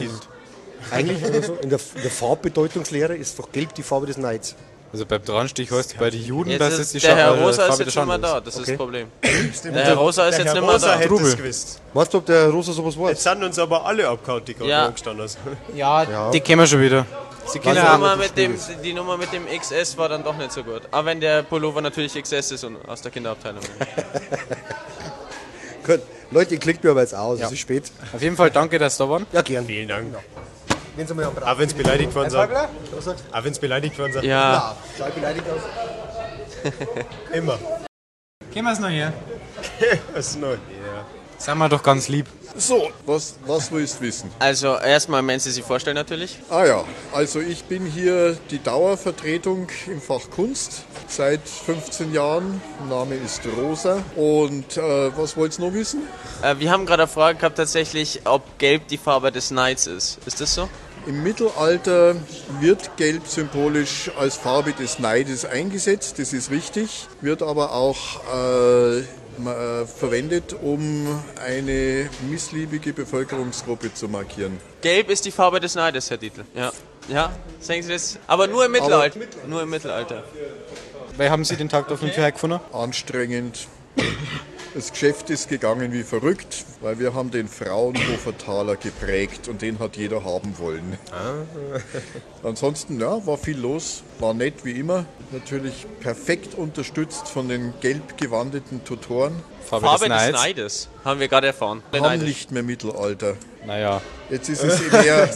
[0.91, 1.53] Eigentlich oder so?
[1.61, 4.55] In der, in der Farbbedeutungslehre ist doch gelb die Farbe des Neids.
[4.93, 7.43] Also beim Drachenstich heißt es bei den Juden, Jetzt ist es die der Herr äh,
[7.43, 8.71] Rosa ist jetzt nicht mehr Schande da, das ist Okay.
[8.71, 9.07] das Problem.
[9.53, 10.95] Stimmt, Der Herr Rosa ist der jetzt Herr nicht mehr Rosa da.
[10.97, 11.27] hätte Trubel.
[11.27, 11.81] es gewusst.
[11.93, 13.09] Weißt du, ob der Rosa sowas weiß?
[13.09, 14.85] Jetzt sind uns aber alle abgehauen, die gerade Ja.
[14.85, 15.41] angestanden sind.
[15.75, 16.31] Ja, Ja.
[16.31, 17.05] die kennen wir schon wieder.
[17.47, 20.23] Sie Die kennen Also, Nummer, das mit dem, die Nummer mit dem XS war dann
[20.23, 20.83] doch nicht so gut.
[20.91, 23.61] Aber wenn der Pullover natürlich XS ist und aus der Kinderabteilung.
[25.85, 26.01] Gut.
[26.31, 27.45] Leute, ihr klickt mir aber jetzt aus, Ja.
[27.47, 27.83] es ist spät.
[28.13, 29.25] Auf jeden Fall danke, dass Sie da waren.
[29.31, 29.65] Ja, gern.
[29.65, 30.15] Vielen Dank.
[30.97, 32.39] Wenn Sie mal am Auch wenn es beleidigt worden sind.
[33.03, 34.23] Sagst Auch wenn es beleidigt worden sind.
[34.25, 35.03] Ja, du?
[35.03, 36.73] Schau beleidigt aus.
[37.31, 37.59] Immer.
[38.51, 39.13] Gehen wir es noch her.
[40.13, 40.53] Was ist neu?
[40.53, 40.57] Ja.
[41.37, 42.25] Seien wir doch ganz lieb.
[42.55, 44.31] So, was, was willst du wissen?
[44.39, 46.39] also erstmal, wenn Sie sich vorstellen natürlich.
[46.49, 46.83] Ah ja,
[47.13, 52.59] also ich bin hier die Dauervertretung im Fach Kunst seit 15 Jahren.
[52.89, 54.03] Name ist Rosa.
[54.15, 56.01] Und äh, was wollt's noch wissen?
[56.41, 60.17] Äh, wir haben gerade eine Frage gehabt tatsächlich, ob Gelb die Farbe des Knights ist.
[60.25, 60.67] Ist das so?
[61.07, 62.17] Im Mittelalter
[62.59, 67.95] wird Gelb symbolisch als Farbe des Neides eingesetzt, das ist richtig, wird aber auch
[68.35, 69.05] äh, äh,
[69.85, 71.07] verwendet, um
[71.45, 74.57] eine missliebige Bevölkerungsgruppe zu markieren.
[74.81, 76.43] Gelb ist die Farbe des Neides, Herr Dietl.
[76.53, 76.73] Ja.
[77.07, 77.31] Ja,
[77.61, 78.19] sagen Sie das?
[78.27, 79.17] Aber nur im Mittelalter.
[79.47, 80.25] Nur im Mittelalter.
[81.15, 82.59] Weil haben Sie den Tag der 5 gefunden?
[82.73, 83.69] Anstrengend.
[84.73, 89.79] Das Geschäft ist gegangen wie verrückt, weil wir haben den Fraunhofer Taler geprägt und den
[89.79, 90.97] hat jeder haben wollen.
[92.43, 95.05] Ansonsten, ja, war viel los, war nett wie immer.
[95.31, 99.35] Natürlich perfekt unterstützt von den gelb gewandeten Tutoren.
[99.65, 100.41] Farbe, Farbe des des Neids.
[100.43, 100.89] Neides.
[101.03, 101.83] Haben wir gerade erfahren.
[101.91, 102.27] Haben Neidisch.
[102.27, 103.35] nicht mehr Mittelalter.
[103.65, 104.01] Naja.
[104.29, 105.29] Jetzt ist es mehr,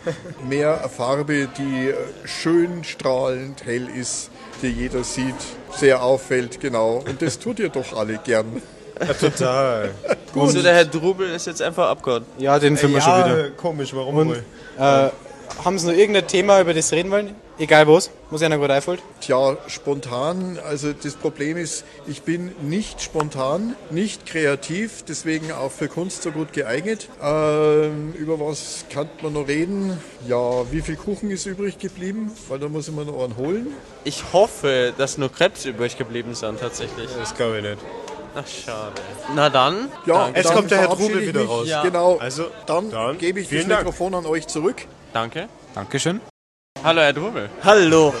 [0.48, 1.92] mehr eine Farbe, die
[2.24, 4.30] schön strahlend hell ist,
[4.62, 5.34] die jeder sieht,
[5.76, 7.02] sehr auffällt, genau.
[7.06, 8.62] Und das tut ihr doch alle gern.
[9.00, 9.90] Ja, total.
[10.36, 12.24] Also der Herr Drubel ist jetzt einfach abgehauen.
[12.38, 13.50] Ja, den finden wir schon ja, wieder.
[13.50, 14.42] komisch, warum Und wohl?
[14.76, 15.08] äh,
[15.64, 17.36] haben Sie noch irgendein Thema, über das reden wollen?
[17.56, 19.00] Egal was, muss einer gut einfällt.
[19.20, 25.86] Tja, spontan, also das Problem ist, ich bin nicht spontan, nicht kreativ, deswegen auch für
[25.86, 27.08] Kunst so gut geeignet.
[27.22, 29.96] Ähm, über was kann man noch reden?
[30.26, 32.32] Ja, wie viel Kuchen ist übrig geblieben?
[32.48, 33.68] Weil da muss ich mir noch einen holen.
[34.02, 37.08] Ich hoffe, dass nur Krebs übrig geblieben sind tatsächlich.
[37.16, 37.78] Das glaube ich nicht.
[38.34, 39.00] Ach, schade.
[39.32, 39.92] Na dann.
[40.06, 40.40] Ja, danke.
[40.40, 41.68] jetzt kommt der Herr Trubel wieder raus.
[41.68, 41.82] Ja.
[41.82, 42.16] Genau.
[42.16, 43.82] Also, dann, dann gebe ich das vielen Dank.
[43.84, 44.86] Mikrofon an euch zurück.
[45.12, 45.48] Danke.
[45.76, 46.20] Dankeschön.
[46.84, 47.48] Hallo, Herr Drubel.
[47.62, 48.12] Hallo.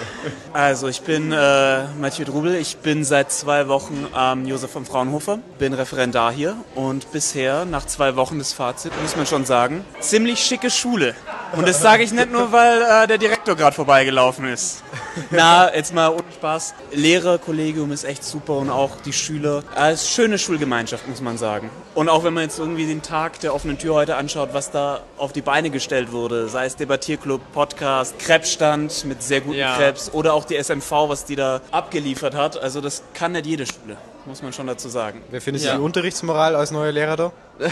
[0.54, 2.54] Also ich bin äh, Mathieu Drubel.
[2.54, 7.84] Ich bin seit zwei Wochen am Josef von Fraunhofer, bin Referendar hier und bisher, nach
[7.84, 11.14] zwei Wochen des Fazit, muss man schon sagen, ziemlich schicke Schule.
[11.52, 14.82] Und das sage ich nicht nur, weil äh, der Direktor gerade vorbeigelaufen ist.
[15.30, 16.74] Na, jetzt mal ohne Spaß.
[16.92, 19.62] Lehrerkollegium ist echt super und auch die Schüler.
[19.76, 21.68] Äh, ist schöne Schulgemeinschaft, muss man sagen.
[21.94, 25.00] Und auch wenn man jetzt irgendwie den Tag der offenen Tür heute anschaut, was da
[25.16, 28.18] auf die Beine gestellt wurde, sei es Debattierclub, Podcast,
[28.58, 29.76] Krebsstand mit sehr guten Ja.
[29.76, 32.56] Krebs oder auch die SMV, was die da abgeliefert hat.
[32.60, 33.96] Also das kann nicht jede Schule,
[34.26, 35.22] muss man schon dazu sagen.
[35.30, 37.32] Wer findet die Unterrichtsmoral als neuer Lehrer da?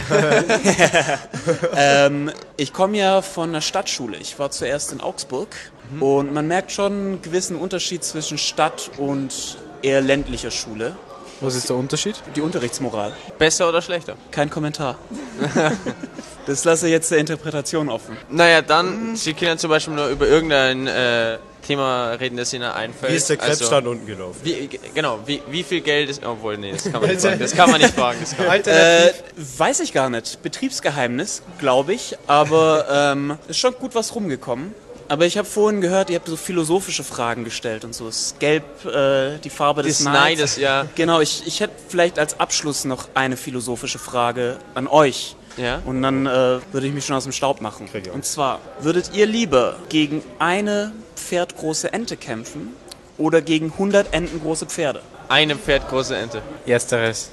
[1.77, 4.17] ähm, ich komme ja von einer Stadtschule.
[4.19, 5.49] Ich war zuerst in Augsburg
[5.91, 6.03] Mhm.
[6.03, 10.97] und man merkt schon einen gewissen Unterschied zwischen Stadt und eher ländlicher Schule.
[11.41, 12.15] Was ist der Unterschied?
[12.37, 13.13] Die Unterrichtsmoral.
[13.39, 14.15] Besser oder schlechter?
[14.31, 14.97] Kein Kommentar.
[16.47, 18.17] das lasse ich jetzt der Interpretation offen.
[18.31, 23.13] Naja, dann, Sie können zum Beispiel nur über irgendein äh, Thema reden, das Ihnen einfällt.
[23.13, 24.39] Wie ist der Krebsstand unten gelaufen?
[24.43, 26.25] Wie, genau, wie, wie viel Geld ist.
[26.25, 27.39] Obwohl, nee, das kann man nicht fragen.
[27.39, 28.19] Das kann man nicht fragen.
[28.21, 28.67] Das kann man nicht.
[28.67, 29.13] Äh,
[29.59, 30.43] weiß ich gar nicht.
[30.43, 32.17] Betriebsgeheimnis, glaube ich.
[32.27, 34.75] Aber ähm, ist schon gut was rumgekommen.
[35.09, 38.09] Aber ich habe vorhin gehört, ihr habt so philosophische Fragen gestellt und so.
[38.09, 40.87] Ist gelb äh, die Farbe des, Des Neides, ja.
[40.95, 45.37] Genau, ich, ich hätte vielleicht als Abschluss noch eine philosophische Frage an euch.
[45.57, 45.83] Ja.
[45.85, 47.89] Und dann äh, würde ich mich schon aus dem Staub machen.
[48.13, 52.75] Und zwar, würdet ihr lieber gegen eine pferdgroße Ente kämpfen
[53.19, 55.03] oder gegen 100 Enten große Pferde?
[55.29, 56.43] Eine pferdgroße Ente.
[56.67, 57.31] Ersteres.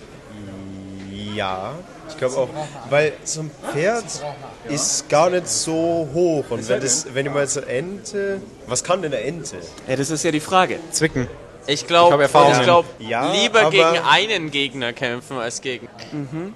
[1.35, 1.73] Ja,
[2.09, 2.49] ich glaube auch.
[2.89, 4.05] Weil so ein Pferd
[4.67, 6.45] ist gar nicht so hoch.
[6.49, 8.41] Und wenn, das, wenn ich mal so Ente.
[8.67, 9.57] Was kann denn eine Ente?
[9.87, 10.79] Ja, das ist ja die Frage.
[10.91, 11.27] Zwicken.
[11.67, 15.87] Ich glaube, Ich glaub, Ja, lieber gegen einen Gegner kämpfen als gegen.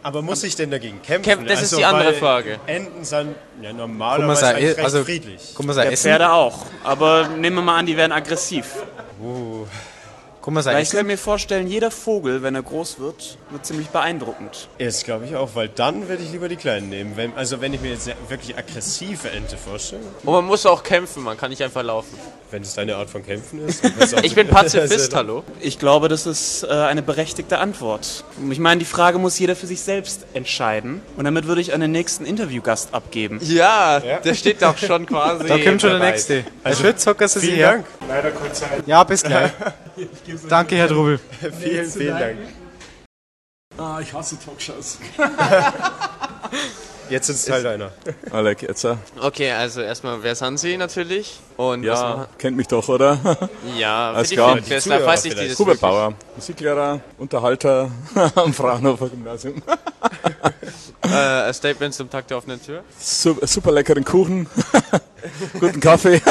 [0.01, 1.30] Aber muss ich denn dagegen kämpfen?
[1.30, 2.60] Kämpf- das ist Also, die andere Frage.
[2.66, 5.41] Enten sind ja Guck mal, normalerweise recht also- friedlich.
[5.54, 6.04] Guck mal, sei Der Essen.
[6.04, 6.66] Pferde auch.
[6.84, 8.66] Aber nehmen wir mal an, die werden aggressiv.
[10.43, 13.65] Guck mal, sei Weil ich kann mir vorstellen, jeder Vogel, wenn er groß wird, wird
[13.65, 14.67] ziemlich beeindruckend.
[14.77, 17.13] Das glaube ich auch, weil dann würde ich lieber die Kleinen nehmen.
[17.15, 20.83] Wenn, also wenn ich mir jetzt eine wirklich aggressive Ente vorstelle, Und man muss auch
[20.83, 22.17] kämpfen, man kann nicht einfach laufen.
[22.51, 23.83] wenn es deine Art von Kämpfen ist.
[24.23, 25.45] Ich bin Pazifist, hallo.
[25.61, 28.25] Ich glaube, das ist äh, eine berechtigte Antwort.
[28.51, 31.01] Ich meine, die Frage muss jeder für sich selbst entscheiden.
[31.15, 33.39] Und damit würde ich an den nächsten Interviewgast abgeben.
[33.43, 35.47] Ja, der steht doch schon quasi.
[35.47, 36.43] Da kommt schon der nächste.
[36.65, 37.61] Also, Schütz, hocken Sie sich vielen.
[37.61, 37.85] Dank.
[38.09, 38.85] Leider kurz Zeit.
[38.85, 39.51] Ja, bis gleich.
[40.49, 41.19] Danke, Herr Drubel.
[41.59, 42.38] vielen, vielen Dank.
[43.77, 44.99] Ah, ich hasse Talkshows.
[47.09, 47.91] Jetzt ist es Teil deiner.
[48.31, 48.86] Alec, jetzt.
[48.86, 51.38] äh, Okay, also erstmal, wer sind Sie natürlich?
[51.57, 53.17] Und Ja, kennt mich doch, oder?
[53.77, 54.53] Ja, für Alles die klar.
[54.53, 55.81] Filmfest, da weiß ich die das Hubert wirklich.
[55.81, 57.91] Bauer, Musiklehrer, Unterhalter
[58.36, 59.61] am Fraunhofer Gymnasium.
[61.03, 62.84] Äh, ein Statement zum Tag der offenen Tür.
[62.97, 64.47] Super, super leckeren Kuchen,
[65.59, 66.21] guten Kaffee.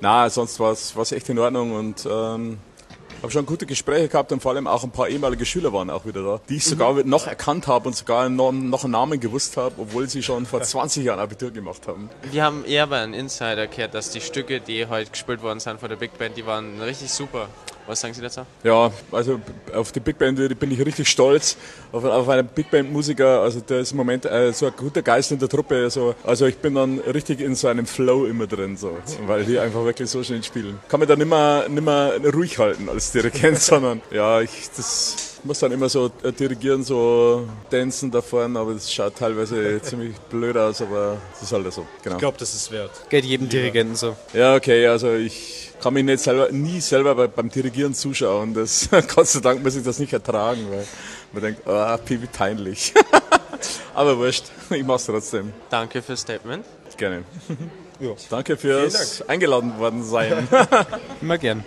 [0.00, 2.58] Na, sonst war es echt in Ordnung und ähm,
[3.22, 6.06] habe schon gute Gespräche gehabt und vor allem auch ein paar ehemalige Schüler waren auch
[6.06, 9.56] wieder da, die ich sogar noch erkannt habe und sogar noch, noch einen Namen gewusst
[9.56, 12.08] habe, obwohl sie schon vor 20 Jahren Abitur gemacht haben.
[12.30, 15.80] Wir haben eher bei einem Insider gehört, dass die Stücke, die heute gespielt worden sind
[15.80, 17.48] von der Big Band, die waren richtig super.
[17.88, 18.42] Was sagen Sie dazu?
[18.64, 19.40] Ja, also
[19.74, 21.56] auf die Big Band bin ich richtig stolz.
[21.90, 25.00] Auf, auf einen Big Band Musiker, also der ist im Moment äh, so ein guter
[25.00, 25.76] Geist in der Truppe.
[25.76, 29.58] Also, also ich bin dann richtig in so einem Flow immer drin, so, weil die
[29.58, 30.78] einfach wirklich so schön spielen.
[30.88, 35.72] Kann mich da nimmer, nimmer ruhig halten als Dirigent, sondern ja, ich das muss dann
[35.72, 40.82] immer so äh, dirigieren, so tanzen da vorne, aber das schaut teilweise ziemlich blöd aus,
[40.82, 41.86] aber das ist halt so.
[42.02, 42.16] Genau.
[42.16, 42.90] Ich glaube, das ist wert.
[43.08, 44.16] Geht jedem Dirigenten so.
[44.32, 48.54] Ja, okay, also ich kann mich nicht selber, nie selber bei, beim Dirigieren zuschauen.
[48.54, 50.86] Das, Gott sei Dank muss ich das nicht ertragen, weil
[51.32, 52.94] man denkt, ah, pipi peinlich.
[53.94, 55.52] Aber wurscht, ich mach's trotzdem.
[55.70, 56.64] Danke fürs Statement.
[56.96, 57.24] Gerne.
[58.00, 58.10] Ja.
[58.30, 60.48] Danke fürs eingeladen worden sein.
[61.20, 61.64] Immer gern.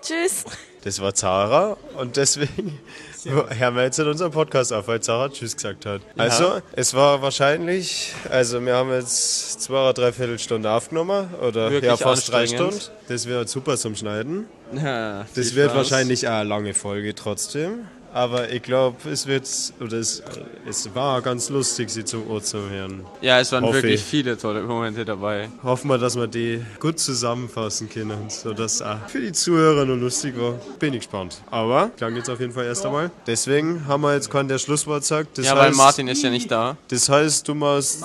[0.00, 0.44] Tschüss.
[0.86, 2.78] Das war Zara und deswegen
[3.24, 6.00] hören wir jetzt in unserem Podcast auf, weil Zara Tschüss gesagt hat.
[6.14, 6.22] Ja.
[6.22, 11.90] Also, es war wahrscheinlich, also wir haben jetzt zwei oder dreiviertel Stunde aufgenommen oder Wirklich
[11.90, 12.46] ja fast drei.
[12.46, 12.78] Stunden.
[13.08, 14.46] Das wird super zum Schneiden.
[14.72, 15.76] Ja, Das wird Spaß.
[15.76, 17.88] wahrscheinlich eine lange Folge trotzdem.
[18.16, 19.46] Aber ich glaube, es wird,
[19.78, 20.22] oder es,
[20.66, 23.04] es war ganz lustig, sie zum Ohr zu hören.
[23.20, 24.06] Ja, es waren Hoffe wirklich ich.
[24.06, 25.50] viele tolle Momente dabei.
[25.62, 30.32] Hoffen wir, dass wir die gut zusammenfassen können, sodass auch für die Zuhörer noch lustig
[30.40, 30.54] war.
[30.78, 31.42] Bin ich gespannt.
[31.50, 33.10] Aber klang jetzt auf jeden Fall erst einmal.
[33.26, 35.36] Deswegen haben wir jetzt keinen, der Schlusswort sagt.
[35.36, 36.78] Das Ja, weil heißt, Martin ist ja nicht da.
[36.88, 38.02] Das heißt, du machst.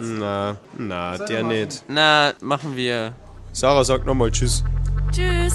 [0.00, 1.82] Na, na, der nicht.
[1.88, 3.12] Na, machen wir.
[3.52, 4.62] Sarah sagt nochmal Tschüss.
[5.10, 5.54] Tschüss.